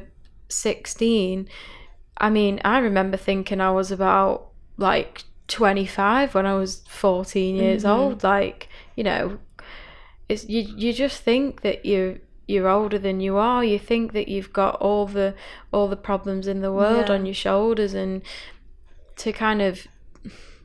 16 0.49 1.47
i 2.17 2.29
mean 2.29 2.59
i 2.63 2.77
remember 2.79 3.17
thinking 3.17 3.61
i 3.61 3.69
was 3.71 3.91
about 3.91 4.47
like 4.77 5.23
25 5.47 6.33
when 6.35 6.45
i 6.45 6.53
was 6.55 6.83
14 6.89 7.55
years 7.55 7.83
Mm-hmm. 7.83 7.99
old 7.99 8.23
like 8.23 8.69
you 8.95 9.03
know 9.03 9.37
it's 10.29 10.47
you 10.47 10.61
you 10.75 10.93
just 10.93 11.21
think 11.23 11.61
that 11.61 11.85
you 11.85 12.19
you're 12.47 12.69
older 12.69 12.97
than 12.97 13.19
you 13.19 13.37
are 13.37 13.63
you 13.63 13.77
think 13.77 14.13
that 14.13 14.27
you've 14.27 14.53
got 14.53 14.75
all 14.75 15.05
the 15.05 15.33
all 15.71 15.87
the 15.87 15.97
problems 15.97 16.47
in 16.47 16.61
the 16.61 16.71
world 16.71 17.07
Yeah. 17.09 17.15
on 17.15 17.25
your 17.25 17.33
shoulders 17.35 17.93
and 17.93 18.21
to 19.17 19.31
kind 19.33 19.61
of 19.61 19.87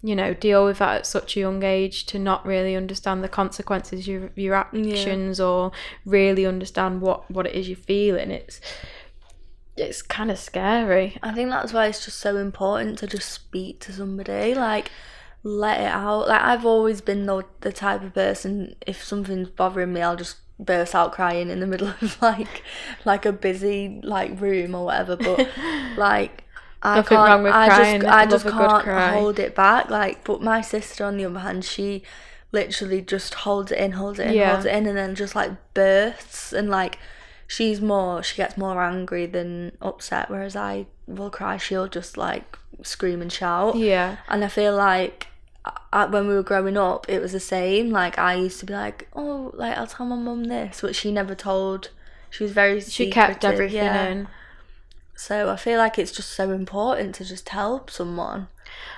you 0.02 0.14
know 0.16 0.34
deal 0.34 0.64
with 0.64 0.78
that 0.78 0.96
at 0.96 1.06
such 1.06 1.36
a 1.36 1.40
young 1.40 1.62
age 1.62 2.06
to 2.06 2.18
not 2.18 2.44
really 2.44 2.74
understand 2.76 3.22
the 3.22 3.28
consequences 3.28 4.00
of 4.00 4.06
your, 4.06 4.30
your 4.34 4.54
actions 4.54 5.40
or 5.40 5.70
really 6.04 6.44
understand 6.46 7.00
what 7.00 7.28
what 7.30 7.46
it 7.46 7.54
is 7.54 7.68
you're 7.68 7.76
feeling 7.76 8.30
it's 8.30 8.60
it's 9.76 10.02
kind 10.02 10.30
of 10.30 10.38
scary 10.38 11.18
I 11.22 11.32
think 11.32 11.50
that's 11.50 11.72
why 11.72 11.86
it's 11.86 12.04
just 12.04 12.18
so 12.18 12.36
important 12.36 12.98
to 12.98 13.06
just 13.06 13.30
speak 13.30 13.80
to 13.80 13.92
somebody. 13.92 14.54
Like, 14.54 14.90
let 15.42 15.80
it 15.80 15.86
out. 15.86 16.28
Like, 16.28 16.42
I've 16.42 16.64
always 16.64 17.00
been 17.00 17.26
the, 17.26 17.44
the 17.60 17.72
type 17.72 18.02
of 18.02 18.14
person, 18.14 18.76
if 18.86 19.02
something's 19.02 19.48
bothering 19.48 19.92
me, 19.92 20.00
I'll 20.02 20.16
just 20.16 20.36
burst 20.58 20.94
out 20.94 21.12
crying 21.12 21.50
in 21.50 21.58
the 21.60 21.66
middle 21.72 21.88
of 21.88 22.20
like 22.22 22.62
like 23.04 23.26
a 23.26 23.32
busy 23.32 24.00
like 24.04 24.40
room 24.40 24.74
or 24.74 24.84
whatever. 24.86 25.16
But 25.16 25.48
like 25.96 26.44
I 26.82 26.96
Nothing 26.96 27.16
can't 27.16 27.28
wrong 27.30 27.42
with 27.42 27.52
I 27.52 27.66
crying, 27.68 28.00
just 28.02 28.12
I 28.12 28.20
love 28.22 28.30
just 28.30 28.44
can't 28.46 28.86
hold 29.14 29.38
it 29.40 29.54
back. 29.54 29.90
Like 29.90 30.22
but 30.24 30.40
my 30.40 30.60
sister 30.60 31.04
on 31.04 31.16
the 31.16 31.24
other 31.24 31.40
hand 31.40 31.64
she 31.64 32.02
literally 32.52 33.00
just 33.00 33.34
holds 33.34 33.72
it 33.72 33.78
in 33.78 33.92
holds 33.92 34.18
it 34.20 34.28
in 34.28 34.34
Yeah. 34.34 34.52
holds 34.52 34.66
it 34.66 34.74
in 34.74 34.86
and 34.86 34.96
then 34.96 35.14
just 35.16 35.34
like 35.34 35.50
bursts. 35.74 36.52
And 36.52 36.70
like 36.70 36.98
she's 37.48 37.80
more 37.80 38.22
she 38.22 38.36
gets 38.36 38.56
more 38.56 38.80
angry 38.82 39.26
than 39.26 39.72
upset 39.80 40.30
whereas 40.30 40.54
I 40.54 40.86
will 41.08 41.30
cry. 41.30 41.56
She'll 41.56 41.88
just 41.88 42.16
like 42.16 42.56
scream 42.82 43.20
and 43.20 43.32
shout. 43.32 43.74
Yeah. 43.74 44.18
And 44.28 44.44
I 44.44 44.48
feel 44.48 44.76
like 44.76 45.26
when 46.10 46.26
we 46.26 46.34
were 46.34 46.42
growing 46.42 46.76
up, 46.76 47.08
it 47.08 47.20
was 47.20 47.32
the 47.32 47.40
same. 47.40 47.90
Like 47.90 48.18
I 48.18 48.34
used 48.34 48.60
to 48.60 48.66
be 48.66 48.72
like, 48.72 49.08
oh, 49.14 49.50
like 49.54 49.76
I'll 49.76 49.86
tell 49.86 50.06
my 50.06 50.16
mum 50.16 50.44
this, 50.44 50.80
but 50.80 50.96
she 50.96 51.12
never 51.12 51.34
told. 51.34 51.90
She 52.30 52.44
was 52.44 52.52
very. 52.52 52.80
she 52.80 53.10
kept 53.10 53.44
everything 53.44 53.76
yeah. 53.76 54.06
in 54.06 54.28
So 55.14 55.50
I 55.50 55.56
feel 55.56 55.78
like 55.78 55.98
it's 55.98 56.12
just 56.12 56.30
so 56.30 56.50
important 56.50 57.14
to 57.16 57.24
just 57.24 57.46
tell 57.46 57.86
someone. 57.88 58.48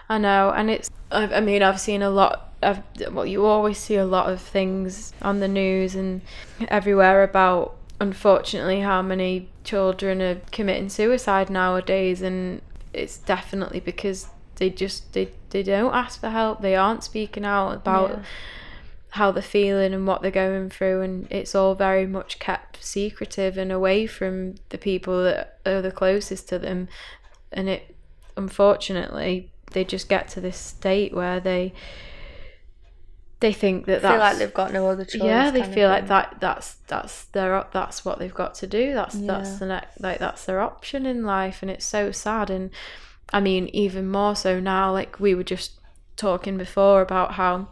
I 0.08 0.18
know, 0.18 0.50
and 0.50 0.70
it's. 0.70 0.90
I, 1.10 1.34
I 1.34 1.40
mean, 1.40 1.62
I've 1.62 1.80
seen 1.80 2.02
a 2.02 2.10
lot 2.10 2.52
of. 2.62 2.82
Well, 3.10 3.26
you 3.26 3.44
always 3.44 3.78
see 3.78 3.96
a 3.96 4.06
lot 4.06 4.30
of 4.30 4.40
things 4.40 5.12
on 5.20 5.40
the 5.40 5.48
news 5.48 5.94
and 5.94 6.22
everywhere 6.68 7.24
about, 7.24 7.76
unfortunately, 8.00 8.80
how 8.80 9.02
many 9.02 9.48
children 9.64 10.22
are 10.22 10.40
committing 10.52 10.88
suicide 10.88 11.50
nowadays, 11.50 12.22
and 12.22 12.62
it's 12.92 13.18
definitely 13.18 13.80
because 13.80 14.28
they 14.56 14.70
just 14.70 15.12
they, 15.12 15.30
they 15.50 15.62
don't 15.62 15.94
ask 15.94 16.20
for 16.20 16.30
help. 16.30 16.60
They 16.60 16.76
aren't 16.76 17.02
speaking 17.04 17.44
out 17.44 17.70
about 17.72 18.10
Yeah. 18.10 18.22
how 19.10 19.30
they're 19.32 19.42
feeling 19.42 19.92
and 19.94 20.06
what 20.06 20.22
they're 20.22 20.30
going 20.30 20.70
through. 20.70 21.02
And 21.02 21.26
it's 21.30 21.54
all 21.54 21.74
very 21.74 22.06
much 22.06 22.38
kept 22.38 22.82
secretive 22.84 23.56
and 23.58 23.70
away 23.72 24.06
from 24.06 24.56
the 24.70 24.78
people 24.78 25.22
that 25.24 25.58
are 25.66 25.82
the 25.82 25.92
closest 25.92 26.48
to 26.50 26.58
them. 26.58 26.88
And 27.52 27.68
it 27.68 27.94
unfortunately 28.36 29.50
they 29.72 29.84
just 29.84 30.08
get 30.08 30.28
to 30.28 30.40
this 30.40 30.56
state 30.56 31.12
where 31.14 31.38
they 31.40 31.72
they 33.40 33.52
think 33.52 33.86
that 33.86 33.98
I 33.98 34.00
feel 34.00 34.18
that's 34.18 34.20
like 34.20 34.38
they've 34.38 34.54
got 34.54 34.72
no 34.72 34.88
other 34.88 35.04
choice. 35.04 35.22
yeah 35.22 35.50
they 35.50 35.62
feel 35.64 35.88
like 35.88 36.06
that 36.08 36.36
that's 36.40 36.74
that's 36.86 37.24
their 37.26 37.66
that's 37.72 38.04
what 38.04 38.18
they've 38.18 38.32
got 38.34 38.54
to 38.56 38.66
do. 38.66 38.94
That's 38.94 39.14
that's 39.16 39.58
the 39.58 39.66
next 39.66 40.00
like 40.00 40.18
that's 40.18 40.44
their 40.46 40.60
option 40.60 41.04
in 41.06 41.24
life. 41.24 41.58
And 41.60 41.70
it's 41.70 41.84
so 41.84 42.10
sad. 42.10 42.48
And 42.50 42.70
i 43.32 43.40
mean 43.40 43.68
even 43.68 44.08
more 44.08 44.34
so 44.36 44.60
now 44.60 44.92
like 44.92 45.18
we 45.18 45.34
were 45.34 45.44
just 45.44 45.80
talking 46.16 46.56
before 46.56 47.02
about 47.02 47.32
how 47.32 47.68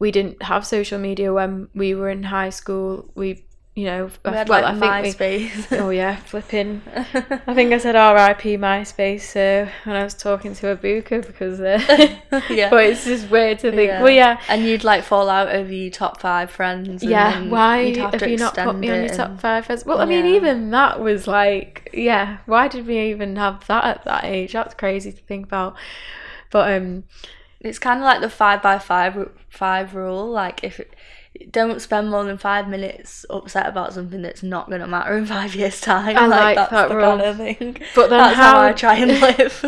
we 0.00 0.10
didn't 0.10 0.42
have 0.42 0.66
social 0.66 0.98
media 0.98 1.32
when 1.32 1.68
we 1.74 1.94
were 1.94 2.08
in 2.10 2.24
high 2.24 2.50
school. 2.50 3.12
We 3.14 3.44
you 3.76 3.84
know 3.84 4.10
We 4.24 4.32
had 4.32 4.48
well, 4.48 4.62
like 4.62 4.82
I 4.82 5.02
think 5.12 5.20
we- 5.20 5.52
oh 5.78 5.90
yeah 5.90 6.16
flipping 6.16 6.82
I 6.96 7.54
think 7.54 7.72
I 7.72 7.78
said 7.78 7.94
R.I.P. 7.96 8.56
MySpace 8.56 9.30
uh, 9.36 9.70
when 9.84 9.94
I 9.96 10.02
was 10.02 10.14
talking 10.14 10.54
to 10.56 10.76
Abuka 10.76 11.24
because, 11.26 11.60
uh, 11.60 11.80
Yeah. 12.50 12.68
but 12.70 12.84
it's 12.84 13.04
just 13.04 13.30
weird 13.30 13.60
to 13.60 13.70
think. 13.70 13.88
Yeah. 13.88 14.02
Well, 14.02 14.10
yeah, 14.12 14.40
And 14.48 14.64
you'd 14.64 14.84
like 14.84 15.04
fall 15.04 15.28
out 15.30 15.48
over 15.48 15.72
your 15.72 15.90
top 15.90 16.20
five 16.20 16.50
friends. 16.50 17.02
yeah. 17.02 17.42
Why 17.48 17.82
you'd 17.82 17.96
have, 17.98 18.18
to 18.18 18.30
you 18.30 18.36
not 18.36 18.54
put 18.54 18.76
me 18.76 18.90
on 18.90 19.04
your 19.04 19.14
top 19.14 19.40
five? 19.40 19.66
Friends? 19.66 19.84
Well, 19.86 20.00
I 20.00 20.04
mean, 20.04 20.26
Yeah. 20.26 20.32
even 20.36 20.70
that 20.70 21.00
was 21.00 21.26
like, 21.26 21.90
yeah. 21.94 22.38
Why 22.46 22.68
did 22.68 22.86
we 22.86 22.98
even 23.10 23.36
have 23.36 23.66
that 23.68 23.84
at 23.84 24.04
that 24.04 24.24
age? 24.24 24.52
That's 24.52 24.74
crazy 24.74 25.12
to 25.12 25.22
think 25.22 25.46
about. 25.46 25.76
But 26.50 26.72
um, 26.74 27.04
It's 27.60 27.78
kind 27.78 28.00
of 28.00 28.04
like 28.04 28.20
the 28.20 28.30
five 28.30 28.62
by 28.62 28.78
five 28.78 29.30
five 29.48 29.94
rule. 29.94 30.28
Like 30.30 30.64
if 30.64 30.80
it, 30.80 30.94
don't 31.50 31.80
spend 31.80 32.10
more 32.10 32.24
than 32.24 32.36
five 32.38 32.68
minutes 32.68 33.24
upset 33.30 33.66
about 33.66 33.92
something 33.94 34.22
that's 34.22 34.42
not 34.42 34.68
going 34.68 34.80
to 34.80 34.86
matter 34.86 35.16
in 35.16 35.26
five 35.26 35.54
years' 35.54 35.80
time. 35.80 36.16
I 36.16 36.26
like 36.26 36.56
that's 36.56 36.70
that 36.70 36.90
rule. 36.90 37.16
kind 37.18 37.22
of 37.22 37.36
thing. 37.36 37.76
But 37.94 38.10
then 38.10 38.18
that's 38.18 38.36
how, 38.36 38.54
how- 38.60 38.66
I 38.66 38.72
try 38.72 38.96
and 38.96 39.20
live. 39.20 39.60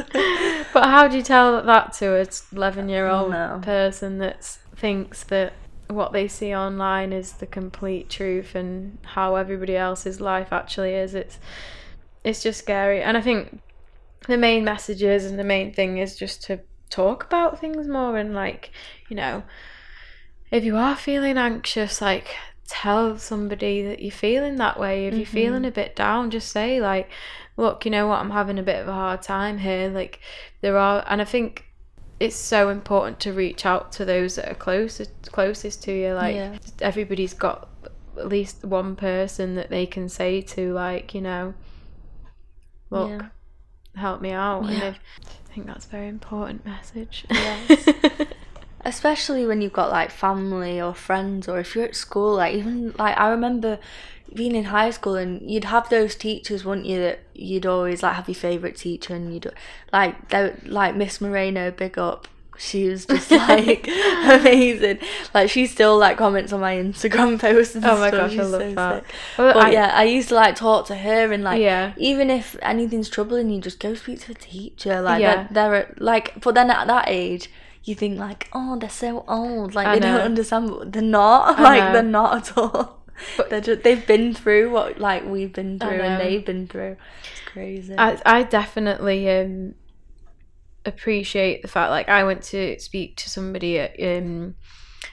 but 0.75 0.85
how 0.85 1.09
do 1.09 1.17
you 1.17 1.23
tell 1.23 1.63
that 1.63 1.93
to 1.95 2.21
a 2.21 2.27
eleven-year-old 2.55 3.31
No. 3.31 3.61
person 3.63 4.19
that 4.19 4.45
thinks 4.77 5.25
that 5.25 5.53
what 5.89 6.13
they 6.13 6.27
see 6.29 6.55
online 6.55 7.13
is 7.13 7.33
the 7.33 7.47
complete 7.47 8.09
truth 8.09 8.55
and 8.55 8.99
how 9.05 9.35
everybody 9.37 9.77
else's 9.77 10.21
life 10.21 10.53
actually 10.53 10.95
is? 10.95 11.15
It's 11.15 11.39
it's 12.25 12.43
just 12.43 12.59
scary, 12.61 13.03
and 13.03 13.17
I 13.17 13.21
think 13.21 13.61
the 14.29 14.37
main 14.39 14.63
message 14.65 15.03
is 15.03 15.25
and 15.25 15.39
the 15.39 15.45
main 15.45 15.73
thing 15.73 15.99
is 15.99 16.17
just 16.17 16.45
to 16.45 16.61
talk 16.91 17.25
about 17.25 17.59
things 17.59 17.89
more 17.89 18.17
and 18.19 18.35
like 18.35 18.71
you 19.09 19.17
know 19.17 19.43
if 20.53 20.63
you 20.65 20.77
are 20.77 20.95
feeling 20.95 21.39
anxious 21.39 22.01
like 22.01 22.37
tell 22.69 23.19
somebody 23.19 23.83
that 23.83 24.01
you're 24.01 24.11
feeling 24.13 24.57
that 24.57 24.79
way 24.79 25.07
if 25.07 25.15
you're 25.15 25.25
mm-hmm. 25.25 25.35
feeling 25.35 25.65
a 25.65 25.71
bit 25.71 25.97
down 25.97 26.31
just 26.31 26.51
say 26.53 26.81
like 26.81 27.11
look 27.57 27.85
you 27.85 27.91
know 27.91 28.07
what 28.07 28.21
i'm 28.21 28.31
having 28.31 28.59
a 28.59 28.63
bit 28.63 28.81
of 28.81 28.87
a 28.87 28.93
hard 28.93 29.21
time 29.21 29.59
here 29.59 29.89
like 29.89 30.21
there 30.61 30.77
are 30.77 31.05
and 31.09 31.21
i 31.21 31.25
think 31.25 31.65
it's 32.21 32.37
so 32.37 32.69
important 32.69 33.19
to 33.19 33.33
reach 33.33 33.67
out 33.67 33.91
to 33.91 34.05
those 34.05 34.37
that 34.37 34.49
are 34.49 34.55
closest 34.55 35.11
closest 35.33 35.83
to 35.83 35.93
you 35.93 36.13
like 36.13 36.37
Yeah. 36.37 36.57
everybody's 36.81 37.35
got 37.35 37.69
at 38.17 38.29
least 38.29 38.65
one 38.65 38.95
person 38.95 39.55
that 39.57 39.71
they 39.71 39.87
can 39.87 40.09
say 40.09 40.41
to 40.43 40.73
like 40.73 41.15
you 41.15 41.21
know 41.21 41.55
look 42.91 43.11
Yeah. 43.11 43.29
help 43.97 44.21
me 44.21 44.31
out 44.31 44.65
and 44.65 44.73
Yeah. 44.79 44.89
if, 44.91 44.99
i 45.51 45.55
think 45.55 45.67
that's 45.67 45.87
a 45.87 45.89
very 45.89 46.09
important 46.09 46.65
message 46.65 47.27
Yes. 47.31 47.89
especially 48.85 49.47
when 49.47 49.61
you've 49.63 49.73
got 49.73 49.91
like 49.91 50.11
family 50.11 50.81
or 50.81 50.95
friends 50.95 51.49
or 51.49 51.59
if 51.61 51.75
you're 51.75 51.85
at 51.85 51.95
school 51.97 52.35
like 52.37 52.55
even 52.55 52.93
like 52.99 53.17
i 53.19 53.29
remember 53.29 53.79
being 54.35 54.55
in 54.55 54.65
high 54.65 54.91
school 54.91 55.15
and 55.15 55.51
you'd 55.51 55.65
have 55.65 55.89
those 55.91 56.15
teachers 56.15 56.65
wouldn't 56.65 56.87
you 56.87 56.99
that 56.99 57.21
you'd 57.35 57.67
always 57.67 58.03
like 58.03 58.15
have 58.15 58.29
your 58.29 58.35
favorite 58.35 58.77
teacher 58.77 59.15
and 59.15 59.33
you'd 59.35 59.53
like 59.93 60.29
they 60.31 60.55
like 60.65 60.97
miss 60.97 61.21
moreno 61.21 61.71
big 61.71 61.99
up 61.99 62.27
she 62.59 62.89
was 62.89 63.07
just 63.07 63.31
like 63.49 63.89
amazing 64.25 64.99
like 65.35 65.49
she 65.51 65.67
still 65.67 65.97
like 65.99 66.17
comments 66.17 66.53
on 66.53 66.61
my 66.61 66.75
instagram 66.75 67.39
posts 67.47 67.75
and 67.75 67.85
Oh 67.85 67.99
my 67.99 68.09
stuff. 68.09 68.31
gosh, 68.31 68.39
I 68.39 68.43
love 68.43 68.61
so 68.63 68.75
that. 68.75 69.05
sick. 69.07 69.15
But 69.37 69.57
I- 69.57 69.71
yeah, 69.71 69.93
I 69.95 70.05
used 70.05 70.29
to 70.29 70.35
like 70.35 70.55
talk 70.57 70.87
to 70.87 70.95
her 70.95 71.33
and 71.33 71.43
like 71.43 71.61
Yeah. 71.61 71.93
even 71.97 72.31
if 72.31 72.57
anything's 72.63 73.09
troubling 73.09 73.51
you, 73.51 73.61
just 73.61 73.81
go 73.81 73.95
speak 73.95 74.21
to 74.21 74.33
a 74.33 74.35
teacher. 74.35 75.01
Like 75.01 75.21
Yeah. 75.23 75.49
they're, 75.51 75.71
they're 75.71 75.95
like, 75.99 76.41
but 76.43 76.55
then 76.55 76.71
at 76.71 76.87
that 76.87 77.07
age, 77.09 77.51
you 77.85 77.95
think 77.95 78.19
like, 78.19 78.49
oh, 78.53 78.79
they're 78.79 78.89
so 78.91 79.25
old, 79.29 79.75
like 79.75 79.87
I 79.87 79.95
they 79.95 80.01
don't 80.01 80.21
understand. 80.21 80.93
They're 80.93 81.03
not. 81.03 81.59
I 81.59 81.63
like 81.79 81.85
know. 81.85 81.93
they're 81.93 82.03
not 82.03 82.51
at 82.51 82.59
all. 82.59 83.03
But- 83.37 83.51
they're 83.51 83.61
just, 83.61 83.83
they've 83.83 84.07
been 84.07 84.35
through 84.35 84.71
what 84.71 84.99
like 84.99 85.25
we've 85.25 85.53
been 85.53 85.79
through 85.79 86.01
and 86.01 86.21
they've 86.21 86.45
been 86.45 86.67
through. 86.67 86.97
It's 87.31 87.41
crazy. 87.47 87.95
I 87.97 88.21
I 88.25 88.43
definitely 88.45 89.29
um 89.31 89.75
appreciate 90.85 91.63
the 91.63 91.69
fact 91.69 91.91
like 91.91 92.09
I 92.09 92.25
went 92.25 92.43
to 92.45 92.79
speak 92.81 93.17
to 93.19 93.31
somebody 93.31 93.79
at 93.79 93.95
um 94.01 94.57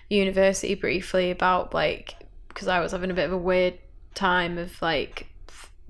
university 0.09 0.73
briefly 0.73 1.29
about 1.29 1.73
like 1.73 2.15
because 2.47 2.67
I 2.67 2.79
was 2.79 2.91
having 2.91 3.11
a 3.11 3.13
bit 3.13 3.25
of 3.25 3.33
a 3.33 3.37
weird 3.37 3.77
time 4.15 4.57
of 4.57 4.81
like 4.81 5.27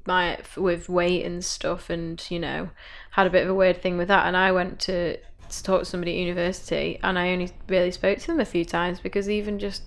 my 0.05 0.39
with 0.57 0.89
weight 0.89 1.25
and 1.25 1.43
stuff 1.43 1.89
and 1.89 2.23
you 2.29 2.39
know 2.39 2.69
had 3.11 3.27
a 3.27 3.29
bit 3.29 3.43
of 3.43 3.49
a 3.49 3.53
weird 3.53 3.81
thing 3.81 3.97
with 3.97 4.07
that 4.09 4.25
and 4.27 4.35
I 4.35 4.51
went 4.51 4.79
to 4.81 5.17
to 5.49 5.63
talk 5.63 5.79
to 5.79 5.85
somebody 5.85 6.11
at 6.13 6.17
university 6.19 6.99
and 7.03 7.17
I 7.19 7.29
only 7.31 7.51
really 7.67 7.91
spoke 7.91 8.19
to 8.19 8.27
them 8.27 8.39
a 8.39 8.45
few 8.45 8.65
times 8.65 8.99
because 8.99 9.29
even 9.29 9.59
just 9.59 9.83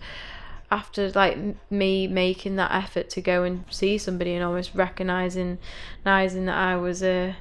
after 0.70 1.10
like 1.10 1.36
me 1.70 2.06
making 2.06 2.56
that 2.56 2.72
effort 2.72 3.10
to 3.10 3.20
go 3.20 3.42
and 3.44 3.64
see 3.70 3.98
somebody 3.98 4.34
and 4.34 4.42
almost 4.44 4.74
recognizing 4.74 5.58
recognizing 6.04 6.46
that 6.46 6.56
I 6.56 6.76
was 6.76 7.02
a 7.02 7.36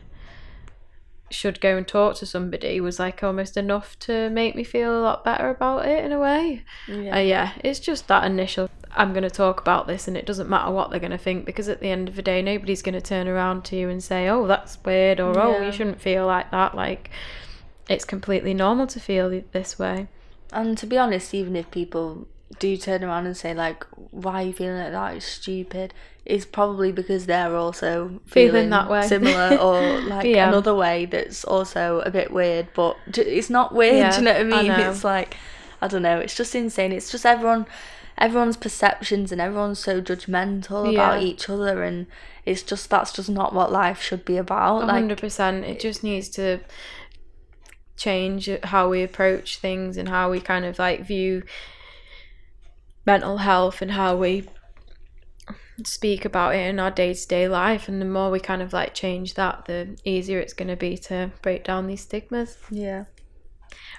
should 1.30 1.62
go 1.62 1.78
and 1.78 1.88
talk 1.88 2.16
to 2.18 2.26
somebody 2.26 2.82
was 2.82 3.00
like 3.00 3.24
almost 3.24 3.56
enough 3.56 3.98
to 4.00 4.30
make 4.30 4.54
me 4.56 4.64
feel 4.66 4.98
a 4.98 5.00
lot 5.02 5.24
better 5.24 5.50
about 5.50 5.86
it 5.86 6.04
in 6.04 6.12
a 6.12 6.20
way. 6.20 6.64
yeah. 6.88 7.16
Uh, 7.16 7.20
yeah, 7.20 7.54
it's 7.64 7.80
just 7.80 8.08
that 8.10 8.26
initial. 8.26 8.70
I'm 8.94 9.14
going 9.14 9.24
to 9.24 9.30
talk 9.30 9.62
about 9.62 9.88
this, 9.88 10.10
and 10.10 10.18
it 10.18 10.26
doesn't 10.26 10.50
matter 10.50 10.70
what 10.72 10.90
they're 10.90 11.00
going 11.00 11.12
to 11.12 11.18
think 11.18 11.46
because 11.46 11.70
at 11.70 11.80
the 11.80 11.88
end 11.90 12.10
of 12.10 12.18
the 12.18 12.22
day, 12.22 12.42
nobody's 12.42 12.82
going 12.82 12.96
to 12.96 13.02
turn 13.02 13.30
around 13.30 13.64
to 13.66 13.78
you 13.78 13.88
and 13.88 14.04
say, 14.04 14.28
"Oh, 14.28 14.46
that's 14.46 14.78
weird," 14.84 15.22
or 15.22 15.40
"Oh, 15.40 15.52
Yeah. 15.60 15.66
you 15.68 15.72
shouldn't 15.72 16.02
feel 16.02 16.28
like 16.28 16.52
that." 16.52 16.76
Like, 16.76 17.10
it's 17.92 18.06
completely 18.06 18.54
normal 18.54 18.88
to 18.88 19.00
feel 19.00 19.42
this 19.52 19.78
way. 19.78 20.08
And 20.52 20.78
to 20.80 20.86
be 20.86 20.98
honest, 20.98 21.34
even 21.34 21.56
if 21.56 21.70
people 21.72 22.28
do 22.60 22.76
turn 22.78 23.04
around 23.04 23.26
and 23.26 23.38
say 23.38 23.54
like, 23.54 23.86
"Why 24.12 24.44
are 24.44 24.46
you 24.48 24.54
feeling 24.54 24.78
like 24.80 24.92
that? 24.92 25.16
It's 25.16 25.26
stupid," 25.26 25.94
it's 26.26 26.46
probably 26.46 26.92
because 26.92 27.26
they're 27.26 27.56
also 27.56 28.20
Feeling 28.26 28.52
feeling, 28.52 28.70
that 28.72 28.90
way. 28.90 29.08
similar, 29.08 29.58
or 29.62 30.02
like 30.02 30.26
Yeah. 30.26 30.50
another 30.50 30.76
way 30.76 31.06
that's 31.06 31.44
also 31.46 32.02
a 32.06 32.12
bit 32.12 32.32
weird. 32.32 32.68
But 32.74 32.98
it's 33.16 33.50
not 33.50 33.74
weird. 33.74 33.96
Yeah, 33.98 34.12
do 34.16 34.18
you 34.18 34.26
know 34.26 34.34
what 34.34 34.54
I 34.54 34.60
I 34.60 34.62
mean? 34.64 34.68
know. 34.78 34.90
It's 34.90 35.04
like 35.04 35.38
I 35.82 35.88
don't 35.88 36.02
know. 36.04 36.20
It's 36.20 36.36
just 36.36 36.54
insane. 36.54 36.92
It's 36.92 37.10
just 37.10 37.26
everyone, 37.26 37.66
everyone's 38.18 38.58
perceptions, 38.58 39.32
and 39.32 39.40
everyone's 39.40 39.80
so 39.80 40.02
judgmental 40.02 40.86
Yeah. 40.92 40.92
about 41.14 41.24
each 41.24 41.50
other, 41.50 41.82
and 41.84 42.06
it's 42.46 42.62
just 42.64 42.90
that's 42.90 43.14
just 43.14 43.30
not 43.30 43.54
what 43.54 43.72
life 43.72 44.02
should 44.02 44.26
be 44.26 44.36
about. 44.38 44.82
Like 44.82 44.90
hundred 44.92 45.20
percent. 45.20 45.64
It 45.64 45.80
just 45.80 46.04
needs 46.04 46.28
to 46.30 46.60
change 47.98 48.50
how 48.64 48.90
we 48.90 49.04
approach 49.04 49.58
things 49.58 49.98
and 49.98 50.10
how 50.10 50.32
we 50.32 50.40
kind 50.40 50.66
of 50.66 50.80
like 50.80 51.06
view 51.06 51.44
mental 53.06 53.38
health 53.38 53.82
and 53.82 53.92
how 53.92 54.16
we 54.16 54.48
speak 55.86 56.26
about 56.26 56.56
it 56.56 56.68
in 56.68 56.80
our 56.80 56.92
day 56.92 57.14
to 57.14 57.28
day 57.28 57.48
life. 57.48 57.88
And 57.88 58.02
the 58.02 58.06
more 58.06 58.32
we 58.32 58.40
kind 58.40 58.62
of 58.62 58.74
like 58.74 58.94
change 58.94 59.36
that, 59.36 59.66
the 59.66 59.98
easier 60.04 60.40
it's 60.40 60.54
going 60.54 60.70
to 60.70 60.76
be 60.76 60.98
to 60.98 61.32
break 61.42 61.64
down 61.64 61.88
these 61.88 62.02
stigmas. 62.02 62.58
yeah. 62.70 63.06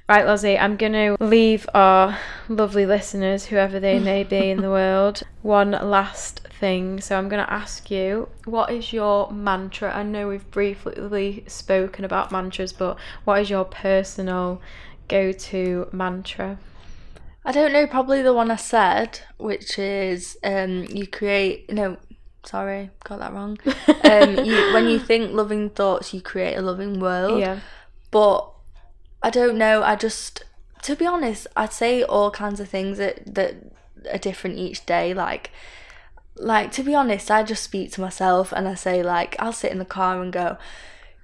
Right, 0.09 0.26
Lozzie, 0.26 0.59
I'm 0.59 0.76
going 0.76 0.93
to 0.93 1.16
leave 1.24 1.66
our 1.72 2.18
lovely 2.49 2.84
listeners, 2.84 3.47
whoever 3.47 3.78
they 3.78 3.99
may 3.99 4.24
be 4.24 4.51
in 4.51 4.61
the 4.61 4.68
world, 4.68 5.22
one 5.43 5.70
last 5.70 6.41
thing. 6.62 7.00
So 7.00 7.18
I'm 7.18 7.28
going 7.28 7.44
to 7.44 7.52
ask 7.52 7.90
you, 7.90 8.28
what 8.44 8.70
is 8.70 8.92
your 8.92 9.32
mantra? 9.32 9.92
I 9.92 10.04
know 10.04 10.28
we've 10.28 10.48
briefly 10.52 11.42
spoken 11.48 12.04
about 12.04 12.30
mantras, 12.30 12.72
but 12.72 12.96
what 13.24 13.40
is 13.40 13.50
your 13.50 13.64
personal 13.64 14.62
go 15.08 15.32
to 15.32 15.88
mantra? 15.90 16.58
I 17.44 17.50
don't 17.50 17.72
know, 17.72 17.88
probably 17.88 18.22
the 18.22 18.32
one 18.32 18.48
I 18.48 18.56
said, 18.56 19.18
which 19.38 19.76
is 19.76 20.38
um, 20.44 20.84
you 20.84 21.08
create. 21.08 21.72
No, 21.72 21.96
sorry, 22.44 22.90
got 23.02 23.18
that 23.18 23.32
wrong. 23.34 23.58
Um, 24.12 24.44
you, 24.44 24.74
when 24.74 24.88
you 24.88 24.98
think 24.98 25.32
loving 25.32 25.70
thoughts, 25.70 26.12
you 26.12 26.20
create 26.20 26.54
a 26.54 26.60
loving 26.60 27.00
world. 27.00 27.40
Yeah. 27.40 27.60
But 28.10 28.48
I 29.22 29.30
don't 29.30 29.56
know. 29.56 29.82
I 29.82 29.96
just, 29.96 30.44
to 30.82 30.94
be 30.94 31.06
honest, 31.06 31.46
I'd 31.56 31.72
say 31.72 32.02
all 32.02 32.30
kinds 32.30 32.60
of 32.60 32.68
things 32.68 32.98
that 32.98 33.34
that 33.34 33.54
are 34.12 34.18
different 34.18 34.58
each 34.58 34.84
day. 34.84 35.14
Like, 35.14 35.50
like 36.36 36.72
to 36.72 36.82
be 36.82 36.94
honest, 36.94 37.30
I 37.30 37.42
just 37.42 37.62
speak 37.62 37.92
to 37.92 38.00
myself 38.00 38.52
and 38.52 38.66
I 38.68 38.74
say 38.74 39.02
like 39.02 39.36
I'll 39.38 39.52
sit 39.52 39.72
in 39.72 39.78
the 39.78 39.84
car 39.84 40.22
and 40.22 40.32
go. 40.32 40.56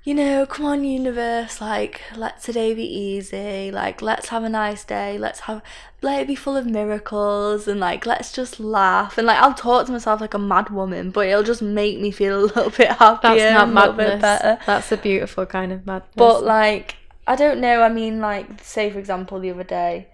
you 0.05 0.15
know, 0.15 0.47
come 0.47 0.65
on, 0.65 0.85
universe, 0.85 1.61
like, 1.61 2.01
let 2.17 2.41
today 2.43 2.73
be 2.73 2.85
easy, 2.85 3.71
like, 3.71 4.01
let's 4.01 4.29
have 4.29 4.43
a 4.43 4.49
nice 4.49 4.83
day, 4.85 5.19
let's 5.19 5.41
have, 5.41 5.61
let 6.01 6.23
it 6.23 6.27
be 6.27 6.35
full 6.35 6.57
of 6.57 6.65
miracles, 6.65 7.69
and 7.69 7.79
like, 7.81 8.07
let's 8.07 8.33
just 8.33 8.59
laugh. 8.59 9.19
And 9.19 9.27
like, 9.27 9.37
I'll 9.39 9.53
talk 9.53 9.85
to 9.87 9.93
myself 9.93 10.21
like 10.23 10.33
a 10.33 10.39
mad 10.39 10.71
woman, 10.71 11.11
but 11.11 11.27
it'll 11.27 11.43
just 11.43 11.61
make 11.61 12.01
me 12.01 12.11
feel 12.11 12.39
a 12.41 12.47
little 12.47 12.71
bit 12.71 12.89
happier, 12.93 13.35
That's 13.35 13.51
not 13.51 13.69
and 13.69 13.73
a 13.73 13.75
little 13.75 13.93
bit 13.93 14.19
madness. 14.19 14.23
better. 14.23 14.59
That's 14.65 14.91
a 14.93 14.97
beautiful 14.97 15.45
kind 15.47 15.73
of 15.73 15.85
madness. 15.85 16.09
But 16.17 16.43
like, 16.45 16.97
I 17.27 17.37
don't 17.37 17.61
know. 17.61 17.83
I 17.83 17.91
mean, 17.91 18.21
like, 18.21 18.65
say 18.65 18.91
for 18.91 18.99
example, 18.99 19.41
the 19.41 19.51
other 19.51 19.65
day, 19.65 20.09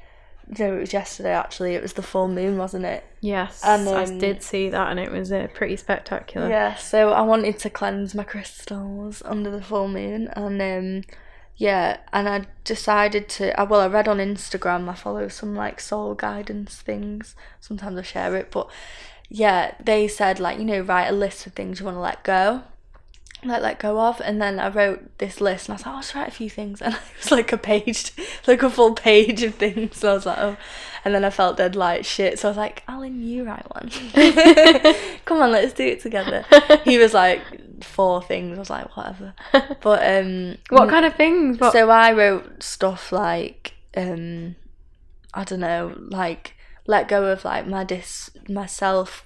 no, 0.59 0.77
it 0.77 0.81
was 0.81 0.93
yesterday 0.93 1.33
actually. 1.33 1.75
It 1.75 1.83
was 1.83 1.95
the 1.95 2.03
full 2.03 2.29
moon, 2.29 2.57
wasn't 2.59 2.85
it? 2.85 3.05
yes, 3.21 3.63
and, 3.65 3.89
I 3.89 4.05
um, 4.05 4.19
did 4.19 4.43
see 4.43 4.69
that, 4.69 4.91
and 4.91 5.01
it 5.01 5.11
was 5.11 5.33
uh, 5.33 5.49
pretty 5.55 5.77
spectacular. 5.77 6.49
Yeah. 6.49 6.75
So 6.75 7.11
I 7.11 7.23
wanted 7.23 7.59
to 7.61 7.71
cleanse 7.71 8.15
my 8.15 8.25
crystals 8.25 9.23
under 9.25 9.51
the 9.51 9.63
full 9.63 9.89
moon, 9.89 10.29
and 10.37 10.61
um, 10.61 11.05
yeah, 11.57 11.99
and 12.13 12.29
I 12.29 12.45
decided 12.65 13.29
to. 13.31 13.59
uh, 13.59 13.65
Well, 13.65 13.81
I 13.81 13.87
read 13.87 14.09
on 14.09 14.19
Instagram. 14.19 14.89
I 14.89 14.95
follow 14.95 15.29
some 15.29 15.55
like 15.55 15.81
soul 15.81 16.15
guidance 16.15 16.77
things. 16.77 17.35
Sometimes 17.61 17.99
I 17.99 18.03
share 18.03 18.37
it, 18.37 18.51
but 18.51 18.69
yeah, 19.29 19.75
they 19.83 20.07
said 20.09 20.39
like 20.41 20.59
you 20.59 20.65
know 20.65 20.81
write 20.81 21.09
a 21.09 21.13
list 21.13 21.47
of 21.47 21.55
things 21.55 21.81
you 21.81 21.87
want 21.87 21.97
to 21.97 22.01
let 22.01 22.23
go. 22.25 22.63
Like 23.49 23.63
let 23.63 23.79
go 23.79 24.01
of, 24.01 24.21
and 24.21 24.41
then 24.41 24.59
I 24.59 24.69
wrote 24.69 25.19
this 25.19 25.41
list, 25.41 25.69
and 25.69 25.75
I 25.75 25.77
was 25.77 25.87
like, 25.87 25.93
oh, 25.93 25.97
I'll 25.97 26.03
just 26.03 26.15
write 26.15 26.29
a 26.29 26.33
few 26.33 26.51
things, 26.51 26.83
and 26.83 26.95
it 26.95 27.01
was 27.19 27.31
like 27.31 27.53
a 27.53 27.59
page, 27.59 28.13
like 28.47 28.63
a 28.63 28.71
full 28.71 28.95
page 28.95 29.43
of 29.43 29.55
things. 29.55 29.97
So 29.99 30.11
I 30.11 30.15
was 30.15 30.27
like, 30.27 30.39
oh, 30.39 30.57
and 31.05 31.15
then 31.15 31.25
I 31.25 31.31
felt 31.31 31.57
dead 31.57 31.77
like 31.77 32.05
shit. 32.05 32.39
So 32.39 32.49
I 32.49 32.51
was 32.51 32.57
like, 32.57 32.83
Alan, 32.89 33.23
you 33.23 33.45
write 33.45 33.67
one. 33.75 33.91
Come 35.25 35.43
on, 35.43 35.53
let's 35.53 35.73
do 35.73 35.87
it 35.87 36.01
together. 36.01 36.45
He 36.85 36.99
was 36.99 37.13
like 37.13 37.43
four 37.83 38.23
things. 38.23 38.57
I 38.57 38.61
was 38.61 38.71
like, 38.71 38.97
whatever. 38.97 39.35
But 39.83 40.25
um, 40.25 40.57
What 40.71 40.89
kind 40.89 41.05
of 41.05 41.15
things? 41.15 41.59
What? 41.59 41.73
so 41.73 41.91
I 41.91 42.13
wrote 42.13 42.63
stuff 42.63 43.13
like 43.13 43.75
um, 43.97 44.57
I 45.33 45.45
don't 45.45 45.61
know, 45.61 45.95
like 45.99 46.55
let 46.87 47.09
go 47.09 47.27
of 47.27 47.45
like 47.45 47.67
my 47.67 47.85
dis 47.85 48.31
myself, 48.49 49.25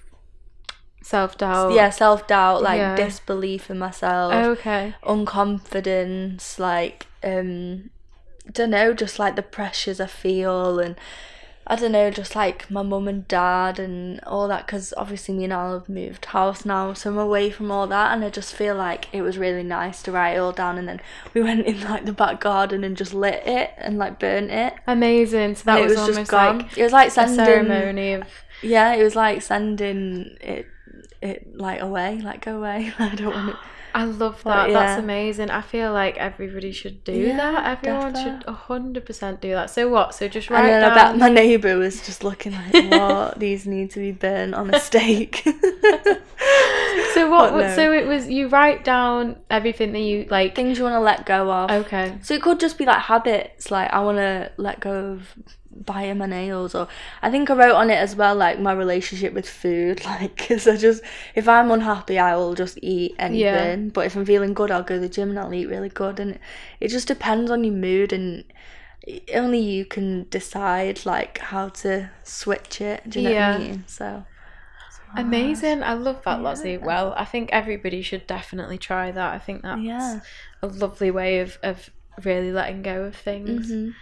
Self 1.09 1.37
doubt. 1.39 1.71
yeah, 1.73 1.89
self 1.89 2.27
doubt, 2.27 2.61
like 2.61 2.77
Yeah. 2.77 2.95
disbelief 2.95 3.69
in 3.71 3.79
myself, 3.79 4.31
Okay. 4.59 4.93
unconfidence, 5.03 6.59
like 6.59 7.07
um, 7.23 7.89
don't 8.51 8.69
know, 8.69 8.93
just 8.93 9.17
like 9.19 9.35
the 9.35 9.41
pressures 9.41 9.99
I 9.99 10.07
feel 10.07 10.79
and. 10.79 10.95
I 11.71 11.75
don't 11.75 11.91
know, 11.91 12.09
just 12.09 12.35
like 12.35 12.71
my 12.71 12.81
mum 12.81 13.07
and 13.07 13.27
dad 13.27 13.77
and 13.77 14.19
all 14.25 14.47
that, 14.47 14.65
because 14.65 14.91
obviously 14.97 15.35
me 15.35 15.43
and 15.43 15.53
Al 15.53 15.73
have 15.73 15.87
moved 15.87 16.25
house 16.25 16.65
now, 16.65 16.93
so 16.93 17.11
I'm 17.11 17.17
away 17.19 17.51
from 17.51 17.69
all 17.69 17.85
that, 17.85 18.11
and 18.11 18.25
I 18.25 18.31
just 18.31 18.55
feel 18.55 18.73
like 18.73 19.07
it 19.13 19.21
was 19.21 19.37
really 19.37 19.61
nice 19.61 20.01
to 20.03 20.11
write 20.11 20.31
it 20.33 20.39
all 20.39 20.51
down. 20.51 20.79
And 20.79 20.87
then 20.87 20.99
we 21.35 21.43
went 21.49 21.67
in 21.67 21.83
like 21.83 22.05
the 22.05 22.11
back 22.11 22.41
garden 22.41 22.83
and 22.83 22.97
just 22.97 23.13
lit 23.13 23.43
it 23.45 23.69
and 23.77 23.99
like 23.99 24.17
burnt 24.17 24.49
it. 24.49 24.73
Amazing. 24.87 25.53
So 25.57 25.63
that 25.65 25.79
was, 25.79 25.85
it 25.85 25.89
was 25.89 25.99
almost 25.99 26.17
just 26.17 26.31
gone. 26.31 26.57
like 26.59 26.75
it 26.77 26.83
was 26.83 26.91
like 26.91 27.09
a 27.09 27.11
sending, 27.11 27.45
ceremony 27.45 28.13
of. 28.13 28.23
yeah, 28.63 28.95
it 28.95 29.03
was 29.03 29.15
like 29.15 29.43
sending 29.43 30.37
it, 30.41 30.65
it 31.21 31.55
like 31.57 31.81
away, 31.81 32.19
like 32.21 32.43
go 32.45 32.57
away. 32.57 32.93
I 32.99 33.15
don't 33.15 33.33
want 33.33 33.49
it. 33.49 33.55
I 33.91 34.03
love 34.03 34.41
But, 34.43 34.67
that. 34.67 34.73
That's 34.73 34.99
amazing. 35.01 35.49
I 35.49 35.61
feel 35.61 35.91
like 35.91 36.15
everybody 36.17 36.71
should 36.71 37.03
do 37.03 37.11
Yeah, 37.11 37.37
that. 37.37 37.83
Everyone 37.83 38.13
should 38.15 38.43
hundred 38.43 39.03
percent 39.03 39.41
do 39.41 39.49
that. 39.51 39.71
So 39.71 39.89
what? 39.89 40.13
So 40.13 40.27
just 40.27 40.51
write. 40.51 40.69
And 40.69 40.85
I 40.85 40.93
down. 40.93 41.17
bet 41.17 41.17
my 41.17 41.29
neighbour 41.29 41.75
was 41.75 42.05
just 42.05 42.23
looking 42.23 42.51
like, 42.51 42.73
what? 42.91 43.39
These 43.39 43.65
need 43.65 43.89
to 43.91 43.99
be 43.99 44.11
burnt 44.11 44.53
on 44.53 44.71
a 44.71 44.79
stake. 44.79 45.41
so 47.13 47.29
what? 47.31 47.53
No. 47.53 47.75
So 47.75 47.91
it 47.91 48.05
was 48.05 48.27
you 48.27 48.47
write 48.47 48.83
down 48.83 49.37
everything 49.49 49.91
that 49.93 49.99
you 49.99 50.25
like. 50.29 50.55
Things 50.55 50.77
you 50.77 50.83
want 50.83 50.93
to 50.93 50.99
let 50.99 51.25
go 51.25 51.51
of. 51.51 51.71
Okay. 51.71 52.17
So 52.21 52.35
it 52.35 52.41
could 52.43 52.59
just 52.59 52.77
be 52.77 52.85
like 52.85 52.99
habits, 52.99 53.71
like 53.71 53.91
I 53.91 54.01
want 54.01 54.17
to 54.19 54.51
let 54.57 54.79
go 54.79 55.13
of 55.13 55.35
biting 55.71 56.17
my 56.17 56.25
nails, 56.25 56.75
or 56.75 56.87
I 57.21 57.29
think 57.31 57.49
I 57.49 57.55
wrote 57.55 57.75
on 57.75 57.89
it 57.89 57.95
as 57.97 58.15
well, 58.15 58.35
like 58.35 58.59
my 58.59 58.73
relationship 58.73 59.33
with 59.33 59.47
food, 59.49 60.03
like 60.05 60.35
because 60.37 60.67
I 60.67 60.77
just 60.77 61.03
if 61.35 61.47
I'm 61.47 61.71
unhappy, 61.71 62.19
I 62.19 62.35
will 62.35 62.55
just 62.55 62.77
eat 62.81 63.15
anything, 63.19 63.89
but 63.89 64.05
if 64.05 64.15
I'm 64.15 64.25
feeling 64.25 64.53
good, 64.53 64.71
I'll 64.71 64.83
go 64.83 64.95
to 64.95 65.01
the 65.01 65.09
gym 65.09 65.29
and 65.29 65.39
I'll 65.39 65.53
eat 65.53 65.67
really 65.67 65.89
good, 65.89 66.19
and 66.19 66.31
it, 66.31 66.41
it 66.79 66.87
just 66.89 67.07
depends 67.07 67.51
on 67.51 67.63
your 67.63 67.75
mood 67.75 68.13
and. 68.13 68.43
Only 69.33 69.59
you 69.59 69.85
can 69.85 70.27
decide 70.29 71.05
like 71.05 71.37
how 71.39 71.69
to 71.69 72.11
switch 72.23 72.81
it. 72.81 73.09
Do 73.09 73.19
you 73.19 73.23
know 73.23 73.31
Yeah. 73.31 73.35
what 73.35 73.55
I 73.55 73.57
mean? 73.57 73.83
So 73.87 74.25
Amazing. 75.17 75.83
I 75.83 75.93
love 75.93 76.23
that. 76.23 76.41
Yeah. 76.43 76.77
Well, 76.77 77.13
I 77.17 77.25
think 77.25 77.49
everybody 77.51 78.01
should 78.01 78.25
definitely 78.27 78.77
try 78.77 79.11
that. 79.11 79.33
I 79.33 79.39
think 79.39 79.61
that's 79.63 79.81
yeah, 79.81 80.19
a 80.61 80.67
lovely 80.67 81.11
way 81.11 81.39
of, 81.39 81.57
of 81.63 81.89
really 82.23 82.51
letting 82.51 82.81
go 82.81 83.03
of 83.03 83.15
things. 83.15 83.71
Mhm. 83.71 83.93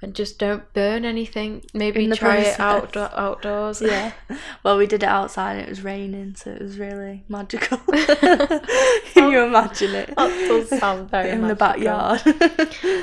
And 0.00 0.14
just 0.14 0.38
don't 0.38 0.72
burn 0.74 1.04
anything. 1.04 1.64
Maybe 1.74 2.06
try 2.12 2.36
it 2.36 2.56
process. 2.56 2.60
outdoor, 2.60 3.10
outdoors. 3.18 3.82
yeah. 3.82 4.12
Well, 4.62 4.76
we 4.78 4.86
did 4.86 5.02
it 5.02 5.08
outside. 5.08 5.54
and 5.56 5.62
It 5.62 5.68
was 5.68 5.82
raining, 5.82 6.36
so 6.36 6.50
it 6.52 6.62
was 6.62 6.78
really 6.78 7.24
magical. 7.28 7.78
Can 7.88 9.30
you 9.32 9.42
imagine 9.42 9.94
it? 9.94 10.14
That 10.14 10.28
does 10.48 10.68
sound 10.78 11.10
very 11.10 11.30
in 11.30 11.48
the 11.48 11.56
backyard. 11.56 12.22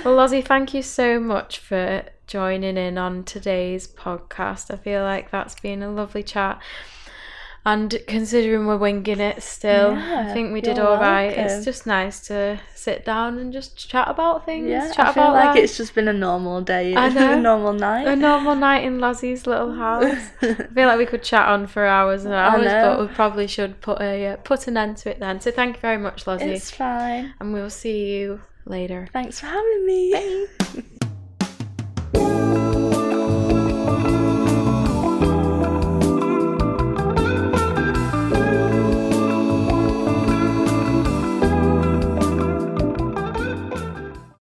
Well, 0.05 0.15
Lozzie, 0.15 0.41
thank 0.41 0.73
you 0.73 0.81
so 0.81 1.19
much 1.19 1.59
for 1.59 2.03
joining 2.27 2.77
in 2.77 2.97
on 2.97 3.23
today's 3.23 3.87
podcast. 3.87 4.73
I 4.73 4.77
feel 4.77 5.03
like 5.03 5.31
that's 5.31 5.59
been 5.59 5.83
a 5.83 5.91
lovely 5.91 6.23
chat. 6.23 6.61
And 7.67 7.99
considering 8.07 8.67
we're 8.67 8.77
winging 8.77 9.19
it 9.19 9.41
still, 9.41 9.95
I 9.95 10.31
think 10.33 10.53
we 10.53 10.61
did 10.61 10.77
all 10.77 10.97
right. 10.99 11.35
welcome. 11.35 11.45
It's 11.45 11.65
just 11.65 11.87
nice 11.87 12.19
to 12.27 12.59
sit 12.75 13.03
down 13.03 13.39
and 13.39 13.51
just 13.51 13.75
chat 13.89 14.07
about 14.07 14.45
things. 14.45 14.67
yeah, 14.69 14.91
chat 14.91 15.07
I 15.07 15.13
feel 15.13 15.23
about 15.23 15.33
like 15.33 15.45
life. 15.55 15.57
it's 15.63 15.75
just 15.75 15.95
been 15.95 16.07
a 16.07 16.13
normal 16.13 16.61
day, 16.61 16.95
I 16.95 17.09
know. 17.13 17.33
a 17.33 17.41
normal 17.41 17.73
night. 17.73 18.07
a 18.07 18.15
normal 18.15 18.53
night 18.55 18.83
in 18.83 18.99
Lozzie's 18.99 19.47
little 19.47 19.73
house. 19.73 20.03
I 20.43 20.53
feel 20.53 20.87
like 20.87 20.99
we 20.99 21.07
could 21.07 21.23
chat 21.23 21.47
on 21.47 21.65
for 21.65 21.85
hours 21.87 22.23
and 22.23 22.35
I 22.35 22.49
hours, 22.49 22.65
but 22.71 22.99
we 22.99 23.07
probably 23.15 23.47
should 23.47 23.81
put 23.81 23.99
a 23.99 24.27
uh, 24.27 24.35
put 24.37 24.67
an 24.67 24.77
end 24.77 24.97
to 24.97 25.09
it 25.09 25.19
then. 25.19 25.41
So 25.41 25.49
thank 25.49 25.77
you 25.77 25.81
very 25.81 25.97
much, 25.97 26.27
Lozzie, 26.27 26.45
it's 26.51 26.69
fine. 26.69 27.33
and 27.39 27.51
we'll 27.51 27.71
see 27.71 28.13
you 28.15 28.41
later. 28.67 29.07
Thanks 29.11 29.39
for 29.39 29.47
having 29.47 29.85
me. 29.87 30.47